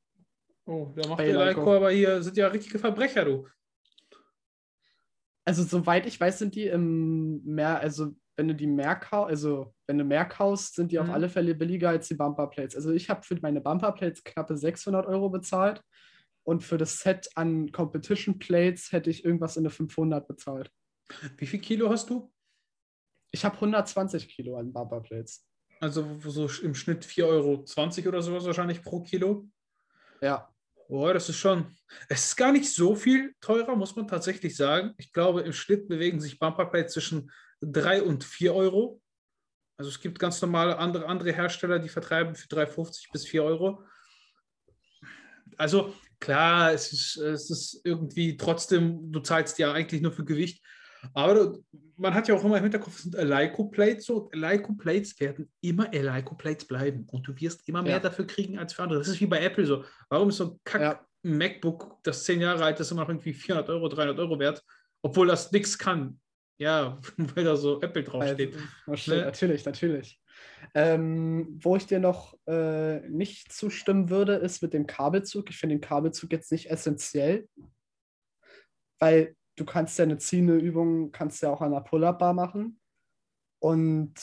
Oh, 0.65 0.91
da 0.95 1.09
macht 1.09 1.19
der 1.19 1.33
Leiko 1.33 1.75
aber 1.75 1.91
hier, 1.91 2.21
sind 2.21 2.37
ja 2.37 2.47
richtige 2.47 2.79
Verbrecher, 2.79 3.25
du. 3.25 3.47
Also, 5.43 5.63
soweit 5.63 6.05
ich 6.05 6.19
weiß, 6.19 6.39
sind 6.39 6.55
die 6.55 6.67
im 6.67 7.43
Meer, 7.43 7.79
also 7.79 8.13
wenn 8.41 8.47
du 8.47 8.55
die 8.55 8.67
mehr 8.67 8.95
kaufst, 8.95 9.29
also 9.29 9.73
wenn 9.87 9.97
du 9.97 10.03
mehr 10.03 10.25
kaufst, 10.25 10.75
sind 10.75 10.91
die 10.91 10.97
mhm. 10.97 11.03
auf 11.03 11.09
alle 11.09 11.29
Fälle 11.29 11.53
billiger 11.53 11.89
als 11.89 12.07
die 12.07 12.15
Bumperplates. 12.15 12.75
Also 12.75 12.91
ich 12.91 13.09
habe 13.09 13.23
für 13.23 13.37
meine 13.41 13.61
Bumperplates 13.61 14.23
knappe 14.23 14.57
600 14.57 15.05
Euro 15.05 15.29
bezahlt 15.29 15.83
und 16.43 16.63
für 16.63 16.77
das 16.77 16.99
Set 16.99 17.29
an 17.35 17.71
Competition 17.71 18.39
Plates 18.39 18.91
hätte 18.91 19.09
ich 19.09 19.25
irgendwas 19.25 19.57
in 19.57 19.63
der 19.63 19.71
500 19.71 20.27
bezahlt. 20.27 20.71
Wie 21.37 21.45
viel 21.45 21.59
Kilo 21.59 21.89
hast 21.89 22.09
du? 22.09 22.31
Ich 23.31 23.45
habe 23.45 23.55
120 23.55 24.27
Kilo 24.29 24.57
an 24.57 24.73
Bumperplates. 24.73 25.45
Also 25.79 26.19
so 26.25 26.49
im 26.63 26.75
Schnitt 26.75 27.05
4,20 27.05 27.25
Euro 27.25 28.07
oder 28.07 28.21
sowas 28.21 28.45
wahrscheinlich 28.45 28.81
pro 28.81 29.01
Kilo. 29.01 29.47
Ja. 30.21 30.47
Boah, 30.87 31.13
das 31.13 31.29
ist 31.29 31.37
schon. 31.37 31.65
Es 32.09 32.25
ist 32.25 32.35
gar 32.35 32.51
nicht 32.51 32.71
so 32.71 32.95
viel 32.95 33.33
teurer, 33.39 33.75
muss 33.75 33.95
man 33.95 34.07
tatsächlich 34.07 34.55
sagen. 34.55 34.93
Ich 34.97 35.13
glaube, 35.13 35.41
im 35.41 35.53
Schnitt 35.53 35.87
bewegen 35.87 36.19
sich 36.19 36.37
Bumperplates 36.37 36.93
zwischen 36.93 37.31
3 37.61 38.03
und 38.03 38.23
4 38.23 38.53
Euro. 38.53 39.01
Also 39.77 39.89
es 39.89 39.99
gibt 39.99 40.19
ganz 40.19 40.41
normale 40.41 40.77
andere, 40.77 41.07
andere 41.07 41.31
Hersteller, 41.31 41.79
die 41.79 41.89
vertreiben 41.89 42.35
für 42.35 42.47
3,50 42.47 43.11
bis 43.11 43.25
4 43.25 43.43
Euro. 43.43 43.83
Also 45.57 45.93
klar, 46.19 46.73
es 46.73 46.91
ist, 46.91 47.17
es 47.17 47.49
ist 47.49 47.81
irgendwie 47.83 48.37
trotzdem, 48.37 49.11
du 49.11 49.21
zahlst 49.21 49.59
ja 49.59 49.71
eigentlich 49.71 50.01
nur 50.01 50.11
für 50.11 50.25
Gewicht. 50.25 50.63
Aber 51.13 51.57
man 51.97 52.13
hat 52.13 52.27
ja 52.27 52.35
auch 52.35 52.43
immer 52.43 52.57
im 52.57 52.63
Hinterkopf, 52.63 52.97
es 52.97 53.03
sind 53.03 53.15
Eleiko-Plates. 53.15 54.05
So, 54.05 54.29
Eleiko-Plates 54.31 55.19
werden 55.19 55.51
immer 55.61 55.93
Eleiko-Plates 55.93 56.65
bleiben. 56.65 57.07
Und 57.11 57.27
du 57.27 57.39
wirst 57.39 57.67
immer 57.67 57.81
mehr 57.81 57.93
ja. 57.93 57.99
dafür 57.99 58.25
kriegen 58.25 58.57
als 58.57 58.73
für 58.73 58.83
andere. 58.83 58.99
Das 58.99 59.07
ist 59.07 59.21
wie 59.21 59.27
bei 59.27 59.43
Apple 59.43 59.65
so. 59.65 59.83
Warum 60.09 60.29
ist 60.29 60.37
so 60.37 60.51
ein 60.51 60.59
Kack 60.63 60.81
ja. 60.81 61.05
MacBook, 61.23 61.99
das 62.03 62.23
zehn 62.23 62.41
Jahre 62.41 62.63
alt 62.63 62.79
ist, 62.79 62.91
immer 62.91 63.01
noch 63.01 63.09
irgendwie 63.09 63.33
400 63.33 63.69
Euro, 63.69 63.87
300 63.87 64.19
Euro 64.19 64.39
wert, 64.39 64.63
obwohl 65.01 65.27
das 65.27 65.51
nichts 65.51 65.77
kann? 65.77 66.19
Ja, 66.59 66.99
weil 67.17 67.43
da 67.43 67.55
so 67.55 67.81
Apple 67.81 68.03
draufsteht. 68.03 68.55
Also, 68.85 69.15
ne? 69.15 69.21
Natürlich, 69.25 69.65
natürlich. 69.65 70.19
Ähm, 70.73 71.59
wo 71.61 71.75
ich 71.75 71.85
dir 71.85 71.99
noch 71.99 72.37
äh, 72.47 72.99
nicht 73.09 73.51
zustimmen 73.51 74.09
würde, 74.09 74.35
ist 74.35 74.61
mit 74.61 74.73
dem 74.73 74.87
Kabelzug. 74.87 75.49
Ich 75.49 75.57
finde 75.57 75.75
den 75.75 75.81
Kabelzug 75.81 76.31
jetzt 76.31 76.51
nicht 76.51 76.69
essentiell, 76.69 77.47
weil 78.99 79.35
du 79.61 79.65
kannst 79.65 79.97
ja 79.99 80.03
eine 80.03 80.17
ziehende 80.17 80.57
Übung, 80.57 81.11
kannst 81.11 81.43
ja 81.43 81.51
auch 81.51 81.61
an 81.61 81.71
der 81.71 81.81
Pull-Up-Bar 81.81 82.33
machen. 82.33 82.79
Und 83.59 84.13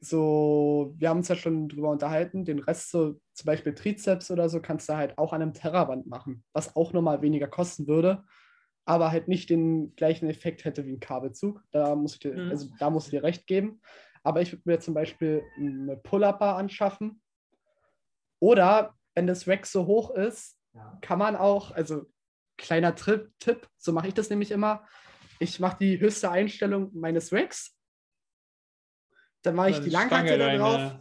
so, 0.00 0.94
wir 0.96 1.08
haben 1.08 1.18
uns 1.18 1.28
ja 1.28 1.36
schon 1.36 1.68
drüber 1.68 1.90
unterhalten, 1.90 2.44
den 2.44 2.58
Rest 2.58 2.90
so, 2.90 3.20
zum 3.34 3.46
Beispiel 3.46 3.74
Trizeps 3.74 4.30
oder 4.30 4.48
so, 4.48 4.60
kannst 4.60 4.88
du 4.88 4.96
halt 4.96 5.16
auch 5.18 5.32
an 5.32 5.42
einem 5.42 5.54
Terraband 5.54 6.06
machen, 6.06 6.44
was 6.52 6.74
auch 6.76 6.92
nochmal 6.92 7.22
weniger 7.22 7.46
kosten 7.48 7.86
würde, 7.86 8.24
aber 8.84 9.10
halt 9.12 9.28
nicht 9.28 9.50
den 9.50 9.94
gleichen 9.96 10.28
Effekt 10.28 10.64
hätte 10.64 10.86
wie 10.86 10.92
ein 10.94 11.00
Kabelzug. 11.00 11.62
Da 11.70 11.94
muss 11.94 12.14
ich 12.14 12.20
dir, 12.20 12.34
Mhm. 12.34 12.50
also 12.50 12.68
da 12.78 12.90
muss 12.90 13.04
ich 13.06 13.10
dir 13.10 13.22
recht 13.22 13.46
geben. 13.46 13.80
Aber 14.24 14.40
ich 14.40 14.52
würde 14.52 14.62
mir 14.66 14.80
zum 14.80 14.94
Beispiel 14.94 15.42
eine 15.56 15.96
Pull-Up-Bar 15.96 16.56
anschaffen. 16.56 17.22
Oder 18.40 18.94
wenn 19.14 19.26
das 19.26 19.46
Rack 19.46 19.66
so 19.66 19.86
hoch 19.86 20.10
ist, 20.10 20.56
kann 21.00 21.18
man 21.18 21.34
auch, 21.36 21.70
also 21.72 22.06
kleiner 22.58 22.94
Tipp, 22.94 23.32
Tipp 23.38 23.66
so 23.78 23.92
mache 23.92 24.08
ich 24.08 24.14
das 24.14 24.28
nämlich 24.28 24.50
immer. 24.50 24.86
Ich 25.38 25.60
mache 25.60 25.78
die 25.80 25.98
höchste 25.98 26.30
Einstellung 26.30 26.90
meines 26.92 27.32
Racks. 27.32 27.76
Dann 29.42 29.54
mache 29.54 29.70
ich 29.70 29.80
die 29.80 29.90
Stange 29.90 30.10
Langhantel 30.10 30.38
da 30.38 30.56
drauf 30.56 30.98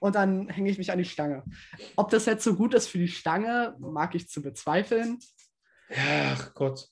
und 0.00 0.14
dann 0.14 0.48
hänge 0.48 0.70
ich 0.70 0.78
mich 0.78 0.90
an 0.90 0.98
die 0.98 1.04
Stange. 1.04 1.44
Ob 1.96 2.10
das 2.10 2.26
jetzt 2.26 2.44
so 2.44 2.54
gut 2.56 2.74
ist 2.74 2.88
für 2.88 2.98
die 2.98 3.08
Stange, 3.08 3.76
mag 3.78 4.14
ich 4.14 4.28
zu 4.28 4.42
bezweifeln. 4.42 5.18
Ach 5.94 6.54
Gott. 6.54 6.88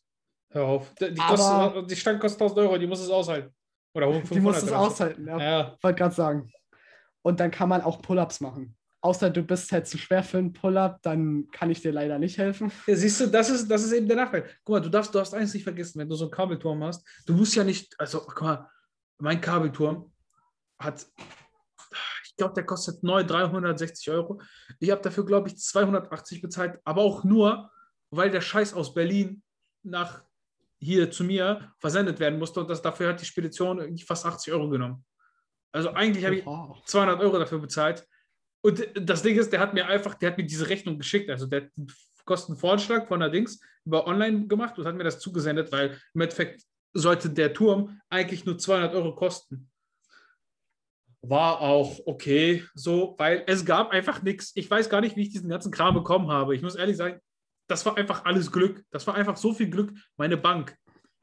Hör 0.51 0.67
auf. 0.67 0.95
Die, 0.95 1.15
kostet, 1.15 1.91
die 1.91 1.97
Stange 1.97 2.19
kostet 2.19 2.41
1000 2.41 2.61
Euro, 2.61 2.79
die 2.79 2.87
muss 2.87 3.01
es 3.01 3.11
aushalten. 3.11 3.53
Oder 3.95 4.07
500 4.07 4.31
Die 4.31 4.41
muss 4.41 4.63
es 4.63 4.73
aushalten, 4.73 5.27
ja. 5.27 5.39
Ja. 5.39 5.79
Wollte 5.81 5.99
gerade 5.99 6.15
sagen. 6.15 6.53
Und 7.23 7.41
dann 7.41 7.51
kann 7.51 7.69
man 7.69 7.81
auch 7.81 8.03
Pull-ups 8.03 8.41
machen. 8.41 8.77
Außer 9.05 9.29
du 9.29 9.43
bist 9.43 9.71
halt 9.71 9.87
zu 9.87 9.99
schwer 9.99 10.23
für 10.23 10.39
einen 10.39 10.55
Pull-up, 10.55 11.03
dann 11.03 11.47
kann 11.51 11.69
ich 11.71 11.83
dir 11.83 11.93
leider 11.93 12.19
nicht 12.19 12.39
helfen. 12.39 12.73
Ja, 12.87 12.97
siehst 12.97 13.21
du, 13.21 13.27
das 13.27 13.51
ist, 13.51 13.69
das 13.69 13.85
ist 13.85 13.93
eben 13.93 14.09
der 14.09 14.17
Nachteil. 14.17 14.49
Guck 14.65 14.77
mal, 14.77 14.81
du 14.81 14.89
darfst, 14.89 15.15
du 15.15 15.19
darfst 15.19 15.35
eins 15.35 15.53
nicht 15.53 15.63
vergessen, 15.63 15.99
wenn 15.99 16.09
du 16.09 16.15
so 16.15 16.25
einen 16.25 16.31
Kabelturm 16.31 16.83
hast, 16.83 17.07
du 17.27 17.35
musst 17.35 17.55
ja 17.55 17.65
nicht, 17.65 17.95
also 18.01 18.21
guck 18.21 18.41
mal, 18.41 18.71
mein 19.19 19.43
Kabelturm 19.43 20.11
hat, 20.79 21.07
ich 22.25 22.35
glaube, 22.35 22.55
der 22.55 22.65
kostet 22.65 23.03
neu 23.03 23.23
360 23.23 24.09
Euro. 24.09 24.41
Ich 24.81 24.91
habe 24.91 25.03
dafür, 25.03 25.27
glaube 25.27 25.49
ich, 25.49 25.59
280 25.59 26.41
bezahlt, 26.41 26.81
aber 26.87 27.03
auch 27.03 27.25
nur, 27.25 27.71
weil 28.11 28.31
der 28.31 28.41
Scheiß 28.41 28.73
aus 28.73 28.95
Berlin 28.95 29.43
nach 29.83 30.23
hier 30.81 31.11
zu 31.11 31.25
mir 31.25 31.75
versendet 31.79 32.19
werden 32.21 32.39
musste 32.39 32.61
und 32.61 32.71
das, 32.71 32.81
dafür 32.81 33.11
hat 33.11 33.21
die 33.21 33.27
Spedition 33.27 33.99
fast 33.99 34.25
80 34.25 34.51
Euro 34.55 34.71
genommen. 34.71 35.05
Also 35.73 35.91
eigentlich 35.91 36.25
habe 36.25 36.37
ich 36.37 36.47
Wow. 36.47 36.83
200 36.87 37.21
Euro 37.21 37.39
dafür 37.39 37.59
bezahlt. 37.59 38.07
Und 38.65 38.89
das 38.95 39.23
Ding 39.23 39.37
ist, 39.39 39.53
der 39.53 39.61
hat 39.61 39.75
mir 39.75 39.87
einfach, 39.87 40.15
der 40.15 40.31
hat 40.31 40.39
mir 40.39 40.47
diese 40.47 40.71
Rechnung 40.71 40.97
geschickt. 40.97 41.29
Also 41.29 41.45
der 41.45 41.65
hat 41.65 41.71
einen 41.77 41.93
Kostenvoranschlag 42.25 43.07
von 43.07 43.21
der 43.21 43.29
Dings 43.29 43.61
über 43.85 44.07
online 44.07 44.47
gemacht 44.47 44.79
und 44.79 44.87
hat 44.87 44.95
mir 44.95 45.05
das 45.05 45.21
zugesendet, 45.21 45.71
weil 45.71 46.01
im 46.15 46.21
Endeffekt 46.23 46.63
sollte 46.95 47.29
der 47.29 47.53
Turm 47.53 48.01
eigentlich 48.09 48.47
nur 48.47 48.57
200 48.57 48.95
Euro 48.95 49.15
kosten. 49.15 49.71
War 51.21 51.61
auch 51.61 52.01
okay, 52.07 52.65
so, 52.75 53.15
weil 53.19 53.45
es 53.47 53.67
gab 53.67 53.91
einfach 53.91 54.23
nichts. 54.23 54.53
Ich 54.55 54.71
weiß 54.71 54.89
gar 54.89 55.03
nicht, 55.03 55.15
wie 55.15 55.23
ich 55.23 55.31
diesen 55.31 55.51
ganzen 55.51 55.71
Kram 55.71 55.93
bekommen 55.93 56.31
habe. 56.31 56.57
Ich 56.57 56.63
muss 56.63 56.75
ehrlich 56.75 56.97
sagen, 56.97 57.21
das 57.69 57.85
war 57.85 57.99
einfach 57.99 58.25
alles 58.25 58.51
Glück. 58.51 58.83
Das 58.91 59.07
war 59.07 59.15
einfach 59.15 59.37
so 59.37 59.53
viel 59.53 59.69
Glück. 59.69 59.93
Meine 60.17 60.39
Bank, 60.39 60.75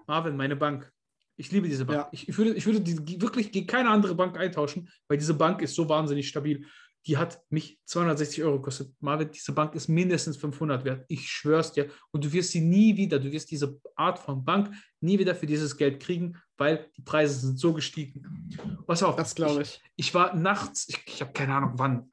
Marvin, 0.06 0.38
meine 0.38 0.56
Bank. 0.56 0.91
Ich 1.38 1.51
liebe 1.51 1.67
diese 1.67 1.86
Bank. 1.86 1.97
Ja. 1.97 2.10
Ich, 2.12 2.30
ich 2.30 2.38
würde, 2.38 2.54
ich 2.54 2.67
würde 2.67 2.82
die 2.82 3.19
wirklich 3.19 3.51
gegen 3.51 3.65
keine 3.65 3.89
andere 3.89 4.13
Bank 4.13 4.38
eintauschen, 4.38 4.88
weil 5.08 5.17
diese 5.17 5.34
Bank 5.34 5.63
ist 5.63 5.73
so 5.73 5.89
wahnsinnig 5.89 6.27
stabil. 6.27 6.67
Die 7.08 7.18
hat 7.18 7.42
mich 7.50 7.80
260 7.86 8.44
Euro 8.44 8.58
gekostet. 8.58 8.94
Marvin, 9.00 9.32
diese 9.32 9.54
Bank 9.54 9.74
ist 9.74 9.88
mindestens 9.88 10.38
500 10.38 10.86
wert. 10.86 11.06
Ich 11.08 11.28
schwör's 11.30 11.74
dir. 11.74 11.90
Und 12.12 12.24
du 12.24 12.32
wirst 12.32 12.52
sie 12.52 12.62
nie 12.62 12.96
wieder, 12.96 13.18
du 13.20 13.32
wirst 13.32 13.50
diese 13.50 13.80
Art 13.96 14.20
von 14.20 14.46
Bank 14.46 14.72
nie 15.00 15.18
wieder 15.18 15.34
für 15.34 15.48
dieses 15.48 15.76
Geld 15.78 16.00
kriegen, 16.00 16.38
weil 16.58 16.92
die 16.96 17.02
Preise 17.02 17.40
sind 17.40 17.58
so 17.60 17.74
gestiegen. 17.74 18.50
Pass 18.86 19.02
auf. 19.02 19.16
Das 19.16 19.34
glaube 19.34 19.64
ich. 19.64 19.82
Ich 19.96 20.14
war 20.14 20.36
nachts, 20.36 20.88
ich, 20.90 21.02
ich 21.08 21.22
habe 21.22 21.34
keine 21.34 21.56
Ahnung 21.56 21.72
wann, 21.76 22.08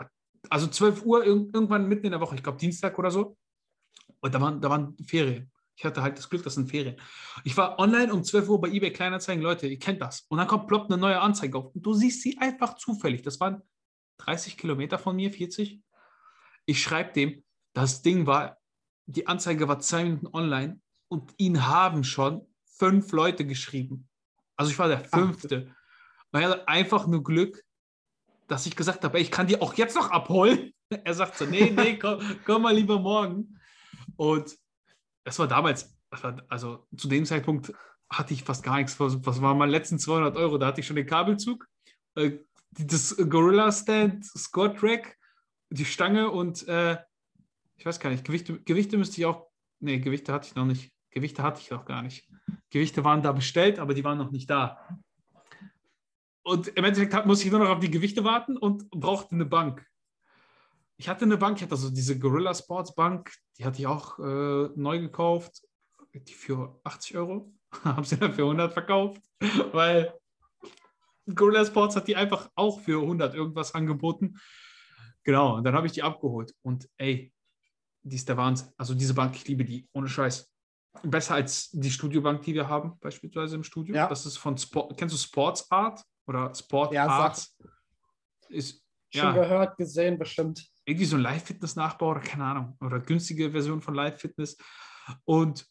also 0.49 0.67
12 0.67 1.05
Uhr 1.05 1.23
irg- 1.23 1.51
irgendwann 1.55 1.87
mitten 1.87 2.07
in 2.07 2.13
der 2.13 2.21
Woche, 2.21 2.37
ich 2.37 2.43
glaube 2.43 2.59
Dienstag 2.59 2.99
oder 2.99 3.11
so. 3.11 3.37
Und 4.21 4.35
da 4.35 4.41
waren, 4.41 4.61
da 4.61 4.71
waren 4.71 4.97
Ferien. 5.07 5.51
Ich 5.77 5.85
hatte 5.85 6.03
halt 6.03 6.17
das 6.19 6.29
Glück, 6.31 6.43
das 6.43 6.55
sind 6.55 6.69
Ferien. 6.71 6.97
Ich 7.45 7.57
war 7.57 7.79
online 7.79 8.13
um 8.13 8.25
12 8.25 8.49
Uhr 8.49 8.61
bei 8.61 8.69
eBay 8.69 8.91
Kleinanzeigen, 8.93 9.43
Leute, 9.45 9.67
ihr 9.69 9.79
kennt 9.79 10.01
das. 10.01 10.23
Und 10.29 10.39
dann 10.39 10.49
kommt 10.49 10.67
ploppt 10.67 10.91
eine 10.91 11.01
neue 11.01 11.21
Anzeige 11.21 11.59
auf. 11.59 11.75
Und 11.75 11.85
du 11.85 11.93
siehst 11.93 12.23
sie 12.23 12.37
einfach 12.39 12.77
zufällig. 12.77 13.23
Das 13.23 13.39
waren 13.39 13.63
30 14.19 14.59
Kilometer 14.59 14.99
von 14.99 15.17
mir, 15.17 15.31
40. 15.31 15.81
Ich 16.67 16.83
schreibe 16.83 17.13
dem, 17.13 17.43
das 17.73 18.03
Ding 18.03 18.27
war, 18.27 18.59
die 19.07 19.27
Anzeige 19.27 19.69
war 19.69 19.81
zwei 19.81 20.05
Minuten 20.05 20.27
online 20.29 20.81
und 21.09 21.33
ihn 21.39 21.67
haben 21.67 22.05
schon 22.05 22.47
fünf 22.65 23.13
Leute 23.13 23.47
geschrieben. 23.47 24.09
Also 24.57 24.71
ich 24.71 24.79
war 24.79 24.89
der 24.89 25.05
fünfte. 25.05 25.75
Er 26.33 26.43
hatte 26.43 26.69
einfach 26.69 27.07
nur 27.07 27.23
Glück, 27.23 27.65
dass 28.49 28.67
ich 28.67 28.77
gesagt 28.77 29.05
habe, 29.05 29.17
ey, 29.17 29.23
ich 29.23 29.31
kann 29.31 29.47
die 29.47 29.61
auch 29.61 29.75
jetzt 29.75 29.97
noch 29.97 30.11
abholen. 30.11 30.73
Er 31.05 31.13
sagt 31.13 31.37
so, 31.37 31.45
nee, 31.45 31.71
nee, 31.77 31.99
komm, 31.99 32.19
komm 32.47 32.63
mal 32.63 32.75
lieber 32.75 32.99
morgen. 32.99 33.61
Und 34.17 34.57
das 35.23 35.39
war 35.39 35.47
damals, 35.47 35.95
das 36.11 36.23
war, 36.23 36.43
also 36.49 36.87
zu 36.97 37.09
dem 37.09 37.27
Zeitpunkt 37.27 37.75
hatte 38.11 38.33
ich 38.33 38.43
fast 38.43 38.63
gar 38.63 38.79
nichts. 38.79 38.99
Was, 38.99 39.25
was 39.27 39.43
waren 39.43 39.59
meine 39.59 39.71
letzten 39.71 39.99
200 39.99 40.35
Euro? 40.37 40.57
Da 40.57 40.69
hatte 40.69 40.81
ich 40.81 40.87
schon 40.87 40.97
den 40.97 41.07
Kabelzug, 41.07 41.69
äh, 42.15 42.39
das 42.71 43.17
Gorilla 43.29 43.73
Stand, 43.73 44.25
Scott 44.25 44.83
Rack, 44.83 45.17
die 45.71 45.85
Stange 45.85 46.31
und 46.31 46.67
äh, 46.69 46.97
ich 47.77 47.87
weiß 47.87 48.01
gar 48.01 48.11
nicht, 48.11 48.25
Gewichte, 48.25 48.61
Gewichte 48.61 48.99
müsste 48.99 49.21
ich 49.21 49.27
auch, 49.27 49.47
nee, 49.81 49.99
Gewichte 49.99 50.33
hatte 50.33 50.49
ich 50.49 50.55
noch 50.55 50.65
nicht. 50.65 50.93
Gewichte 51.11 51.43
hatte 51.43 51.61
ich 51.61 51.71
noch 51.71 51.85
gar 51.85 52.03
nicht. 52.03 52.29
Gewichte 52.71 53.05
waren 53.05 53.23
da 53.23 53.33
bestellt, 53.33 53.79
aber 53.79 53.95
die 53.95 54.05
waren 54.05 54.19
noch 54.19 54.31
nicht 54.31 54.51
da. 54.51 54.79
Und 56.43 56.69
im 56.69 56.85
Endeffekt 56.85 57.27
musste 57.27 57.45
ich 57.45 57.51
nur 57.51 57.61
noch 57.61 57.71
auf 57.71 57.81
die 57.81 57.91
Gewichte 57.91 58.25
warten 58.25 58.57
und 58.57 58.91
brauchte 58.91 59.35
eine 59.35 59.47
Bank. 59.47 59.87
Ich 60.97 61.09
hatte 61.09 61.25
eine 61.25 61.37
Bank, 61.37 61.59
ich 61.59 61.63
hatte 61.63 61.77
so 61.77 61.91
diese 61.91 62.19
Gorilla 62.19 62.55
Sports 62.55 62.95
Bank, 62.95 63.33
die 63.57 63.65
hatte 63.65 63.79
ich 63.79 63.87
auch 63.87 64.19
äh, 64.19 64.69
neu 64.75 64.99
gekauft, 64.99 65.63
die 66.13 66.33
für 66.33 66.81
80 66.85 67.17
Euro. 67.17 67.53
Haben 67.85 68.05
sie 68.05 68.17
dann 68.17 68.33
für 68.33 68.43
100 68.43 68.73
verkauft, 68.73 69.23
weil 69.73 70.18
Gorilla 71.35 71.65
Sports 71.65 71.97
hat 71.97 72.09
die 72.09 72.17
einfach 72.17 72.51
auch 72.55 72.81
für 72.81 73.01
100 73.03 73.35
irgendwas 73.35 73.75
angeboten. 73.75 74.39
Genau, 75.25 75.57
und 75.57 75.65
dann 75.65 75.75
habe 75.75 75.87
ich 75.87 75.93
die 75.93 76.03
abgeholt. 76.03 76.55
Und 76.63 76.89
ey, 76.97 77.33
die 78.03 78.17
ist 78.17 78.29
der 78.29 78.37
Wahnsinn. 78.37 78.69
Also 78.77 78.95
diese 78.95 79.15
Bank, 79.15 79.37
ich 79.37 79.47
liebe 79.47 79.65
die, 79.65 79.89
ohne 79.93 80.09
Scheiß. 80.09 80.51
Besser 81.03 81.35
als 81.35 81.71
die 81.71 81.91
Studiobank, 81.91 82.43
die 82.43 82.55
wir 82.55 82.69
haben, 82.69 82.99
beispielsweise 83.01 83.57
im 83.57 83.63
Studio. 83.63 83.95
Ja. 83.95 84.09
Das 84.09 84.27
ist 84.27 84.37
von 84.39 84.57
Sport. 84.57 84.97
Kennst 84.97 85.15
du 85.15 85.19
Sports 85.19 85.71
Art 85.71 86.03
oder 86.27 86.55
Sport 86.55 86.93
Ja, 86.93 87.07
Arts? 87.07 87.57
Ist 88.49 88.83
Schon 89.11 89.25
ja 89.25 89.33
gehört, 89.33 89.77
gesehen, 89.77 90.19
bestimmt. 90.19 90.67
irgendwie 90.85 91.05
so 91.07 91.17
ein 91.17 91.23
Live-Fitness-Nachbau 91.23 92.11
oder 92.11 92.21
keine 92.21 92.45
Ahnung. 92.45 92.77
Oder 92.81 93.01
günstige 93.01 93.51
Version 93.51 93.81
von 93.81 93.95
Live-Fitness. 93.95 94.57
Und 95.25 95.67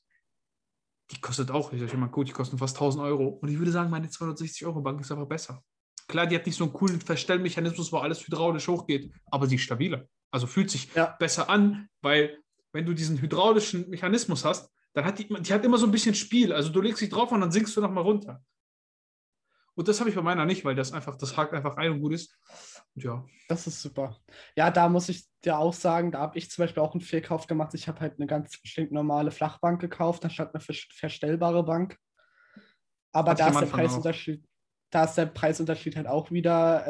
die 1.12 1.22
kostet 1.22 1.52
auch, 1.52 1.72
ich 1.72 1.80
sage 1.80 1.94
immer, 1.94 2.10
gut, 2.10 2.28
die 2.28 2.34
kosten 2.34 2.58
fast 2.58 2.76
1000 2.76 3.04
Euro. 3.04 3.28
Und 3.28 3.50
ich 3.50 3.58
würde 3.58 3.72
sagen, 3.72 3.90
meine 3.90 4.10
260 4.10 4.66
Euro 4.66 4.82
Bank 4.82 5.00
ist 5.02 5.12
einfach 5.12 5.28
besser. 5.28 5.64
Klar, 6.08 6.28
die 6.28 6.36
hat 6.36 6.46
nicht 6.46 6.56
so 6.58 6.66
einen 6.66 6.74
coolen 6.74 7.02
Verstellmechanismus, 7.02 7.92
wo 7.92 7.98
alles 7.98 8.26
hydraulisch 8.26 8.68
hochgeht, 8.68 9.12
aber 9.32 9.48
sie 9.48 9.56
ist 9.56 9.62
stabiler. 9.62 10.06
Also 10.32 10.48
fühlt 10.48 10.70
sich 10.70 10.94
Ja. 10.96 11.16
besser 11.20 11.50
an, 11.50 11.88
weil 12.02 12.38
wenn 12.74 12.86
du 12.86 12.94
diesen 12.94 13.20
hydraulischen 13.22 13.90
Mechanismus 13.90 14.44
hast, 14.46 14.70
dann 14.94 15.06
hat 15.06 15.20
die, 15.20 15.28
die 15.28 15.54
hat 15.54 15.64
immer 15.64 15.78
so 15.78 15.86
ein 15.86 15.92
bisschen 15.92 16.16
Spiel. 16.16 16.52
Also 16.54 16.70
du 16.70 16.82
legst 16.82 17.02
dich 17.02 17.10
drauf 17.10 17.32
und 17.32 17.42
dann 17.42 17.52
sinkst 17.52 17.76
du 17.76 17.82
nochmal 17.82 18.04
runter. 18.04 18.42
Und 19.78 19.88
das 19.88 20.00
habe 20.00 20.10
ich 20.10 20.16
bei 20.16 20.24
meiner 20.24 20.46
nicht, 20.46 20.66
weil 20.66 20.74
das 20.76 20.92
einfach, 20.92 21.16
das 21.18 21.38
hakt 21.38 21.54
einfach 21.54 21.78
ein 21.78 21.92
und 21.92 22.02
gut 22.02 22.14
ist. 22.14 22.36
Und 22.96 23.04
ja, 23.04 23.24
Das 23.48 23.68
ist 23.68 23.80
super. 23.82 24.18
Ja, 24.56 24.72
da 24.72 24.90
muss 24.90 25.08
ich 25.08 25.28
dir 25.46 25.60
auch 25.60 25.74
sagen, 25.74 26.12
da 26.12 26.20
habe 26.20 26.38
ich 26.38 26.50
zum 26.50 26.64
Beispiel 26.64 26.82
auch 26.82 26.94
einen 26.94 27.02
Fehlkauf 27.02 27.46
gemacht. 27.46 27.76
Ich 27.76 27.88
habe 27.88 28.00
halt 28.00 28.16
eine 28.18 28.26
ganz 28.26 28.58
stinknormale 28.64 29.30
Flachbank 29.30 29.80
gekauft, 29.80 30.26
anstatt 30.26 30.54
eine 30.56 30.62
vers- 30.62 30.88
verstellbare 30.92 31.64
Bank. 31.64 31.96
Aber 33.14 33.36
da 33.36 33.50
ist 33.50 33.60
der 33.60 33.68
auch. 33.68 33.72
Preisunterschied, 33.72 34.44
da 34.90 35.04
ist 35.04 35.14
der 35.16 35.28
Preisunterschied 35.28 35.96
halt 35.96 36.08
auch 36.08 36.32
wieder 36.32 36.88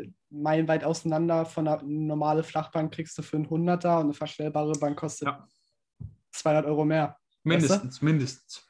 äh, 0.00 0.08
meilenweit 0.30 0.84
auseinander. 0.84 1.44
Von 1.44 1.68
einer 1.68 1.82
normale 1.82 2.44
Flachbank 2.44 2.94
kriegst 2.94 3.16
du 3.18 3.22
für 3.22 3.36
einen 3.36 3.46
100er 3.46 3.96
und 3.98 4.04
eine 4.04 4.14
verstellbare 4.14 4.72
Bank 4.78 4.98
kostet 4.98 5.28
Ja. 5.28 5.46
200 6.32 6.64
Euro 6.64 6.86
mehr. 6.86 7.18
mindestens, 7.44 8.00
mindestens. 8.00 8.66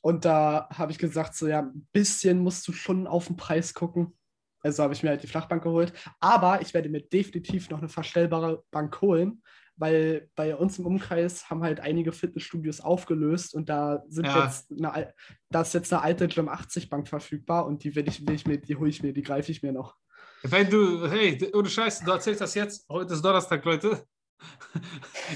Und 0.00 0.24
da 0.24 0.68
habe 0.72 0.92
ich 0.92 0.98
gesagt, 0.98 1.34
so 1.34 1.46
ja, 1.48 1.60
ein 1.60 1.86
bisschen 1.92 2.38
musst 2.40 2.66
du 2.68 2.72
schon 2.72 3.06
auf 3.06 3.26
den 3.26 3.36
Preis 3.36 3.74
gucken. 3.74 4.16
Also 4.60 4.82
habe 4.82 4.92
ich 4.92 5.02
mir 5.02 5.10
halt 5.10 5.22
die 5.22 5.26
Flachbank 5.28 5.62
geholt. 5.62 5.92
Aber 6.20 6.60
ich 6.60 6.74
werde 6.74 6.88
mir 6.88 7.00
definitiv 7.02 7.70
noch 7.70 7.78
eine 7.78 7.88
verstellbare 7.88 8.64
Bank 8.70 9.00
holen, 9.00 9.42
weil 9.76 10.28
bei 10.34 10.56
uns 10.56 10.78
im 10.78 10.86
Umkreis 10.86 11.48
haben 11.48 11.62
halt 11.62 11.80
einige 11.80 12.12
Fitnessstudios 12.12 12.80
aufgelöst 12.80 13.54
und 13.54 13.68
da 13.68 14.02
sind 14.08 14.26
Ja. 14.26 14.44
jetzt 14.44 14.70
eine, 14.72 15.14
da 15.50 15.60
ist 15.62 15.74
jetzt 15.74 15.92
eine 15.92 16.02
alte 16.02 16.26
Gym 16.26 16.48
80 16.48 16.90
Bank 16.90 17.06
verfügbar 17.08 17.66
und 17.66 17.84
die 17.84 17.94
will 17.94 18.08
ich, 18.08 18.26
will 18.26 18.34
ich 18.34 18.46
mir, 18.46 18.58
die 18.58 18.76
hole 18.76 18.90
ich 18.90 19.02
mir, 19.02 19.12
die 19.12 19.22
greife 19.22 19.52
ich 19.52 19.62
mir 19.62 19.72
noch. 19.72 19.96
Wenn 20.42 20.68
du, 20.70 21.08
hey, 21.08 21.50
ohne 21.54 21.68
Scheiß, 21.68 22.00
du 22.00 22.10
erzählst 22.10 22.40
das 22.40 22.54
jetzt, 22.54 22.88
heute 22.88 23.14
ist 23.14 23.24
Donnerstag, 23.24 23.64
Leute. 23.64 24.04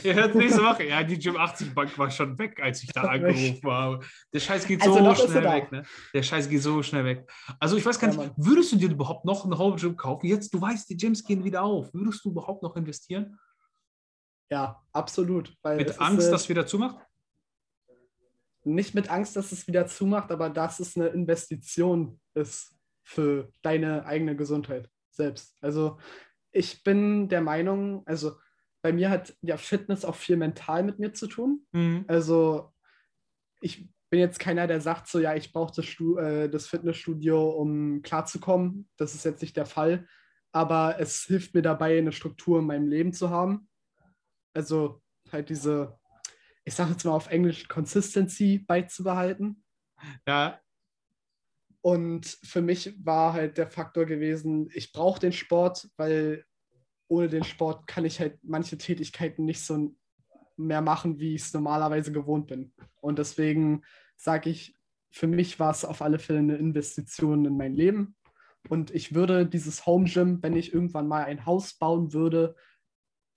Ihr 0.04 0.14
hört 0.14 0.34
nächste 0.34 0.62
Woche. 0.62 0.84
Ja, 0.86 1.02
die 1.02 1.18
Gym 1.18 1.36
80 1.36 1.74
Bank 1.74 1.96
war 1.98 2.10
schon 2.10 2.38
weg, 2.38 2.60
als 2.62 2.82
ich 2.82 2.90
da 2.92 3.02
angerufen 3.02 3.70
habe. 3.70 4.04
Der 4.32 4.40
Scheiß 4.40 4.66
geht 4.66 4.82
Also 4.82 4.98
so 4.98 5.10
ist 5.10 5.30
schnell 5.30 5.44
weg, 5.44 5.72
ne? 5.72 5.84
Der 6.14 6.22
Scheiß 6.22 6.48
geht 6.48 6.62
so 6.62 6.82
schnell 6.82 7.04
weg. 7.04 7.30
Also 7.58 7.76
ich 7.76 7.84
weiß 7.84 7.98
gar 7.98 8.10
Ja, 8.10 8.16
nicht, 8.16 8.36
Mann. 8.36 8.46
würdest 8.46 8.72
du 8.72 8.76
dir 8.76 8.90
überhaupt 8.90 9.24
noch 9.24 9.44
ein 9.44 9.56
Home 9.56 9.76
Gym 9.76 9.96
kaufen? 9.96 10.26
Jetzt, 10.26 10.52
du 10.54 10.60
weißt, 10.60 10.88
die 10.90 10.96
Gyms 10.96 11.24
gehen 11.24 11.44
wieder 11.44 11.62
auf. 11.62 11.92
Würdest 11.92 12.24
du 12.24 12.30
überhaupt 12.30 12.62
noch 12.62 12.76
investieren? 12.76 13.38
Ja, 14.50 14.82
absolut. 14.92 15.54
Es 15.62 15.76
Mit 15.78 15.90
ist, 15.90 16.00
Angst, 16.00 16.28
äh, 16.28 16.30
dass 16.30 16.48
wieder 16.48 16.66
zumacht? 16.66 16.96
nicht 18.64 18.94
mit 18.94 19.10
Angst, 19.10 19.34
dass 19.36 19.52
es 19.52 19.66
wieder 19.66 19.86
zumacht, 19.86 20.30
aber 20.30 20.48
dass 20.48 20.78
es 20.80 20.96
eine 20.96 21.08
Investition 21.08 22.20
ist 22.34 22.76
für 23.02 23.50
deine 23.62 24.06
eigene 24.06 24.36
Gesundheit 24.36 24.88
selbst. 25.10 25.56
Also 25.60 25.98
ich 26.52 26.84
bin 26.84 27.28
der 27.28 27.40
Meinung, 27.40 28.06
also 28.06 28.36
bei 28.82 28.92
mir 28.92 29.10
hat 29.10 29.34
ja 29.42 29.56
Fitness 29.56 30.04
auch 30.04 30.16
viel 30.16 30.36
mental 30.36 30.82
mit 30.82 30.98
mir 30.98 31.12
zu 31.12 31.28
tun. 31.28 31.64
Mhm. 31.72 32.04
Also 32.08 32.72
ich 33.60 33.88
bin 34.10 34.20
jetzt 34.20 34.38
keiner, 34.38 34.66
der 34.66 34.80
sagt 34.80 35.08
so, 35.08 35.20
ja, 35.20 35.34
ich 35.34 35.52
brauche 35.52 35.72
das, 35.74 35.86
äh, 36.18 36.48
das 36.48 36.66
Fitnessstudio, 36.66 37.50
um 37.50 38.02
klarzukommen. 38.02 38.88
Das 38.96 39.14
ist 39.14 39.24
jetzt 39.24 39.40
nicht 39.40 39.56
der 39.56 39.66
Fall. 39.66 40.06
Aber 40.52 40.96
es 40.98 41.22
hilft 41.22 41.54
mir 41.54 41.62
dabei, 41.62 41.96
eine 41.96 42.12
Struktur 42.12 42.58
in 42.58 42.66
meinem 42.66 42.88
Leben 42.88 43.12
zu 43.12 43.30
haben. 43.30 43.68
Also 44.52 45.00
halt 45.30 45.48
diese, 45.48 45.98
ich 46.64 46.74
sage 46.74 46.90
jetzt 46.90 47.04
mal 47.04 47.12
auf 47.12 47.30
Englisch, 47.30 47.68
Consistency 47.68 48.58
beizubehalten. 48.58 49.64
Ja, 50.28 50.60
Und 51.80 52.26
für 52.44 52.62
mich 52.62 52.94
war 53.04 53.32
halt 53.32 53.58
der 53.58 53.66
Faktor 53.66 54.04
gewesen, 54.06 54.68
ich 54.72 54.92
brauche 54.92 55.20
den 55.20 55.32
Sport, 55.32 55.88
weil 55.96 56.44
ohne 57.12 57.28
den 57.28 57.44
Sport 57.44 57.86
kann 57.86 58.06
ich 58.06 58.20
halt 58.20 58.38
manche 58.42 58.78
Tätigkeiten 58.78 59.44
nicht 59.44 59.60
so 59.60 59.94
mehr 60.56 60.80
machen, 60.80 61.18
wie 61.18 61.34
ich 61.34 61.42
es 61.42 61.52
normalerweise 61.52 62.10
gewohnt 62.10 62.46
bin. 62.46 62.72
Und 63.02 63.18
deswegen 63.18 63.82
sage 64.16 64.48
ich, 64.48 64.74
für 65.10 65.26
mich 65.26 65.60
war 65.60 65.70
es 65.70 65.84
auf 65.84 66.00
alle 66.00 66.18
Fälle 66.18 66.38
eine 66.38 66.56
Investition 66.56 67.44
in 67.44 67.58
mein 67.58 67.74
Leben. 67.74 68.16
Und 68.70 68.94
ich 68.94 69.14
würde 69.14 69.44
dieses 69.44 69.84
Home 69.84 70.08
Gym, 70.08 70.42
wenn 70.42 70.56
ich 70.56 70.72
irgendwann 70.72 71.06
mal 71.06 71.24
ein 71.24 71.44
Haus 71.44 71.74
bauen 71.74 72.14
würde, 72.14 72.56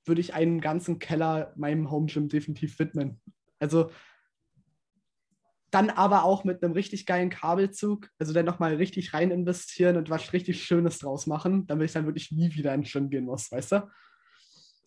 würde 0.06 0.22
ich 0.22 0.34
einen 0.34 0.62
ganzen 0.62 0.98
Keller 1.00 1.52
meinem 1.58 1.92
Home 1.92 2.06
Gym 2.06 2.30
definitiv 2.30 2.80
widmen. 2.80 3.20
Also 3.60 3.90
dann 5.76 5.90
aber 5.90 6.24
auch 6.24 6.44
mit 6.44 6.64
einem 6.64 6.74
richtig 6.74 7.06
geilen 7.06 7.30
Kabelzug, 7.30 8.10
also 8.18 8.34
dann 8.34 8.46
nochmal 8.46 8.76
richtig 8.76 9.14
rein 9.14 9.30
investieren 9.32 9.98
und 9.98 10.10
was 10.10 10.32
richtig 10.34 10.64
Schönes 10.64 11.00
draus 11.00 11.28
machen, 11.28 11.68
damit 11.68 11.86
ich 11.88 11.92
dann 11.94 12.06
wirklich 12.06 12.32
nie 12.32 12.54
wieder 12.56 12.74
ins 12.74 12.92
Gym 12.92 13.10
gehen 13.10 13.26
muss, 13.26 13.52
weißt 13.52 13.74
du? 13.74 13.90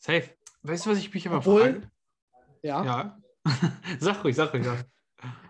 safe. 0.00 0.30
Weißt 0.62 0.86
du, 0.86 0.90
was 0.90 0.98
ich 0.98 1.12
mich 1.12 1.26
immer 1.26 1.36
Obwohl- 1.38 1.60
frage? 1.60 1.90
Ja. 2.62 2.84
Ja. 2.84 3.18
sag 4.00 4.24
ruhig, 4.24 4.34
sag 4.36 4.52
ruhig. 4.54 4.64
Ja. 4.64 4.76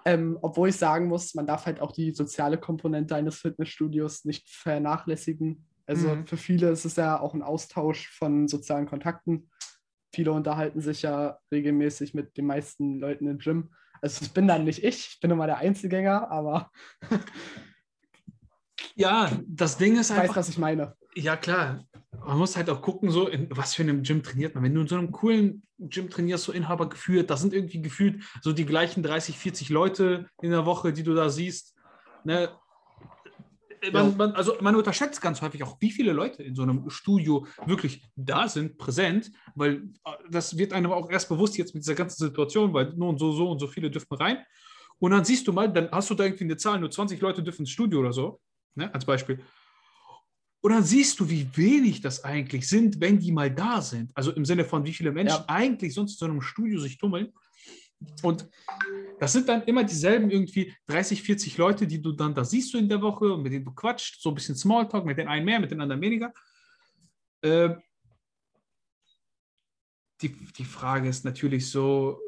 Ähm, 0.04 0.38
obwohl 0.42 0.70
ich 0.70 0.76
sagen 0.76 1.06
muss, 1.08 1.34
man 1.34 1.46
darf 1.46 1.66
halt 1.66 1.80
auch 1.80 1.92
die 1.92 2.12
soziale 2.12 2.58
Komponente 2.58 3.14
eines 3.14 3.36
Fitnessstudios 3.36 4.24
nicht 4.24 4.48
vernachlässigen. 4.48 5.66
Also 5.86 6.08
Mhm. 6.16 6.26
für 6.26 6.36
viele 6.36 6.70
ist 6.70 6.84
es 6.84 6.96
ja 6.96 7.20
auch 7.20 7.34
ein 7.34 7.42
Austausch 7.42 8.08
von 8.10 8.48
sozialen 8.48 8.86
Kontakten. 8.86 9.50
Viele 10.14 10.32
unterhalten 10.32 10.80
sich 10.80 11.02
ja 11.02 11.38
regelmäßig 11.52 12.14
mit 12.14 12.36
den 12.36 12.46
meisten 12.46 12.98
Leuten 12.98 13.26
im 13.28 13.38
Gym. 13.38 13.70
Also 14.00 14.24
ich 14.24 14.32
bin 14.32 14.48
dann 14.48 14.64
nicht 14.64 14.82
ich, 14.82 15.08
ich 15.12 15.20
bin 15.20 15.30
immer 15.30 15.46
der 15.46 15.58
Einzelgänger, 15.58 16.30
aber 16.30 16.70
ja, 18.94 19.30
das 19.46 19.78
Ding 19.78 19.96
ist 19.98 20.10
ich 20.10 20.16
weiß, 20.16 20.22
einfach, 20.22 20.36
was 20.36 20.48
ich 20.48 20.58
meine. 20.58 20.94
Ja, 21.14 21.36
klar. 21.36 21.84
Man 22.24 22.38
muss 22.38 22.56
halt 22.56 22.68
auch 22.68 22.82
gucken, 22.82 23.10
so 23.10 23.28
in 23.28 23.48
was 23.50 23.74
für 23.74 23.82
einem 23.82 24.02
Gym 24.02 24.22
trainiert 24.22 24.54
man. 24.54 24.64
Wenn 24.64 24.74
du 24.74 24.82
in 24.82 24.88
so 24.88 24.96
einem 24.96 25.12
coolen 25.12 25.62
Gym 25.78 26.10
trainierst, 26.10 26.44
so 26.44 26.52
Inhaber 26.52 26.88
geführt, 26.88 27.30
das 27.30 27.40
sind 27.40 27.52
irgendwie 27.52 27.80
gefühlt 27.80 28.22
so 28.42 28.52
die 28.52 28.66
gleichen 28.66 29.02
30, 29.02 29.38
40 29.38 29.68
Leute 29.68 30.28
in 30.42 30.50
der 30.50 30.66
Woche, 30.66 30.92
die 30.92 31.02
du 31.02 31.14
da 31.14 31.30
siehst. 31.30 31.74
Ne? 32.24 32.50
Man, 33.92 34.10
Ja. 34.10 34.16
man, 34.16 34.32
also 34.32 34.54
man 34.60 34.74
unterschätzt 34.76 35.20
ganz 35.20 35.40
häufig 35.42 35.62
auch, 35.62 35.76
wie 35.80 35.90
viele 35.90 36.12
Leute 36.12 36.42
in 36.42 36.54
so 36.54 36.62
einem 36.62 36.88
Studio 36.90 37.46
wirklich 37.66 38.02
da 38.16 38.48
sind, 38.48 38.78
präsent, 38.78 39.30
weil 39.54 39.90
äh, 40.04 40.10
das 40.30 40.56
wird 40.58 40.72
einem 40.72 40.90
auch 40.92 41.10
erst 41.10 41.28
bewusst 41.28 41.56
jetzt 41.58 41.74
mit 41.74 41.84
dieser 41.84 41.94
ganzen 41.94 42.24
Situation, 42.26 42.72
weil 42.74 42.92
nur 42.94 43.08
und 43.08 43.18
so, 43.18 43.32
so 43.32 43.50
und 43.50 43.58
so 43.58 43.66
viele 43.66 43.90
dürfen 43.90 44.14
rein. 44.14 44.38
Und 44.98 45.12
dann 45.12 45.24
siehst 45.24 45.46
du 45.46 45.52
mal, 45.52 45.72
dann 45.72 45.88
hast 45.92 46.10
du 46.10 46.14
da 46.14 46.24
irgendwie 46.24 46.44
eine 46.44 46.56
Zahl, 46.56 46.80
nur 46.80 46.90
20 46.90 47.20
Leute 47.20 47.42
dürfen 47.42 47.62
ins 47.62 47.70
Studio 47.70 48.00
oder 48.00 48.12
so, 48.12 48.40
ne, 48.74 48.92
als 48.92 49.04
Beispiel. 49.04 49.40
Und 50.60 50.72
dann 50.72 50.82
siehst 50.82 51.20
du, 51.20 51.30
wie 51.30 51.48
wenig 51.56 52.00
das 52.00 52.24
eigentlich 52.24 52.68
sind, 52.68 53.00
wenn 53.00 53.20
die 53.20 53.30
mal 53.30 53.48
da 53.48 53.80
sind. 53.80 54.10
Also 54.16 54.32
im 54.32 54.44
Sinne 54.44 54.64
von, 54.64 54.84
wie 54.84 54.92
viele 54.92 55.12
Menschen 55.12 55.38
Ja. 55.38 55.44
eigentlich 55.48 55.94
sonst 55.94 56.14
in 56.14 56.18
so 56.18 56.24
einem 56.26 56.42
Studio 56.42 56.80
sich 56.80 56.98
tummeln. 56.98 57.32
Und 58.22 58.48
das 59.18 59.32
sind 59.32 59.48
dann 59.48 59.62
immer 59.64 59.84
dieselben 59.84 60.30
irgendwie 60.30 60.74
30, 60.86 61.22
40 61.22 61.56
Leute, 61.58 61.86
die 61.86 62.00
du 62.00 62.12
dann 62.12 62.34
da 62.34 62.44
siehst 62.44 62.72
du 62.72 62.78
in 62.78 62.88
der 62.88 63.02
Woche 63.02 63.32
und 63.32 63.42
mit 63.42 63.52
denen 63.52 63.64
du 63.64 63.72
quatscht, 63.72 64.20
so 64.20 64.30
ein 64.30 64.34
bisschen 64.34 64.54
Smalltalk, 64.54 65.04
mit 65.04 65.18
den 65.18 65.28
einen 65.28 65.44
mehr, 65.44 65.58
mit 65.58 65.70
den 65.70 65.80
anderen 65.80 66.00
weniger. 66.00 66.32
Äh, 67.42 67.74
die, 70.20 70.30
die 70.30 70.64
Frage 70.64 71.08
ist 71.08 71.24
natürlich 71.24 71.70
so, 71.70 72.20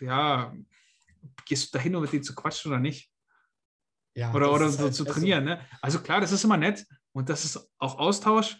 ja, 0.00 0.54
gehst 1.46 1.72
du 1.72 1.78
dahin, 1.78 1.94
um 1.96 2.02
mit 2.02 2.12
denen 2.12 2.22
zu 2.22 2.34
quatschen 2.34 2.70
oder 2.70 2.80
nicht? 2.80 3.10
Ja, 4.14 4.32
oder 4.34 4.52
oder 4.52 4.68
so 4.68 4.84
halt- 4.84 4.94
zu 4.94 5.04
also- 5.04 5.14
trainieren. 5.14 5.44
Ne? 5.44 5.66
Also 5.80 6.00
klar, 6.00 6.20
das 6.20 6.32
ist 6.32 6.44
immer 6.44 6.56
nett 6.56 6.86
und 7.12 7.28
das 7.28 7.44
ist 7.44 7.70
auch 7.78 7.98
Austausch. 7.98 8.58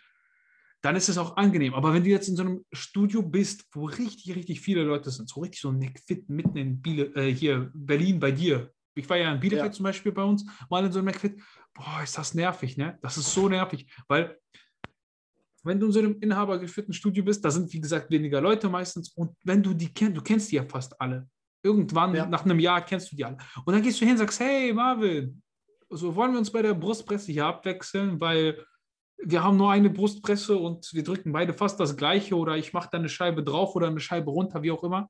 Dann 0.83 0.97
ist 0.97 1.09
es 1.09 1.19
auch 1.19 1.37
angenehm. 1.37 1.75
Aber 1.75 1.93
wenn 1.93 2.03
du 2.05 2.09
jetzt 2.11 2.29
in 2.29 2.37
so 2.37 2.43
einem 2.43 2.64
Studio 2.73 3.23
bist, 3.23 3.66
wo 3.73 3.85
richtig, 3.85 4.35
richtig 4.35 4.61
viele 4.61 4.83
Leute 4.83 5.11
sind, 5.11 5.29
so 5.29 5.40
richtig 5.40 5.61
so 5.61 5.69
ein 5.69 5.79
McFit 5.79 6.29
mitten 6.31 6.57
in 6.57 6.81
Biele, 6.81 7.14
äh, 7.14 7.33
hier 7.33 7.71
Berlin 7.75 8.19
bei 8.19 8.31
dir. 8.33 8.73
Ich 8.95 9.09
war 9.09 9.16
ja 9.19 9.33
in 9.33 9.40
Bielefeld 9.40 9.73
Ja. 9.73 9.73
zum 9.73 9.85
Beispiel 9.85 10.12
bei 10.12 10.23
uns, 10.25 10.45
mal 10.71 10.85
in 10.85 10.90
so 10.93 10.99
einem 10.99 11.07
McFit. 11.07 11.40
Boah, 11.75 12.01
ist 12.03 12.16
das 12.16 12.35
nervig, 12.35 12.77
ne? 12.77 12.99
Das 13.03 13.16
ist 13.16 13.33
so 13.33 13.49
nervig, 13.49 13.87
weil 14.09 14.38
wenn 15.62 15.79
du 15.79 15.87
in 15.87 15.93
so 15.93 15.99
einem 15.99 16.16
inhabergeführten 16.21 16.95
Studio 16.95 17.23
bist, 17.23 17.45
da 17.45 17.51
sind 17.51 17.71
wie 17.73 17.81
gesagt 17.81 18.11
weniger 18.11 18.40
Leute 18.40 18.69
meistens 18.69 19.11
und 19.11 19.37
wenn 19.45 19.62
du 19.62 19.75
die 19.75 19.93
kennst, 19.93 20.16
du 20.16 20.23
kennst 20.23 20.51
die 20.51 20.57
ja 20.57 20.64
fast 20.64 20.99
alle. 21.01 21.29
Irgendwann 21.62 22.14
Ja. 22.14 22.25
nach 22.27 22.45
einem 22.45 22.59
Jahr 22.59 22.83
kennst 22.83 23.12
du 23.12 23.16
die 23.16 23.25
alle. 23.25 23.37
Und 23.66 23.75
dann 23.75 23.83
gehst 23.83 24.01
du 24.01 24.05
hin 24.07 24.12
und 24.14 24.19
sagst, 24.19 24.40
hey 24.40 24.73
Marvin, 24.73 25.43
so 25.90 26.14
wollen 26.14 26.33
wir 26.33 26.38
uns 26.38 26.51
bei 26.51 26.62
der 26.62 26.73
Brustpresse 26.75 27.31
hier 27.33 27.45
abwechseln, 27.45 28.19
weil 28.21 28.64
wir 29.24 29.42
haben 29.42 29.56
nur 29.56 29.70
eine 29.70 29.90
Brustpresse 29.90 30.56
und 30.56 30.92
wir 30.92 31.04
drücken 31.04 31.33
beide 31.33 31.52
fast 31.54 31.78
das 31.80 31.96
gleiche 31.96 32.37
oder 32.37 32.56
ich 32.56 32.72
mache 32.72 32.88
da 32.90 32.98
eine 32.98 33.09
Scheibe 33.09 33.42
drauf 33.42 33.74
oder 33.74 33.88
eine 33.88 34.00
Scheibe 34.00 34.30
runter, 34.30 34.62
wie 34.62 34.70
auch 34.70 34.83
immer. 34.83 35.09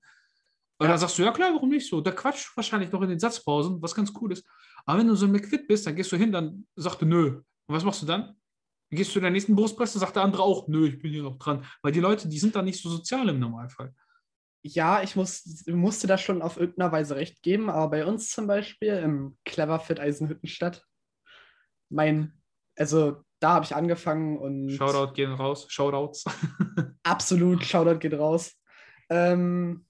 Und 0.78 0.86
Ja. 0.86 0.92
dann 0.92 0.98
sagst 0.98 1.18
du, 1.18 1.22
ja 1.22 1.32
klar, 1.32 1.50
warum 1.54 1.68
nicht 1.68 1.88
so? 1.88 2.00
Da 2.00 2.10
quatscht 2.10 2.48
du 2.48 2.56
wahrscheinlich 2.56 2.90
noch 2.90 3.02
in 3.02 3.10
den 3.10 3.18
Satzpausen, 3.18 3.80
was 3.82 3.94
ganz 3.94 4.12
cool 4.20 4.32
ist. 4.32 4.46
Aber 4.86 4.98
wenn 4.98 5.06
du 5.06 5.14
so 5.14 5.26
ein 5.26 5.32
McFit 5.32 5.68
bist, 5.68 5.86
dann 5.86 5.94
gehst 5.94 6.10
du 6.10 6.16
hin, 6.16 6.32
dann 6.32 6.66
sagt 6.74 7.02
du, 7.02 7.06
nö. 7.06 7.42
Und 7.66 7.74
was 7.74 7.84
machst 7.84 8.02
du 8.02 8.06
dann? 8.06 8.22
Dann 8.22 8.96
gehst 8.96 9.14
du 9.14 9.18
in 9.18 9.24
der 9.24 9.30
nächsten 9.30 9.54
Brustpresse, 9.54 9.98
sagt 9.98 10.16
der 10.16 10.22
andere 10.22 10.42
auch, 10.42 10.66
nö, 10.68 10.88
ich 10.88 10.98
bin 10.98 11.12
hier 11.12 11.22
noch 11.22 11.38
dran. 11.38 11.64
Weil 11.82 11.92
die 11.92 12.00
Leute, 12.00 12.28
die 12.28 12.38
sind 12.38 12.56
da 12.56 12.62
nicht 12.62 12.82
so 12.82 12.88
sozial 12.88 13.28
im 13.28 13.38
Normalfall. 13.38 13.94
Ja, 14.62 15.02
ich 15.02 15.16
muss, 15.16 15.64
musste 15.66 16.06
da 16.06 16.18
schon 16.18 16.42
auf 16.42 16.58
irgendeiner 16.58 16.92
Weise 16.92 17.14
recht 17.16 17.42
geben, 17.42 17.70
aber 17.70 17.90
bei 17.90 18.04
uns 18.04 18.30
zum 18.30 18.46
Beispiel 18.46 18.94
im 18.94 19.38
Cleverfit 19.44 20.00
Eisenhüttenstadt, 20.00 20.86
mein, 21.88 22.40
also 22.76 23.22
da 23.40 23.54
habe 23.54 23.64
ich 23.64 23.74
angefangen 23.74 24.38
und 24.38 24.70
Shoutout 24.70 25.14
gehen 25.14 25.32
raus, 25.32 25.66
Shoutouts. 25.68 26.24
absolut, 27.02 27.64
Shoutout 27.64 27.98
geht 27.98 28.14
raus. 28.14 28.54
Ähm, 29.08 29.86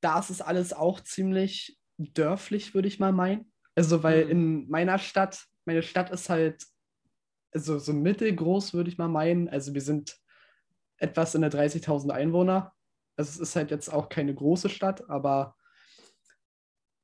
da 0.00 0.18
ist 0.18 0.30
es 0.30 0.40
alles 0.40 0.72
auch 0.72 1.00
ziemlich 1.00 1.78
dörflich, 1.98 2.74
würde 2.74 2.88
ich 2.88 2.98
mal 2.98 3.12
meinen. 3.12 3.52
Also, 3.74 4.02
weil 4.02 4.24
Mhm. 4.24 4.30
in 4.30 4.68
meiner 4.70 4.98
Stadt, 4.98 5.44
meine 5.64 5.82
Stadt 5.82 6.10
ist 6.10 6.28
halt, 6.28 6.64
also 7.54 7.78
so 7.78 7.92
mittelgroß, 7.92 8.74
würde 8.74 8.90
ich 8.90 8.98
mal 8.98 9.08
meinen. 9.08 9.48
Also, 9.48 9.74
wir 9.74 9.80
sind 9.82 10.18
etwas 10.96 11.34
in 11.34 11.42
der 11.42 11.50
30.000 11.50 12.10
Einwohner. 12.10 12.72
Also, 13.16 13.30
es 13.30 13.38
ist 13.50 13.56
halt 13.56 13.70
jetzt 13.70 13.90
auch 13.92 14.08
keine 14.08 14.34
große 14.34 14.68
Stadt, 14.70 15.08
aber 15.08 15.54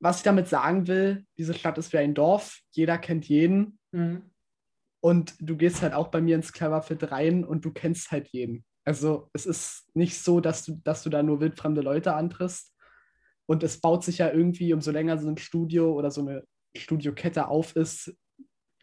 was 0.00 0.18
ich 0.18 0.22
damit 0.22 0.48
sagen 0.48 0.87
will, 0.87 1.26
diese 1.37 1.54
Stadt 1.54 1.76
ist 1.76 1.92
wie 1.92 1.98
ein 1.98 2.14
Dorf. 2.14 2.61
Jeder 2.70 2.98
kennt 2.98 3.28
jeden. 3.28 3.78
Und 5.01 5.35
du 5.41 5.57
gehst 5.57 5.83
halt 5.83 5.95
auch 5.95 6.09
bei 6.09 6.21
mir 6.21 6.35
ins 6.37 6.53
Cleverfit 6.53 7.11
rein 7.11 7.45
und 7.45 7.65
du 7.65 7.73
kennst 7.73 8.11
halt 8.11 8.29
jeden. 8.29 8.65
Also 8.85 9.29
es 9.33 9.47
ist 9.47 9.89
nicht 9.95 10.19
so, 10.19 10.41
dass 10.41 10.65
du, 10.65 10.81
dass 10.83 11.03
du 11.03 11.11
da 11.11 11.23
nur 11.23 11.41
wildfremde 11.41 11.83
Leute 11.83 12.15
antriffst. 12.15 12.75
Und 13.47 13.63
es 13.63 13.81
baut 13.81 14.05
sich 14.05 14.19
ja 14.19 14.31
irgendwie, 14.31 14.73
umso 14.73 14.91
länger 14.91 15.19
so 15.19 15.29
ein 15.29 15.39
Studio 15.39 15.93
oder 15.93 16.11
so 16.11 16.23
eine 16.23 16.45
Studiokette 16.77 17.49
auf 17.49 17.77
ist. 17.77 18.15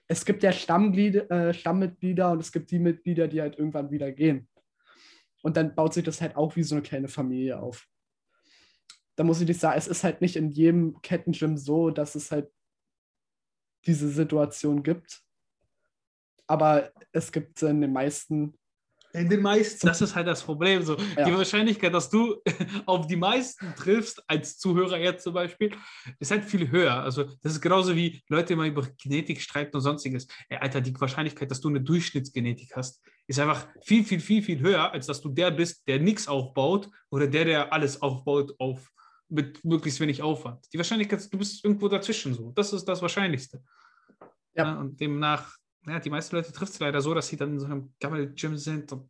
Es 0.07 0.25
gibt 0.25 0.43
ja 0.43 0.51
Stammglied, 0.51 1.29
äh, 1.31 1.53
Stammmitglieder 1.53 2.31
und 2.31 2.39
es 2.39 2.51
gibt 2.51 2.71
die 2.71 2.79
Mitglieder, 2.79 3.27
die 3.27 3.41
halt 3.41 3.57
irgendwann 3.57 3.91
wieder 3.91 4.11
gehen. 4.11 4.47
Und 5.41 5.57
dann 5.57 5.75
baut 5.75 5.93
sich 5.93 6.03
das 6.03 6.21
halt 6.21 6.35
auch 6.35 6.55
wie 6.55 6.63
so 6.63 6.75
eine 6.75 6.81
kleine 6.81 7.07
Familie 7.07 7.59
auf. 7.59 7.87
Da 9.15 9.23
muss 9.23 9.41
ich 9.41 9.47
nicht 9.47 9.59
sagen, 9.59 9.77
es 9.77 9.87
ist 9.87 10.03
halt 10.03 10.21
nicht 10.21 10.35
in 10.35 10.49
jedem 10.51 11.01
Kettengym 11.01 11.57
so, 11.57 11.89
dass 11.89 12.15
es 12.15 12.31
halt 12.31 12.51
diese 13.85 14.09
Situation 14.09 14.83
gibt. 14.83 15.24
Aber 16.47 16.91
es 17.11 17.31
gibt 17.31 17.61
in 17.61 17.81
den 17.81 17.93
meisten 17.93 18.53
In 19.13 19.29
den 19.29 19.41
meisten. 19.41 19.87
Das 19.87 20.01
ist 20.01 20.15
halt 20.15 20.27
das 20.27 20.43
Problem. 20.43 20.83
So. 20.83 20.97
Ja. 21.17 21.25
Die 21.25 21.33
Wahrscheinlichkeit, 21.33 21.93
dass 21.93 22.09
du 22.09 22.41
auf 22.85 23.07
die 23.07 23.15
meisten 23.15 23.73
triffst, 23.75 24.21
als 24.27 24.57
Zuhörer 24.57 24.97
jetzt 24.97 25.23
zum 25.23 25.33
Beispiel, 25.33 25.71
ist 26.19 26.31
halt 26.31 26.43
viel 26.43 26.69
höher. 26.69 27.01
Also, 27.01 27.23
das 27.41 27.53
ist 27.53 27.61
genauso 27.61 27.95
wie 27.95 28.21
Leute 28.27 28.53
immer 28.53 28.65
über 28.65 28.87
Genetik 29.01 29.41
streiten 29.41 29.75
und 29.77 29.81
sonstiges. 29.81 30.27
Ey, 30.49 30.57
Alter, 30.57 30.81
die 30.81 30.99
Wahrscheinlichkeit, 30.99 31.49
dass 31.49 31.61
du 31.61 31.69
eine 31.69 31.81
Durchschnittsgenetik 31.81 32.75
hast, 32.75 33.01
ist 33.27 33.39
einfach 33.39 33.67
viel, 33.81 34.03
viel, 34.03 34.19
viel, 34.19 34.43
viel 34.43 34.59
höher, 34.59 34.91
als 34.91 35.07
dass 35.07 35.21
du 35.21 35.29
der 35.29 35.51
bist, 35.51 35.87
der 35.87 35.99
nichts 35.99 36.27
aufbaut 36.27 36.89
oder 37.09 37.27
der, 37.27 37.45
der 37.45 37.73
alles 37.73 38.01
aufbaut 38.01 38.53
auf 38.59 38.91
mit 39.29 39.63
möglichst 39.65 39.99
wenig 39.99 40.21
Aufwand. 40.21 40.65
Die 40.71 40.77
Wahrscheinlichkeit, 40.77 41.31
du 41.31 41.37
bist 41.37 41.63
irgendwo 41.63 41.87
dazwischen 41.87 42.33
so. 42.33 42.51
Das 42.51 42.71
ist 42.73 42.85
das 42.85 43.01
Wahrscheinlichste. 43.01 43.63
Ja. 44.53 44.65
Ja, 44.65 44.79
und 44.79 44.99
demnach, 44.99 45.57
ja, 45.87 45.99
die 45.99 46.09
meisten 46.09 46.35
Leute 46.35 46.51
trifft 46.51 46.73
es 46.73 46.79
leider 46.79 47.01
so, 47.01 47.13
dass 47.13 47.27
sie 47.27 47.37
dann 47.37 47.53
in 47.53 47.59
so 47.59 47.65
einem 47.65 47.93
Gammel-Gym 47.99 48.57
sind 48.57 48.91
und 48.91 49.09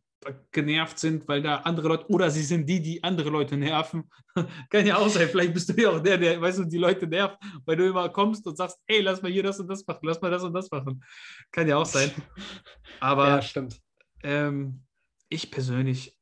genervt 0.50 0.98
sind, 0.98 1.28
weil 1.28 1.42
da 1.42 1.58
andere 1.58 1.88
Leute, 1.88 2.10
oder 2.10 2.30
sie 2.30 2.42
sind 2.42 2.68
die, 2.68 2.82
die 2.82 3.04
andere 3.04 3.30
Leute 3.30 3.56
nerven. 3.56 4.10
Kann 4.70 4.86
ja 4.86 4.96
auch 4.96 5.08
sein, 5.08 5.28
vielleicht 5.28 5.54
bist 5.54 5.68
du 5.68 5.80
ja 5.80 5.90
auch 5.90 6.00
der, 6.02 6.18
der, 6.18 6.40
weißt 6.40 6.58
du, 6.60 6.64
die 6.64 6.78
Leute 6.78 7.06
nervt, 7.06 7.38
weil 7.64 7.76
du 7.76 7.86
immer 7.86 8.08
kommst 8.08 8.46
und 8.46 8.56
sagst, 8.56 8.78
ey, 8.86 9.00
lass 9.02 9.22
mal 9.22 9.30
hier 9.30 9.42
das 9.42 9.60
und 9.60 9.68
das 9.68 9.86
machen, 9.86 10.00
lass 10.02 10.20
mal 10.20 10.30
das 10.30 10.42
und 10.42 10.52
das 10.52 10.70
machen. 10.70 11.04
Kann 11.52 11.68
ja 11.68 11.76
auch 11.76 11.86
sein. 11.86 12.10
Aber 13.00 13.28
ja, 13.28 13.42
stimmt. 13.42 13.80
ähm, 14.22 14.82
ich 15.28 15.50
persönlich 15.50 16.18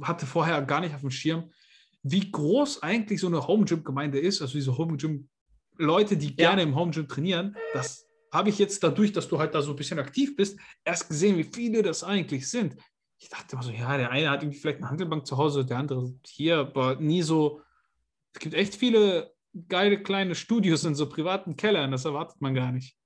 hatte 0.00 0.26
vorher 0.26 0.62
gar 0.62 0.80
nicht 0.80 0.94
auf 0.94 1.00
dem 1.00 1.10
Schirm, 1.10 1.50
wie 2.02 2.30
groß 2.30 2.82
eigentlich 2.82 3.20
so 3.20 3.26
eine 3.26 3.46
Home 3.46 3.64
Gym 3.64 3.82
Gemeinde 3.82 4.18
ist, 4.18 4.40
also 4.40 4.52
diese 4.54 4.76
Home 4.76 4.96
Gym 4.96 5.28
Leute, 5.76 6.16
die 6.16 6.28
Ja. 6.28 6.50
gerne 6.50 6.62
im 6.62 6.74
Home 6.76 6.92
Gym 6.92 7.08
trainieren. 7.08 7.56
Das 7.72 8.06
habe 8.32 8.48
ich 8.48 8.58
jetzt 8.58 8.82
dadurch, 8.82 9.12
dass 9.12 9.28
du 9.28 9.38
halt 9.38 9.54
da 9.54 9.62
so 9.62 9.72
ein 9.72 9.76
bisschen 9.76 9.98
aktiv 9.98 10.36
bist, 10.36 10.58
erst 10.84 11.08
gesehen, 11.08 11.36
wie 11.36 11.44
viele 11.44 11.82
das 11.82 12.04
eigentlich 12.04 12.48
sind. 12.48 12.76
Ich 13.18 13.28
dachte 13.28 13.52
immer 13.52 13.62
so, 13.62 13.70
ja, 13.70 13.96
der 13.96 14.10
eine 14.10 14.30
hat 14.30 14.42
irgendwie 14.42 14.58
vielleicht 14.58 14.78
eine 14.78 14.90
Handelbank 14.90 15.26
zu 15.26 15.36
Hause, 15.36 15.64
der 15.64 15.78
andere 15.78 16.14
hier, 16.26 16.58
aber 16.58 16.96
nie 16.96 17.22
so. 17.22 17.60
Es 18.32 18.40
gibt 18.40 18.54
echt 18.54 18.76
viele 18.76 19.32
geile 19.68 20.02
kleine 20.02 20.34
Studios 20.34 20.84
in 20.84 20.94
so 20.94 21.08
privaten 21.08 21.56
Kellern, 21.56 21.90
das 21.90 22.04
erwartet 22.04 22.40
man 22.40 22.54
gar 22.54 22.72
nicht. 22.72 22.96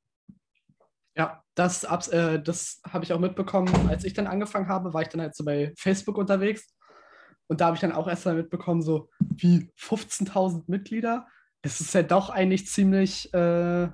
Ja, 1.16 1.42
das, 1.54 1.84
äh, 1.84 2.42
das 2.42 2.80
habe 2.88 3.04
ich 3.04 3.12
auch 3.12 3.20
mitbekommen. 3.20 3.88
Als 3.88 4.04
ich 4.04 4.14
dann 4.14 4.26
angefangen 4.26 4.68
habe, 4.68 4.92
war 4.92 5.02
ich 5.02 5.08
dann 5.08 5.20
halt 5.20 5.34
so 5.34 5.44
bei 5.44 5.72
Facebook 5.78 6.18
unterwegs. 6.18 6.74
Und 7.46 7.60
da 7.60 7.66
habe 7.66 7.76
ich 7.76 7.80
dann 7.80 7.92
auch 7.92 8.08
erst 8.08 8.26
mal 8.26 8.34
mitbekommen, 8.34 8.82
so 8.82 9.10
wie 9.20 9.70
15.000 9.78 10.64
Mitglieder. 10.66 11.26
Es 11.62 11.80
ist 11.80 11.94
ja 11.94 12.02
doch 12.02 12.30
eigentlich 12.30 12.66
ziemlich 12.66 13.32
äh, 13.32 13.88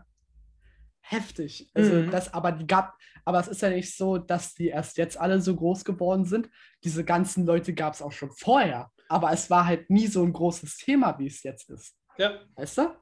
heftig. 1.10 1.70
Also 1.74 1.92
Mhm. 1.92 2.10
das, 2.10 2.32
aber 2.32 2.52
die 2.52 2.66
gab, 2.66 2.96
aber 3.24 3.40
es 3.40 3.48
ist 3.48 3.62
ja 3.62 3.70
nicht 3.70 3.96
so, 3.96 4.18
dass 4.18 4.54
die 4.54 4.68
erst 4.68 4.96
jetzt 4.96 5.18
alle 5.18 5.40
so 5.40 5.54
groß 5.56 5.84
geworden 5.84 6.24
sind. 6.24 6.48
Diese 6.84 7.04
ganzen 7.04 7.44
Leute 7.46 7.74
gab 7.74 7.94
es 7.94 8.02
auch 8.02 8.12
schon 8.12 8.30
vorher. 8.30 8.90
Aber 9.08 9.32
es 9.32 9.50
war 9.50 9.66
halt 9.66 9.90
nie 9.90 10.06
so 10.06 10.22
ein 10.24 10.32
großes 10.32 10.76
Thema, 10.78 11.18
wie 11.18 11.26
es 11.26 11.42
jetzt 11.42 11.68
ist. 11.70 11.96
Ja, 12.16 12.40
Weißt 12.54 12.78
du? 12.78 12.94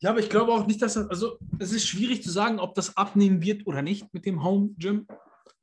Ja, 0.00 0.10
aber 0.10 0.20
ich 0.20 0.30
glaube 0.30 0.52
auch 0.52 0.66
nicht, 0.66 0.80
dass 0.80 0.94
das, 0.94 1.08
also 1.10 1.38
es 1.58 1.72
ist 1.72 1.86
schwierig 1.88 2.22
zu 2.22 2.30
sagen, 2.30 2.60
ob 2.60 2.74
das 2.74 2.96
abnehmen 2.96 3.42
wird 3.42 3.66
oder 3.66 3.82
nicht 3.82 4.12
mit 4.14 4.24
dem 4.26 4.44
Home 4.44 4.70
Gym 4.78 5.06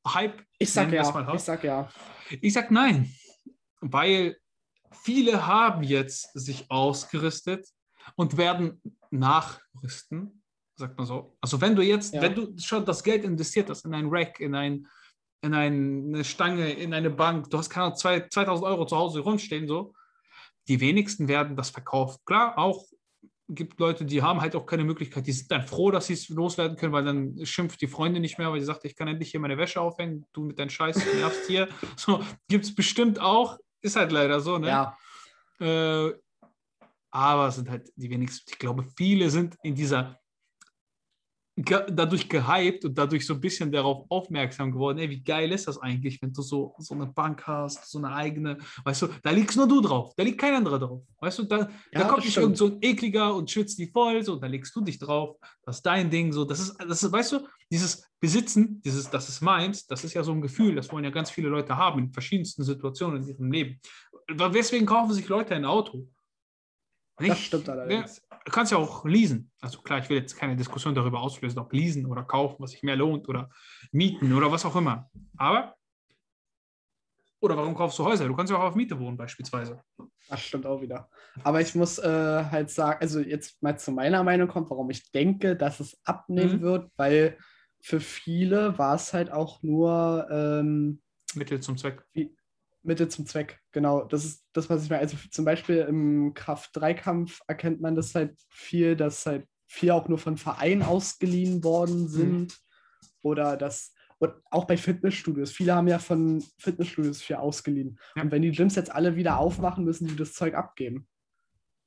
Hype. 0.07 0.43
Ich 0.59 0.71
sag 0.73 0.91
ja. 0.91 1.33
Ich 1.33 1.39
sag 1.41 1.63
ja. 1.63 1.89
Ich 2.41 2.53
sag 2.53 2.69
nein, 2.69 3.09
weil 3.79 4.38
viele 4.91 5.47
haben 5.47 5.83
jetzt 5.83 6.31
sich 6.33 6.69
ausgerüstet 6.69 7.65
und 8.15 8.38
werden 8.38 8.81
nachrüsten, 9.09 10.43
sagt 10.75 10.97
man 10.97 11.05
so. 11.07 11.35
Also 11.41 11.59
wenn 11.61 11.75
du 11.75 11.81
jetzt, 11.81 12.13
Ja. 12.13 12.21
wenn 12.21 12.35
du 12.35 12.53
schon 12.57 12.85
das 12.85 13.03
Geld 13.03 13.23
investiert 13.23 13.69
hast 13.69 13.85
in 13.85 13.93
ein 13.93 14.07
Rack, 14.09 14.39
in 14.39 14.55
ein 14.55 14.88
in 15.41 15.53
ein, 15.53 16.05
eine 16.15 16.23
Stange, 16.23 16.71
in 16.73 16.91
eine 16.91 17.11
Bank, 17.11 17.51
du 17.51 17.59
hast 17.59 17.69
keine 17.69 17.85
Ahnung, 17.88 17.97
zwei- 17.97 18.27
2000 18.27 18.65
Euro 18.67 18.88
zu 18.88 18.95
Hause 18.97 19.19
rumstehen, 19.19 19.67
so, 19.67 19.93
die 20.67 20.79
wenigsten 20.79 21.27
werden 21.27 21.55
das 21.55 21.69
verkaufen. 21.69 22.17
Klar, 22.25 22.57
auch 22.57 22.83
gibt 23.47 23.79
Leute, 23.79 24.05
die 24.05 24.23
haben 24.23 24.41
halt 24.41 24.55
auch 24.55 24.65
keine 24.65 24.83
Möglichkeit, 24.83 25.27
die 25.27 25.33
sind 25.33 25.51
dann 25.51 25.61
froh, 25.67 25.91
dass 25.91 26.07
sie 26.07 26.13
es 26.13 26.29
loswerden 26.29 26.75
können, 26.77 26.93
weil 26.93 27.03
dann 27.05 27.45
schimpft 27.45 27.79
die 27.79 27.85
Freundin 27.88 28.23
nicht 28.23 28.39
mehr, 28.39 28.51
weil 28.51 28.59
sie 28.59 28.65
sagt, 28.65 28.85
ich 28.85 28.95
kann 28.95 29.07
endlich 29.07 29.29
hier 29.29 29.39
meine 29.39 29.55
Wäsche 29.59 29.79
aufhängen, 29.79 30.25
du 30.33 30.45
mit 30.45 30.57
deinem 30.57 30.71
Scheiß 30.71 30.97
nervst 31.13 31.45
hier. 31.45 31.67
So, 31.95 32.23
gibt 32.47 32.65
es 32.65 32.73
bestimmt 32.73 33.19
auch, 33.19 33.59
ist 33.81 33.97
halt 33.97 34.11
leider 34.11 34.39
so, 34.39 34.57
ne? 34.57 34.67
Ja. 34.69 34.97
Äh, 35.59 36.11
aber 37.11 37.49
es 37.49 37.55
sind 37.55 37.69
halt 37.69 37.91
die 37.95 38.09
wenigsten. 38.09 38.49
Ich 38.51 38.57
glaube, 38.57 38.83
viele 38.97 39.29
sind 39.29 39.57
in 39.61 39.75
dieser 39.75 40.19
ge 41.56 41.86
dadurch 41.89 42.28
gehypt 42.28 42.84
und 42.84 42.98
dadurch 42.98 43.26
so 43.26 43.34
ein 43.36 43.39
bisschen 43.39 43.72
darauf 43.72 44.06
aufmerksam 44.10 44.72
geworden, 44.72 44.98
ey, 44.98 45.10
wie 45.10 45.24
geil 45.24 45.52
ist 45.54 45.68
das 45.68 45.78
eigentlich, 45.78 46.22
wenn 46.22 46.34
du 46.34 46.41
so, 46.41 46.76
so 46.80 46.94
eine 46.94 47.08
Bank 47.08 47.48
hast, 47.48 47.89
so 47.89 47.98
eine 47.98 48.13
eigene, 48.13 48.58
weißt 48.84 49.04
du, 49.04 49.08
da 49.24 49.30
liegst 49.30 49.56
nur 49.56 49.68
du 49.68 49.80
drauf, 49.80 50.13
da 50.15 50.24
liegt 50.24 50.39
kein 50.39 50.54
anderer 50.54 50.80
drauf. 50.80 51.02
Weißt 51.20 51.39
du, 51.39 51.44
da, 51.44 51.58
da 51.58 51.70
Ja, 51.94 52.04
kommt 52.04 52.20
das 52.20 52.26
nicht 52.26 52.38
irgend 52.38 52.58
so 52.58 52.68
ein 52.68 52.78
ekliger 52.82 53.34
und 53.34 53.50
schützt 53.50 53.80
die 53.80 53.88
voll, 53.88 54.22
so, 54.24 54.36
da 54.36 54.48
legst 54.48 54.76
du 54.76 54.82
dich 54.82 55.00
drauf, 55.00 55.38
das 55.63 55.78
ist 55.78 55.86
dein 55.86 56.10
Ding, 56.10 56.34
so, 56.34 56.44
das 56.44 56.60
ist, 56.60 56.76
das 56.78 57.04
ist, 57.04 57.12
weißt 57.12 57.32
du, 57.32 57.48
dieses 57.72 58.06
Besitzen, 58.20 58.82
dieses, 58.84 59.10
das 59.10 59.30
ist 59.30 59.41
meins, 59.41 59.88
das 59.88 60.04
ist 60.04 60.13
ja 60.13 60.24
so 60.24 60.34
ein 60.34 60.41
Gefühl, 60.41 60.76
das 60.76 60.91
wollen 60.91 61.06
ja 61.06 61.10
ganz 61.10 61.30
viele 61.32 61.50
Leute 61.50 61.78
haben 61.78 62.00
in 62.00 62.12
verschiedensten 62.12 62.63
Situationen 62.63 63.24
in 63.24 63.30
ihrem 63.30 63.52
Leben. 63.52 63.80
Weswegen 64.28 64.86
kaufen 64.86 65.13
sich 65.13 65.28
Leute 65.28 65.56
ein 65.56 65.65
Auto? 65.65 66.08
Das 67.17 67.39
stimmt 67.39 67.69
allerdings. 67.69 68.21
Du 68.45 68.51
kannst 68.51 68.71
ja 68.71 68.78
auch 68.78 69.06
leasen. 69.06 69.51
Also 69.62 69.82
klar, 69.82 69.99
ich 69.99 70.10
will 70.10 70.17
jetzt 70.17 70.36
keine 70.36 70.56
Diskussion 70.56 70.93
darüber 70.93 71.21
auslösen, 71.21 71.60
ob 71.60 71.71
leasen 71.73 72.06
oder 72.06 72.23
kaufen, 72.23 72.58
was 72.60 72.71
sich 72.71 72.84
mehr 72.84 72.95
lohnt 72.95 73.28
oder 73.30 73.49
mieten 73.91 74.34
oder 74.34 74.51
was 74.51 74.65
auch 74.65 74.75
immer. 74.75 75.10
Aber, 75.38 75.75
oder 77.39 77.58
warum 77.58 77.73
kaufst 77.75 77.97
du 77.99 78.04
Häuser? 78.06 78.28
Du 78.28 78.36
kannst 78.36 78.51
ja 78.51 78.58
auch 78.58 78.63
auf 78.63 78.75
Miete 78.75 78.99
wohnen 78.99 79.17
beispielsweise. 79.17 79.82
Das 80.28 80.41
stimmt 80.41 80.65
auch 80.65 80.82
wieder. 80.82 81.10
Aber 81.43 81.62
ich 81.62 81.73
muss 81.75 81.97
äh, 81.99 82.43
halt 82.51 82.69
sagen, 82.69 82.99
also 83.01 83.19
jetzt 83.19 83.62
mal 83.62 83.78
zu 83.78 83.91
meiner 83.91 84.23
Meinung 84.23 84.47
kommt, 84.47 84.69
warum 84.69 84.89
ich 84.89 85.12
denke, 85.12 85.56
dass 85.56 85.80
es 85.80 85.99
abnehmen 86.04 86.58
Mhm. 86.58 86.62
wird, 86.62 86.91
weil 86.97 87.38
für 87.82 87.99
viele 87.99 88.78
war 88.78 88.95
es 88.95 89.13
halt 89.13 89.32
auch 89.32 89.62
nur 89.63 90.28
ähm, 90.32 91.01
Mittel 91.36 91.60
zum 91.60 91.78
Zweck. 91.78 92.04
Mittel 92.86 93.08
zum 93.10 93.26
Zweck. 93.26 93.60
Genau, 93.71 94.04
das 94.04 94.26
ist 94.26 94.45
das, 94.54 94.69
was 94.69 94.84
ich 94.84 94.89
meine. 94.89 95.02
Also 95.02 95.17
zum 95.32 95.45
Beispiel 95.45 95.78
im 95.78 96.34
Kraft-3-Kampf 96.34 97.41
erkennt 97.48 97.82
man 97.82 97.95
das 97.95 98.15
halt 98.15 98.38
viel, 98.50 98.95
dass 98.95 99.26
halt 99.26 99.48
viel 99.67 99.91
auch 99.91 100.08
nur 100.08 100.17
von 100.17 100.38
Vereinen 100.38 100.84
ausgeliehen 100.84 101.63
worden 101.63 102.08
sind. 102.08 102.58
Oder 103.21 103.58
dass, 103.58 103.93
und 104.19 104.34
auch 104.52 104.65
bei 104.65 104.78
Fitnessstudios, 104.78 105.52
viele 105.52 105.74
haben 105.76 105.88
ja 105.88 106.00
von 106.00 106.43
Fitnessstudios 106.60 107.21
viel 107.21 107.38
ausgeliehen. 107.38 108.00
Ja. 108.15 108.24
Und 108.24 108.32
wenn 108.32 108.41
die 108.41 108.52
Gyms 108.52 108.76
jetzt 108.76 108.91
alle 108.91 109.15
wieder 109.15 109.39
aufmachen, 109.39 109.84
müssen 109.84 110.08
die 110.08 110.15
das 110.15 110.34
Zeug 110.34 110.54
abgeben. 110.54 111.08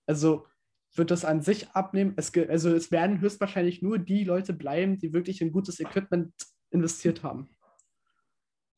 Also 0.07 0.47
wird 0.95 1.11
das 1.11 1.25
an 1.25 1.43
sich 1.43 1.71
abnehmen. 1.71 2.15
Es, 2.17 2.33
also 2.35 2.75
es 2.75 2.91
werden 2.91 3.21
höchstwahrscheinlich 3.21 3.83
nur 3.83 3.99
die 3.99 4.25
Leute 4.25 4.53
bleiben, 4.53 4.99
die 4.99 5.13
wirklich 5.13 5.41
in 5.41 5.53
gutes 5.53 5.81
Equipment 5.81 6.33
investiert 6.71 7.23
haben. 7.23 7.49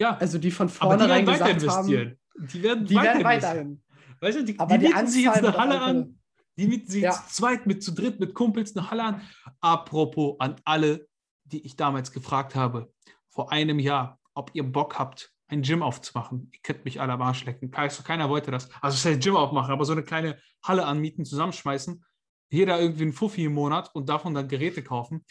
Ja, 0.00 0.16
Also 0.16 0.38
die 0.38 0.50
von 0.50 0.66
die 0.68 0.72
vornherein 0.72 1.26
werden 1.26 1.40
weiter 1.40 1.54
gesagt 1.54 1.76
haben, 1.76 1.88
investieren. 1.88 2.18
Die 2.52 2.62
werden 2.62 2.86
die 2.86 2.94
werden 2.94 3.24
weiter 3.24 3.52
investieren. 3.52 3.82
weiterhin. 3.82 3.82
Weißt 4.20 4.38
du, 4.38 4.44
die, 4.44 4.58
Aber 4.58 4.78
die 4.78 4.86
die 4.86 4.92
mieten 4.94 5.06
sich 5.06 5.24
jetzt 5.24 5.38
eine 5.38 5.56
Halle 5.56 5.80
an. 5.80 6.18
Die 6.56 6.66
mieten 6.66 6.90
sich 6.90 7.02
Ja. 7.02 7.12
zu 7.12 7.22
zweit, 7.28 7.66
mit 7.66 7.82
zu 7.82 7.92
dritt, 7.92 8.18
mit 8.20 8.34
Kumpels 8.34 8.76
eine 8.76 8.90
Halle 8.90 9.04
an. 9.04 9.20
Apropos 9.60 10.36
an 10.40 10.56
alle, 10.64 11.06
die 11.44 11.64
ich 11.64 11.76
damals 11.76 12.12
gefragt 12.12 12.54
habe, 12.54 12.92
vor 13.28 13.52
einem 13.52 13.78
Jahr, 13.78 14.18
ob 14.34 14.50
ihr 14.54 14.62
Bock 14.64 14.98
habt, 14.98 15.30
ein 15.48 15.62
Gym 15.62 15.82
aufzumachen. 15.82 16.48
Ihr 16.52 16.60
könnt 16.62 16.84
mich 16.84 17.00
alle 17.00 17.12
am 17.14 17.22
Arsch 17.22 17.44
lecken. 17.44 17.70
Keiner, 17.70 18.28
wollte 18.28 18.50
das. 18.50 18.68
Also 18.80 18.94
es 18.96 19.04
heißt 19.04 19.22
Gym 19.22 19.36
aufmachen, 19.36 19.72
aber 19.72 19.84
so 19.84 19.92
eine 19.92 20.02
kleine 20.04 20.38
Halle 20.62 20.86
anmieten, 20.86 21.24
zusammenschmeißen. 21.24 22.04
Jeder 22.50 22.80
irgendwie 22.80 23.02
einen 23.04 23.12
Fuffi 23.12 23.44
im 23.44 23.54
Monat 23.54 23.90
und 23.94 24.08
davon 24.08 24.32
dann 24.34 24.48
Geräte 24.48 24.82
kaufen. 24.82 25.24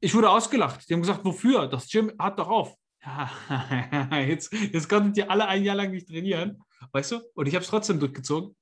Ich 0.00 0.14
wurde 0.14 0.30
ausgelacht. 0.30 0.88
Die 0.88 0.94
haben 0.94 1.00
gesagt, 1.02 1.24
wofür? 1.24 1.66
Das 1.66 1.88
Gym 1.88 2.12
hat 2.18 2.38
doch 2.38 2.48
auf. 2.48 2.74
Jetzt, 4.12 4.52
jetzt 4.52 4.88
konntet 4.88 5.16
ihr 5.16 5.30
alle 5.30 5.46
ein 5.46 5.64
Jahr 5.64 5.76
lang 5.76 5.90
nicht 5.90 6.08
trainieren, 6.08 6.58
weißt 6.92 7.12
du? 7.12 7.20
Und 7.34 7.46
ich 7.46 7.54
habe 7.54 7.62
es 7.62 7.70
trotzdem 7.70 7.98
durchgezogen. 7.98 8.56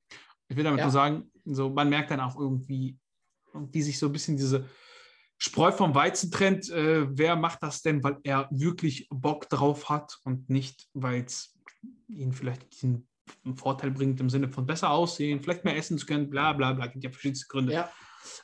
Ich 0.48 0.56
will 0.56 0.64
damit 0.64 0.78
Ja. 0.78 0.84
nur 0.86 0.92
sagen, 0.92 1.30
so, 1.44 1.70
man 1.70 1.88
merkt 1.88 2.10
dann 2.10 2.20
auch 2.20 2.38
irgendwie, 2.38 2.96
wie 3.52 3.82
sich 3.82 3.98
so 3.98 4.06
ein 4.06 4.12
bisschen 4.12 4.36
diese 4.36 4.68
Spreu 5.38 5.70
vom 5.72 5.94
Weizen 5.94 6.30
trennt. 6.30 6.70
Äh, 6.70 7.06
wer 7.16 7.36
macht 7.36 7.62
das 7.62 7.82
denn, 7.82 8.02
weil 8.02 8.18
er 8.22 8.48
wirklich 8.50 9.06
Bock 9.10 9.48
drauf 9.48 9.88
hat 9.90 10.18
und 10.24 10.48
nicht, 10.48 10.88
weil 10.94 11.24
es 11.24 11.54
ihn 12.08 12.32
vielleicht 12.32 12.72
diesen 12.72 13.08
Vorteil 13.56 13.90
bringt 13.90 14.20
im 14.20 14.30
Sinne 14.30 14.48
von 14.48 14.66
besser 14.66 14.90
aussehen, 14.90 15.42
vielleicht 15.42 15.64
mehr 15.64 15.76
essen 15.76 15.98
zu 15.98 16.06
können, 16.06 16.30
bla 16.30 16.52
bla 16.52 16.72
bla, 16.72 16.86
gibt 16.86 17.04
ja 17.04 17.10
verschiedenste 17.10 17.46
Gründe. 17.48 17.72
Ja. 17.72 17.90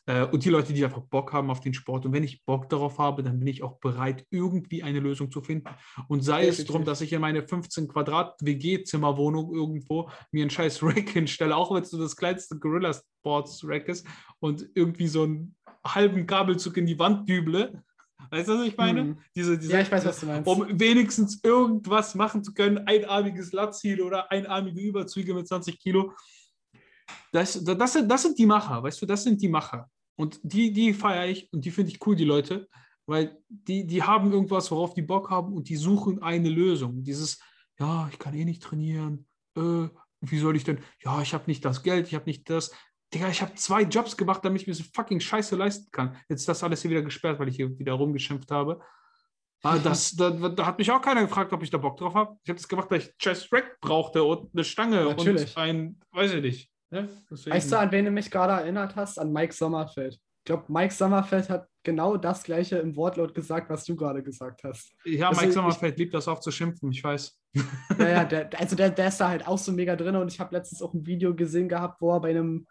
Äh, 0.06 0.24
und 0.26 0.44
die 0.44 0.50
Leute, 0.50 0.72
die 0.72 0.84
einfach 0.84 1.02
Bock 1.02 1.32
haben 1.32 1.50
auf 1.50 1.60
den 1.60 1.74
Sport. 1.74 2.06
Und 2.06 2.12
wenn 2.12 2.24
ich 2.24 2.44
Bock 2.44 2.68
darauf 2.68 2.98
habe, 2.98 3.22
dann 3.22 3.38
bin 3.38 3.48
ich 3.48 3.62
auch 3.62 3.78
bereit, 3.78 4.26
irgendwie 4.30 4.82
eine 4.82 5.00
Lösung 5.00 5.30
zu 5.30 5.40
finden. 5.40 5.68
Und 6.08 6.22
sei 6.22 6.42
es 6.42 6.56
Definitiv. 6.56 6.66
darum, 6.66 6.84
dass 6.84 7.00
ich 7.00 7.12
in 7.12 7.20
meine 7.20 7.46
15 7.46 7.88
Quadrat 7.88 8.36
WG-Zimmerwohnung 8.40 9.54
irgendwo 9.54 10.10
mir 10.30 10.42
einen 10.42 10.50
scheiß 10.50 10.82
Rack 10.82 11.08
hinstelle, 11.10 11.56
auch 11.56 11.74
wenn 11.74 11.82
es 11.82 11.90
so 11.90 11.98
das 11.98 12.16
kleinste 12.16 12.58
Gorilla 12.58 12.92
Sports 12.94 13.62
Rack 13.64 13.88
ist 13.88 14.06
und 14.40 14.68
irgendwie 14.74 15.06
so 15.06 15.24
einen 15.24 15.54
halben 15.84 16.26
Kabelzug 16.26 16.76
in 16.76 16.86
die 16.86 16.98
Wand 16.98 17.28
düble, 17.28 17.82
Weißt 18.30 18.48
du, 18.48 18.58
was 18.58 18.66
ich 18.66 18.76
meine? 18.76 19.04
Mhm. 19.04 19.18
Diese, 19.34 19.58
diese, 19.58 19.72
Ja, 19.72 19.80
ich 19.80 19.90
weiß, 19.90 20.04
was 20.04 20.20
du 20.20 20.26
meinst. 20.26 20.48
Um 20.48 20.66
wenigstens 20.78 21.40
irgendwas 21.42 22.14
machen 22.14 22.44
zu 22.44 22.54
können, 22.54 22.78
einarmiges 22.86 23.52
Latzziel 23.52 24.00
oder 24.00 24.30
einarmige 24.30 24.80
Überzüge 24.80 25.34
mit 25.34 25.48
20 25.48 25.78
Kilo. 25.78 26.12
Das, 27.32 27.62
das, 27.64 27.92
sind, 27.92 28.10
das 28.10 28.22
sind 28.22 28.38
die 28.38 28.46
Macher, 28.46 28.82
weißt 28.82 29.00
du, 29.02 29.06
das 29.06 29.24
sind 29.24 29.40
die 29.40 29.48
Macher. 29.48 29.88
Und 30.16 30.40
die, 30.42 30.72
die 30.72 30.92
feiere 30.92 31.26
ich 31.26 31.52
und 31.52 31.64
die 31.64 31.70
finde 31.70 31.90
ich 31.90 32.06
cool, 32.06 32.14
die 32.14 32.24
Leute, 32.24 32.68
weil 33.06 33.38
die, 33.48 33.86
die 33.86 34.02
haben 34.02 34.32
irgendwas, 34.32 34.70
worauf 34.70 34.94
die 34.94 35.02
Bock 35.02 35.30
haben 35.30 35.52
und 35.52 35.68
die 35.68 35.76
suchen 35.76 36.22
eine 36.22 36.48
Lösung. 36.48 37.02
Dieses, 37.02 37.40
ja, 37.78 38.08
ich 38.12 38.18
kann 38.18 38.34
eh 38.34 38.44
nicht 38.44 38.62
trainieren, 38.62 39.26
äh, 39.56 39.88
wie 40.20 40.38
soll 40.38 40.56
ich 40.56 40.64
denn, 40.64 40.78
ja, 41.02 41.20
ich 41.20 41.34
habe 41.34 41.44
nicht 41.46 41.64
das 41.64 41.82
Geld, 41.82 42.06
ich 42.08 42.14
habe 42.14 42.26
nicht 42.26 42.48
das. 42.48 42.72
Digga, 43.12 43.28
ich 43.28 43.42
habe 43.42 43.54
zwei 43.56 43.82
Jobs 43.82 44.16
gemacht, 44.16 44.44
damit 44.44 44.62
ich 44.62 44.66
mir 44.66 44.74
so 44.74 44.84
fucking 44.94 45.20
Scheiße 45.20 45.56
leisten 45.56 45.90
kann. 45.90 46.16
Jetzt 46.28 46.40
ist 46.40 46.48
das 46.48 46.62
alles 46.62 46.80
hier 46.80 46.90
wieder 46.90 47.02
gesperrt, 47.02 47.38
weil 47.38 47.48
ich 47.48 47.56
hier 47.56 47.78
wieder 47.78 47.92
rumgeschimpft 47.92 48.50
habe. 48.50 48.80
Aber 49.62 49.78
das, 49.78 50.12
da, 50.16 50.30
da 50.30 50.66
hat 50.66 50.78
mich 50.78 50.90
auch 50.90 51.00
keiner 51.00 51.22
gefragt, 51.22 51.52
ob 51.52 51.62
ich 51.62 51.70
da 51.70 51.78
Bock 51.78 51.96
drauf 51.96 52.14
habe. 52.14 52.36
Ich 52.42 52.48
habe 52.48 52.58
das 52.58 52.66
gemacht, 52.66 52.90
weil 52.90 53.00
ich 53.00 53.16
Chest 53.18 53.52
Rack 53.52 53.78
brauchte 53.80 54.24
und 54.24 54.52
eine 54.52 54.64
Stange 54.64 55.04
Natürlich. 55.04 55.56
und 55.56 55.62
ein, 55.62 56.00
weiß 56.10 56.34
ich 56.34 56.42
nicht. 56.42 56.71
Ne? 56.92 57.08
Weißt 57.30 57.72
du, 57.72 57.78
an 57.78 57.90
wen 57.90 58.04
du 58.04 58.10
mich 58.10 58.30
gerade 58.30 58.52
erinnert 58.52 58.94
hast? 58.96 59.18
An 59.18 59.32
Mike 59.32 59.54
Sommerfeld. 59.54 60.14
Ich 60.14 60.44
glaube, 60.44 60.64
Mike 60.68 60.92
Sommerfeld 60.92 61.48
hat 61.48 61.68
genau 61.84 62.16
das 62.16 62.42
gleiche 62.42 62.76
im 62.78 62.94
Wortlaut 62.96 63.34
gesagt, 63.34 63.70
was 63.70 63.84
du 63.84 63.96
gerade 63.96 64.22
gesagt 64.22 64.62
hast. 64.64 64.92
ja, 65.04 65.28
also 65.28 65.40
Mike 65.40 65.48
ich- 65.50 65.54
Sommerfeld 65.54 65.98
liebt 65.98 66.12
das 66.14 66.28
auch 66.28 66.40
zu 66.40 66.50
schimpfen, 66.50 66.90
ich 66.92 67.02
weiß. 67.02 67.40
Ja, 67.98 68.08
ja, 68.08 68.24
der, 68.26 68.50
also 68.60 68.76
der, 68.76 68.90
der 68.90 69.08
ist 69.08 69.18
da 69.18 69.28
halt 69.28 69.46
auch 69.48 69.58
so 69.58 69.72
mega 69.72 69.96
drin 69.96 70.16
und 70.16 70.30
ich 70.32 70.38
habe 70.38 70.54
letztens 70.54 70.82
auch 70.82 70.92
ein 70.94 71.06
Video 71.06 71.34
gesehen 71.34 71.68
gehabt, 71.68 72.00
wo 72.02 72.12
er 72.12 72.20
bei 72.20 72.30
einem, 72.30 72.66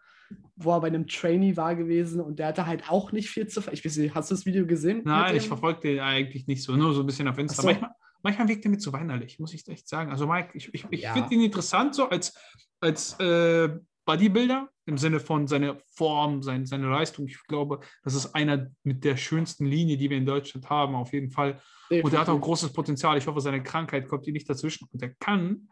wo 0.56 0.72
er 0.72 0.80
bei 0.80 0.86
einem 0.88 1.06
Trainee 1.06 1.56
war 1.56 1.74
gewesen 1.74 2.20
und 2.20 2.38
der 2.38 2.48
hatte 2.48 2.66
halt 2.66 2.88
auch 2.90 3.10
nicht 3.10 3.28
viel 3.30 3.46
zu. 3.48 3.60
ver- 3.60 3.72
Ich 3.72 3.84
weiß 3.84 3.96
nicht, 3.96 4.14
hast 4.14 4.30
du 4.30 4.34
das 4.34 4.46
Video 4.46 4.66
gesehen? 4.66 5.02
Nein, 5.04 5.34
ich 5.36 5.48
verfolge 5.48 5.80
den 5.80 5.98
eigentlich 6.00 6.46
nicht 6.46 6.62
so, 6.62 6.76
nur 6.76 6.94
so 6.94 7.00
ein 7.00 7.06
bisschen 7.06 7.26
auf 7.26 7.38
Insta. 7.38 7.58
Ach 7.58 7.62
so. 7.62 7.68
Manchmal, 7.68 7.90
manchmal 8.22 8.48
wirkt 8.48 8.64
er 8.66 8.70
mir 8.70 8.78
zu 8.78 8.92
weinerlich, 8.92 9.38
muss 9.40 9.52
ich 9.54 9.66
echt 9.66 9.88
sagen. 9.88 10.10
Also 10.12 10.26
Mike, 10.26 10.50
ich, 10.54 10.72
ich, 10.74 10.84
ich 10.90 11.00
Ja. 11.02 11.14
finde 11.14 11.34
ihn 11.34 11.40
interessant 11.40 11.94
so 11.94 12.08
als, 12.08 12.34
als 12.80 13.18
äh, 13.18 13.70
Bodybuilder 14.04 14.68
im 14.86 14.98
Sinne 14.98 15.20
von 15.20 15.46
seiner 15.46 15.78
Form, 15.94 16.42
sein, 16.42 16.66
seine 16.66 16.88
Leistung. 16.88 17.26
Ich 17.26 17.42
glaube, 17.46 17.80
das 18.02 18.14
ist 18.14 18.34
einer 18.34 18.68
mit 18.82 19.04
der 19.04 19.16
schönsten 19.16 19.64
Linie, 19.66 19.96
die 19.96 20.10
wir 20.10 20.16
in 20.16 20.26
Deutschland 20.26 20.68
haben, 20.70 20.94
auf 20.94 21.12
jeden 21.12 21.30
Fall. 21.30 21.60
Und 21.90 22.12
er 22.12 22.20
hat 22.20 22.28
auch 22.28 22.34
Definitiv. 22.34 22.40
großes 22.42 22.72
Potenzial. 22.72 23.18
Ich 23.18 23.26
hoffe, 23.26 23.40
seine 23.40 23.62
Krankheit 23.62 24.08
kommt 24.08 24.26
ihm 24.26 24.32
nicht 24.32 24.48
dazwischen. 24.48 24.88
Und 24.92 25.02
er 25.02 25.10
kann, 25.20 25.68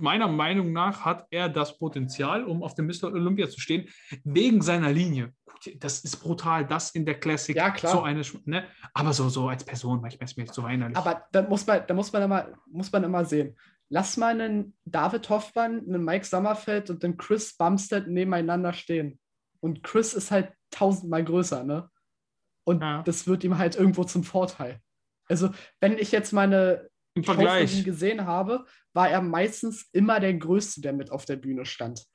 meiner 0.00 0.28
Meinung 0.28 0.72
nach, 0.72 1.04
hat 1.04 1.26
er 1.30 1.48
das 1.48 1.78
Potenzial, 1.78 2.44
um 2.44 2.62
auf 2.62 2.74
dem 2.74 2.86
Mr. 2.86 3.04
Olympia 3.04 3.48
zu 3.48 3.60
stehen, 3.60 3.88
wegen 4.24 4.60
seiner 4.60 4.92
Linie. 4.92 5.32
Gut, 5.46 5.76
Das 5.82 6.00
ist 6.00 6.16
brutal, 6.16 6.66
das 6.66 6.90
in 6.90 7.06
der 7.06 7.18
Classic. 7.20 7.54
Ja, 7.56 7.70
klar. 7.70 7.92
So 7.92 8.02
eine, 8.02 8.22
ne? 8.44 8.66
Aber 8.92 9.12
so, 9.12 9.28
so 9.28 9.48
als 9.48 9.64
Person, 9.64 10.00
manchmal 10.00 10.24
ist 10.24 10.36
mir 10.36 10.46
zu 10.46 10.62
weinerlich. 10.64 10.96
Aber 10.96 11.24
da 11.30 11.42
muss 11.42 11.66
man, 11.66 11.82
da 11.86 11.94
muss 11.94 12.12
man 12.12 12.22
immer, 12.22 12.48
muss 12.66 12.90
man 12.90 13.04
immer 13.04 13.24
sehen. 13.24 13.56
Lass 13.92 14.16
mal 14.16 14.40
einen 14.40 14.74
David 14.86 15.28
Hoffmann, 15.28 15.80
einen 15.80 16.02
Mike 16.02 16.24
Sommerfeld 16.24 16.88
und 16.88 17.04
einen 17.04 17.18
Chris 17.18 17.54
Bumstead 17.54 18.08
nebeneinander 18.08 18.72
stehen. 18.72 19.18
Und 19.60 19.82
Chris 19.82 20.14
ist 20.14 20.30
halt 20.30 20.50
tausendmal 20.70 21.22
größer, 21.22 21.62
ne? 21.62 21.90
Und 22.64 22.80
Ja. 22.80 23.02
das 23.02 23.26
wird 23.26 23.44
ihm 23.44 23.58
halt 23.58 23.76
irgendwo 23.76 24.04
zum 24.04 24.24
Vorteil. 24.24 24.80
Also, 25.28 25.50
wenn 25.80 25.98
ich 25.98 26.10
jetzt 26.10 26.32
meine 26.32 26.88
Im 27.12 27.22
Vergleich. 27.22 27.84
gesehen 27.84 28.24
habe, 28.24 28.64
war 28.94 29.10
er 29.10 29.20
meistens 29.20 29.90
immer 29.92 30.20
der 30.20 30.32
Größte, 30.34 30.80
der 30.80 30.94
mit 30.94 31.10
auf 31.10 31.26
der 31.26 31.36
Bühne 31.36 31.66
stand. 31.66 32.06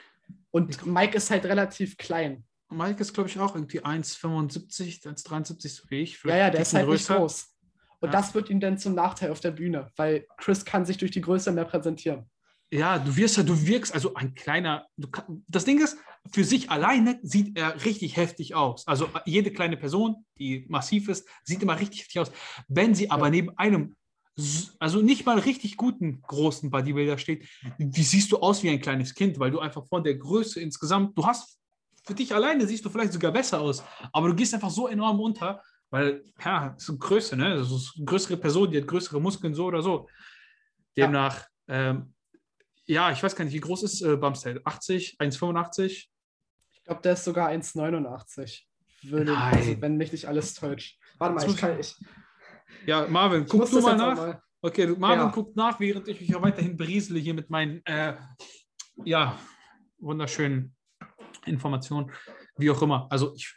Und 0.49 0.83
Mike 0.87 1.15
ist 1.15 1.29
halt 1.29 1.45
relativ 1.45 1.95
klein. 1.97 2.43
Mike 2.69 2.99
ist, 3.01 3.13
glaube 3.13 3.29
ich, 3.29 3.37
auch 3.39 3.53
irgendwie 3.53 3.81
1,75, 3.81 5.03
1,73 5.05 5.69
so 5.69 5.83
wie 5.89 6.01
ich. 6.01 6.13
Ja, 6.13 6.17
vielleicht 6.21 6.39
ja, 6.39 6.45
ein 6.47 6.51
der 6.53 6.61
ist 6.61 6.73
halt 6.73 6.87
nicht 6.89 7.07
größer. 7.07 7.17
groß. 7.19 7.56
Und 7.99 8.07
Ja. 8.13 8.19
das 8.19 8.33
wird 8.35 8.49
ihm 8.49 8.59
dann 8.59 8.77
zum 8.77 8.93
Nachteil 8.95 9.31
auf 9.31 9.39
der 9.39 9.51
Bühne, 9.51 9.91
weil 9.95 10.27
Chris 10.37 10.65
kann 10.65 10.85
sich 10.85 10.97
durch 10.97 11.11
die 11.11 11.21
Größe 11.21 11.51
mehr 11.51 11.65
präsentieren. 11.65 12.29
Ja, 12.69 12.99
du 12.99 13.15
wirst 13.15 13.37
ja, 13.37 13.43
du 13.43 13.65
wirkst, 13.65 13.93
also 13.93 14.13
ein 14.15 14.35
kleiner, 14.35 14.87
kann, 15.11 15.43
das 15.47 15.63
Ding 15.63 15.79
ist, 15.81 15.97
für 16.31 16.43
sich 16.43 16.69
alleine 16.69 17.17
sieht 17.23 17.57
er 17.57 17.85
richtig 17.85 18.17
heftig 18.17 18.55
aus. 18.55 18.85
Also 18.87 19.09
jede 19.25 19.51
kleine 19.51 19.77
Person, 19.77 20.25
die 20.37 20.65
massiv 20.67 21.07
ist, 21.07 21.27
sieht 21.45 21.63
immer 21.63 21.79
richtig 21.79 22.01
heftig 22.01 22.19
aus. 22.19 22.31
Wenn 22.67 22.93
sie 22.93 23.09
aber 23.09 23.27
Ja. 23.27 23.31
neben 23.31 23.57
einem, 23.57 23.95
also 24.79 25.01
nicht 25.01 25.25
mal 25.25 25.39
richtig 25.39 25.77
guten 25.77 26.21
großen 26.21 26.69
Bodybuilder 26.69 27.17
steht, 27.17 27.47
wie 27.77 28.03
siehst 28.03 28.31
du 28.33 28.37
aus 28.39 28.61
wie 28.63 28.69
ein 28.69 28.81
kleines 28.81 29.15
Kind, 29.15 29.39
weil 29.39 29.49
du 29.49 29.59
einfach 29.59 29.87
von 29.87 30.03
der 30.03 30.15
Größe 30.15 30.59
insgesamt, 30.59 31.17
du 31.17 31.25
hast, 31.25 31.57
für 32.03 32.13
dich 32.15 32.35
alleine 32.35 32.67
siehst 32.67 32.83
du 32.83 32.89
vielleicht 32.89 33.13
sogar 33.13 33.31
besser 33.31 33.61
aus, 33.61 33.81
aber 34.11 34.27
du 34.27 34.35
gehst 34.35 34.53
einfach 34.53 34.69
so 34.69 34.87
enorm 34.89 35.19
unter, 35.21 35.61
weil, 35.89 36.23
ja, 36.43 36.75
es 36.77 36.89
ist 36.89 36.99
Größe, 36.99 37.35
ne? 37.37 37.55
Das 37.55 37.71
ist 37.71 37.93
eine 37.95 38.05
größere 38.05 38.37
Person, 38.37 38.69
die 38.71 38.77
hat 38.79 38.87
größere 38.87 39.21
Muskeln, 39.21 39.53
so 39.53 39.65
oder 39.65 39.81
so. 39.81 40.07
Ja. 40.95 41.05
Demnach, 41.05 41.45
ähm, 41.67 42.13
ja, 42.85 43.11
ich 43.11 43.21
weiß 43.21 43.35
gar 43.35 43.45
nicht, 43.45 43.53
wie 43.53 43.59
groß 43.59 43.83
ist 43.83 44.01
äh, 44.01 44.15
Bumstead? 44.15 44.65
80, 44.65 45.17
1,85? 45.19 45.85
Ich 46.71 46.83
glaube, 46.83 47.01
der 47.01 47.13
ist 47.13 47.23
sogar 47.25 47.49
1,89. 47.49 48.63
Würde, 49.03 49.33
Nein. 49.33 49.53
also, 49.53 49.81
wenn 49.81 49.97
mich 49.97 50.11
nicht 50.11 50.25
alles 50.27 50.53
täuscht. 50.53 50.99
Warte 51.19 51.35
mal, 51.35 51.41
Das 51.43 51.53
ich 51.53 51.59
kann. 51.59 51.79
Ich, 51.79 51.95
Ja, 52.85 53.07
Marvin, 53.07 53.43
ich 53.43 53.49
guck 53.49 53.69
du 53.69 53.81
mal 53.81 53.95
nach. 53.95 54.15
mal. 54.15 54.41
Okay, 54.61 54.87
Marvin 54.87 55.19
Ja. 55.25 55.31
guckt 55.31 55.55
nach, 55.55 55.79
während 55.79 56.07
ich 56.07 56.19
mich 56.19 56.35
auch 56.35 56.41
weiterhin 56.41 56.75
beriesele 56.75 57.19
hier 57.19 57.33
mit 57.33 57.49
meinen, 57.49 57.85
äh, 57.85 58.15
ja, 59.05 59.37
wunderschönen 59.99 60.75
Informationen. 61.45 62.11
Wie 62.57 62.71
auch 62.71 62.81
immer. 62.81 63.07
Also 63.11 63.33
ich 63.35 63.53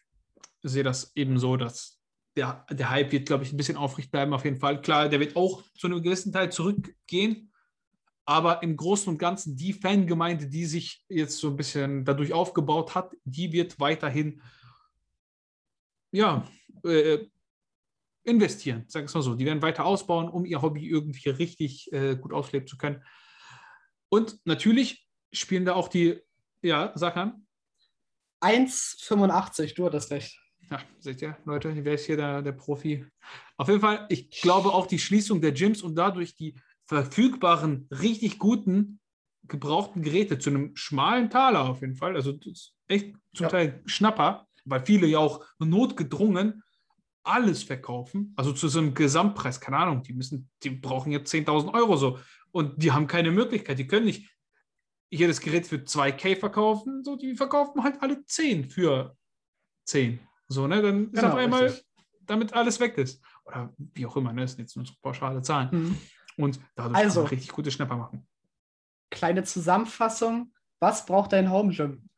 sehe 0.62 0.83
das 0.83 1.12
eben 1.16 1.39
so, 1.39 1.57
dass 1.57 1.99
der, 2.41 2.64
der 2.70 2.88
Hype 2.88 3.12
wird, 3.12 3.26
glaube 3.26 3.45
ich, 3.45 3.53
ein 3.53 3.59
bisschen 3.59 3.76
aufrecht 3.76 4.11
bleiben 4.11 4.32
auf 4.32 4.45
jeden 4.45 4.59
Fall. 4.59 4.80
Klar, 4.80 5.11
der 5.11 5.20
wird 5.20 5.36
auch 5.36 5.62
zu 5.74 5.86
einem 5.86 6.03
gewissen 6.03 6.32
Teil 6.32 6.51
zurückgehen. 6.51 7.53
Aber 8.24 8.62
im 8.62 8.76
Großen 8.76 9.12
und 9.12 9.18
Ganzen, 9.18 9.57
die 9.57 9.74
Fangemeinde, 9.74 10.47
die 10.47 10.64
sich 10.64 11.05
jetzt 11.09 11.36
so 11.36 11.49
ein 11.49 11.57
bisschen 11.57 12.05
dadurch 12.05 12.32
aufgebaut 12.32 12.95
hat, 12.95 13.12
die 13.24 13.53
wird 13.53 13.78
weiterhin 13.78 14.41
ja, 16.12 16.49
äh, 16.84 17.26
investieren, 18.22 18.84
sag 18.88 19.03
ich 19.03 19.09
es 19.09 19.14
mal 19.14 19.22
so. 19.22 19.34
Die 19.34 19.45
werden 19.45 19.62
weiter 19.62 19.84
ausbauen, 19.84 20.28
um 20.28 20.47
ihr 20.47 20.62
Hobby 20.62 20.88
irgendwie 20.88 21.28
richtig 21.28 21.93
äh, 21.93 22.16
gut 22.16 22.32
ausleben 22.32 22.66
zu 22.66 22.78
können. 22.78 23.05
Und 24.09 24.38
natürlich 24.47 25.07
spielen 25.32 25.66
da 25.66 25.74
auch 25.74 25.88
die, 25.88 26.20
ja, 26.62 26.93
sag 26.95 27.16
an. 27.16 27.47
1,85, 28.41 29.74
du 29.74 29.84
hattest 29.84 30.11
recht. 30.11 30.41
Ja, 30.71 30.81
seht 31.01 31.21
ihr, 31.21 31.37
Leute, 31.45 31.75
wer 31.85 31.95
ist 31.95 32.07
hier 32.07 32.16
der, 32.16 32.43
der 32.43 32.53
Profi? 32.53 33.05
Auf 33.57 33.68
jeden 33.68 33.81
Fall, 33.81 34.07
ich 34.09 34.31
glaube 34.31 34.73
auch 34.73 34.87
die 34.87 35.01
Schließung 35.01 35.41
der 35.41 35.53
Gyms 35.53 35.83
und 35.83 35.97
dadurch 35.97 36.37
die 36.37 36.55
verfügbaren, 36.87 37.89
richtig 37.91 38.39
guten, 38.39 39.01
gebrauchten 39.49 40.03
Geräte 40.03 40.39
zu 40.39 40.51
einem 40.51 40.77
schmalen 40.77 41.29
Taler 41.29 41.68
auf 41.68 41.81
jeden 41.81 41.97
Fall. 41.97 42.14
Also 42.14 42.33
das 42.33 42.47
ist 42.47 42.75
echt 42.87 43.16
zum 43.35 43.45
Ja. 43.45 43.51
Teil 43.51 43.83
Schnapper, 43.87 44.47
weil 44.64 44.87
viele 44.87 45.09
ja 45.09 45.18
auch 45.18 45.45
notgedrungen 45.59 46.62
alles 47.25 47.64
verkaufen. 47.64 48.33
Also 48.37 48.53
zu 48.53 48.68
so 48.68 48.79
einem 48.79 48.95
Gesamtpreis, 48.95 49.61
keine 49.61 49.79
Ahnung, 49.79 50.03
die 50.05 50.12
müssen, 50.12 50.49
die 50.62 50.71
brauchen 50.71 51.11
jetzt 51.11 51.33
10.000 51.33 51.75
Euro 51.75 51.97
so. 51.97 52.18
Und 52.53 52.81
die 52.83 52.93
haben 52.93 53.09
keine 53.09 53.33
Möglichkeit, 53.33 53.79
die 53.79 53.87
können 53.87 54.07
nicht 54.07 54.31
jedes 55.11 55.41
Gerät 55.41 55.66
für 55.66 55.77
2K 55.79 56.37
verkaufen, 56.37 57.03
so 57.03 57.16
die 57.16 57.35
verkaufen 57.35 57.83
halt 57.83 58.01
alle 58.03 58.25
10 58.25 58.71
für 58.71 59.16
10. 59.85 60.21
So, 60.53 60.66
ne? 60.66 60.82
Dann 60.82 61.05
ist 61.07 61.14
Genau, 61.14 61.28
auf 61.28 61.34
einmal, 61.36 61.62
richtig. 61.64 61.86
damit 62.26 62.53
alles 62.55 62.80
weg 62.80 62.98
ist. 62.98 63.22
Oder 63.44 63.72
wie 63.76 64.05
auch 64.07 64.16
immer, 64.16 64.32
ne? 64.32 64.42
Das 64.42 64.53
sind 64.53 64.61
jetzt 64.61 64.76
nur 64.76 64.84
so 64.84 64.94
pauschale 65.01 65.40
Zahlen. 65.42 65.68
Mhm. 65.72 65.98
Und 66.36 66.61
dadurch 66.74 66.96
Also. 66.98 67.20
kann 67.20 67.24
man 67.24 67.30
richtig 67.30 67.51
gute 67.53 67.70
Schnapper 67.70 67.96
machen. 67.96 68.26
Kleine 69.11 69.44
Zusammenfassung. 69.44 70.53
Was 70.80 71.07
braucht 71.07 71.32
dein 71.32 71.51
Home 71.51 71.72
Gym? 71.74 72.09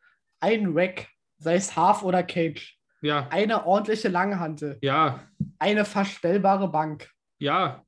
Ein 0.41 0.71
Rack, 0.77 1.09
sei 1.39 1.55
es 1.57 1.75
Half 1.77 2.03
oder 2.03 2.23
Cage. 2.23 2.79
Ja, 3.01 3.27
Eine 3.31 3.67
ordentliche 3.67 4.09
Langhantel. 4.09 4.79
ja, 4.81 5.27
Eine 5.59 5.85
verstellbare 5.85 6.71
Bank. 6.71 7.11
ja, 7.39 7.85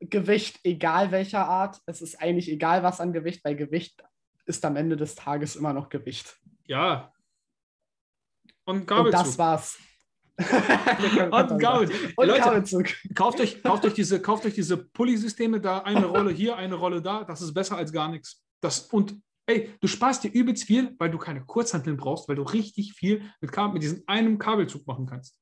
Gewicht, 0.00 0.60
egal 0.64 1.10
welcher 1.10 1.46
Art. 1.46 1.80
Es 1.86 2.02
ist 2.02 2.20
eigentlich 2.20 2.50
egal, 2.50 2.82
was 2.82 3.00
an 3.00 3.12
Gewicht. 3.14 3.42
Bei 3.42 3.54
Gewicht 3.54 4.02
ist 4.44 4.62
am 4.64 4.76
Ende 4.76 4.96
des 4.96 5.14
Tages 5.14 5.56
immer 5.56 5.72
noch 5.72 5.88
Gewicht. 5.88 6.36
ja. 6.66 7.12
Und 8.66 8.80
Und 8.80 8.86
Gabelzug. 8.86 9.12
das 9.24 9.38
war's. 9.38 9.78
Und 10.38 11.58
Gabel. 11.58 11.90
Und 12.16 12.26
Leute, 12.26 12.40
Kabelzug. 12.42 12.86
kauft 13.14 13.40
euch, 13.40 13.62
kauft 13.62 13.84
euch 13.86 13.94
diese, 13.94 14.20
kauft 14.22 14.44
euch 14.44 14.52
diese 14.54 14.76
Pulli-Systeme, 14.76 15.60
da 15.60 15.78
eine 15.78 16.04
Rolle 16.06 16.30
hier, 16.30 16.56
eine 16.56 16.74
Rolle 16.74 17.00
da. 17.00 17.24
Das 17.24 17.40
ist 17.40 17.54
besser 17.54 17.76
als 17.78 17.90
gar 17.92 18.08
nichts. 18.10 18.44
Das, 18.60 18.80
und 18.80 19.16
ey, 19.46 19.74
du 19.80 19.86
sparst 19.88 20.24
dir 20.24 20.32
übelst 20.32 20.64
viel, 20.64 20.94
weil 20.98 21.10
du 21.10 21.16
keine 21.18 21.44
Kurzhanteln 21.44 21.96
brauchst, 21.96 22.28
weil 22.28 22.36
du 22.36 22.42
richtig 22.42 22.92
viel 22.92 23.22
mit, 23.40 23.50
Kabel, 23.52 23.72
mit 23.74 23.82
diesem 23.82 24.02
einem 24.06 24.38
Kabelzug 24.38 24.86
machen 24.86 25.06
kannst. 25.06 25.38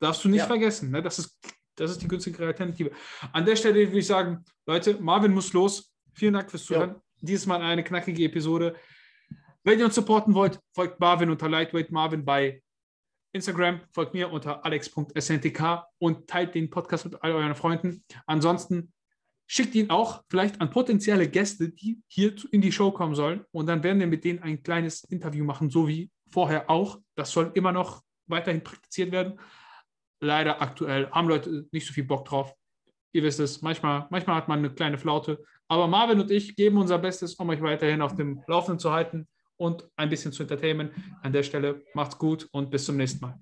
Darfst 0.00 0.24
du 0.24 0.28
nicht 0.28 0.38
Ja. 0.38 0.46
vergessen. 0.46 0.90
Ne? 0.90 1.02
Das, 1.02 1.18
ist, 1.18 1.38
das 1.74 1.90
ist 1.90 2.00
die 2.00 2.08
günstigere 2.08 2.46
Alternative. 2.46 2.92
An 3.32 3.44
der 3.44 3.56
Stelle 3.56 3.86
würde 3.88 3.98
ich 3.98 4.06
sagen, 4.06 4.44
Leute, 4.66 4.96
Marvin 5.00 5.34
muss 5.34 5.52
los. 5.52 5.92
Vielen 6.14 6.34
Dank 6.34 6.50
fürs 6.50 6.64
Zuhören. 6.64 6.96
Dieses 7.20 7.46
Mal 7.46 7.60
eine 7.60 7.82
knackige 7.84 8.24
Episode. 8.24 8.76
Wenn 9.68 9.80
ihr 9.80 9.84
uns 9.84 9.96
supporten 9.96 10.32
wollt, 10.32 10.58
folgt 10.74 10.98
Marvin 10.98 11.28
unter 11.28 11.46
Lightweight 11.46 11.92
Marvin 11.92 12.24
bei 12.24 12.62
Instagram, 13.34 13.82
folgt 13.92 14.14
mir 14.14 14.32
unter 14.32 14.64
alex.sntk 14.64 15.84
und 15.98 16.26
teilt 16.26 16.54
den 16.54 16.70
Podcast 16.70 17.04
mit 17.04 17.22
all 17.22 17.32
euren 17.32 17.54
Freunden. 17.54 18.02
Ansonsten 18.24 18.94
schickt 19.46 19.74
ihn 19.74 19.90
auch 19.90 20.24
vielleicht 20.30 20.62
an 20.62 20.70
potenzielle 20.70 21.28
Gäste, 21.28 21.68
die 21.68 22.00
hier 22.06 22.34
in 22.50 22.62
die 22.62 22.72
Show 22.72 22.92
kommen 22.92 23.14
sollen. 23.14 23.44
Und 23.50 23.66
dann 23.66 23.82
werden 23.82 24.00
wir 24.00 24.06
mit 24.06 24.24
denen 24.24 24.38
ein 24.38 24.62
kleines 24.62 25.04
Interview 25.04 25.44
machen, 25.44 25.68
so 25.68 25.86
wie 25.86 26.10
vorher 26.30 26.70
auch. 26.70 26.98
Das 27.14 27.30
soll 27.30 27.50
immer 27.52 27.70
noch 27.70 28.02
weiterhin 28.26 28.64
praktiziert 28.64 29.12
werden. 29.12 29.38
Leider 30.20 30.62
aktuell 30.62 31.10
haben 31.10 31.28
Leute 31.28 31.68
nicht 31.72 31.86
so 31.86 31.92
viel 31.92 32.04
Bock 32.04 32.24
drauf. 32.24 32.54
Ihr 33.12 33.22
wisst 33.22 33.38
es, 33.38 33.60
manchmal, 33.60 34.06
manchmal 34.08 34.36
hat 34.36 34.48
man 34.48 34.60
eine 34.60 34.70
kleine 34.70 34.96
Flaute. 34.96 35.44
Aber 35.68 35.86
Marvin 35.88 36.20
und 36.20 36.30
ich 36.30 36.56
geben 36.56 36.78
unser 36.78 36.96
Bestes, 36.96 37.34
um 37.34 37.50
euch 37.50 37.60
weiterhin 37.60 38.00
auf 38.00 38.14
dem 38.14 38.42
Laufenden 38.46 38.78
zu 38.78 38.92
halten 38.92 39.28
und 39.58 39.88
ein 39.96 40.08
bisschen 40.08 40.32
zu 40.32 40.42
entertainen. 40.42 40.90
An 41.22 41.32
der 41.32 41.42
Stelle 41.42 41.84
macht's 41.94 42.18
gut 42.18 42.48
und 42.52 42.70
bis 42.70 42.86
zum 42.86 42.96
nächsten 42.96 43.20
Mal. 43.20 43.38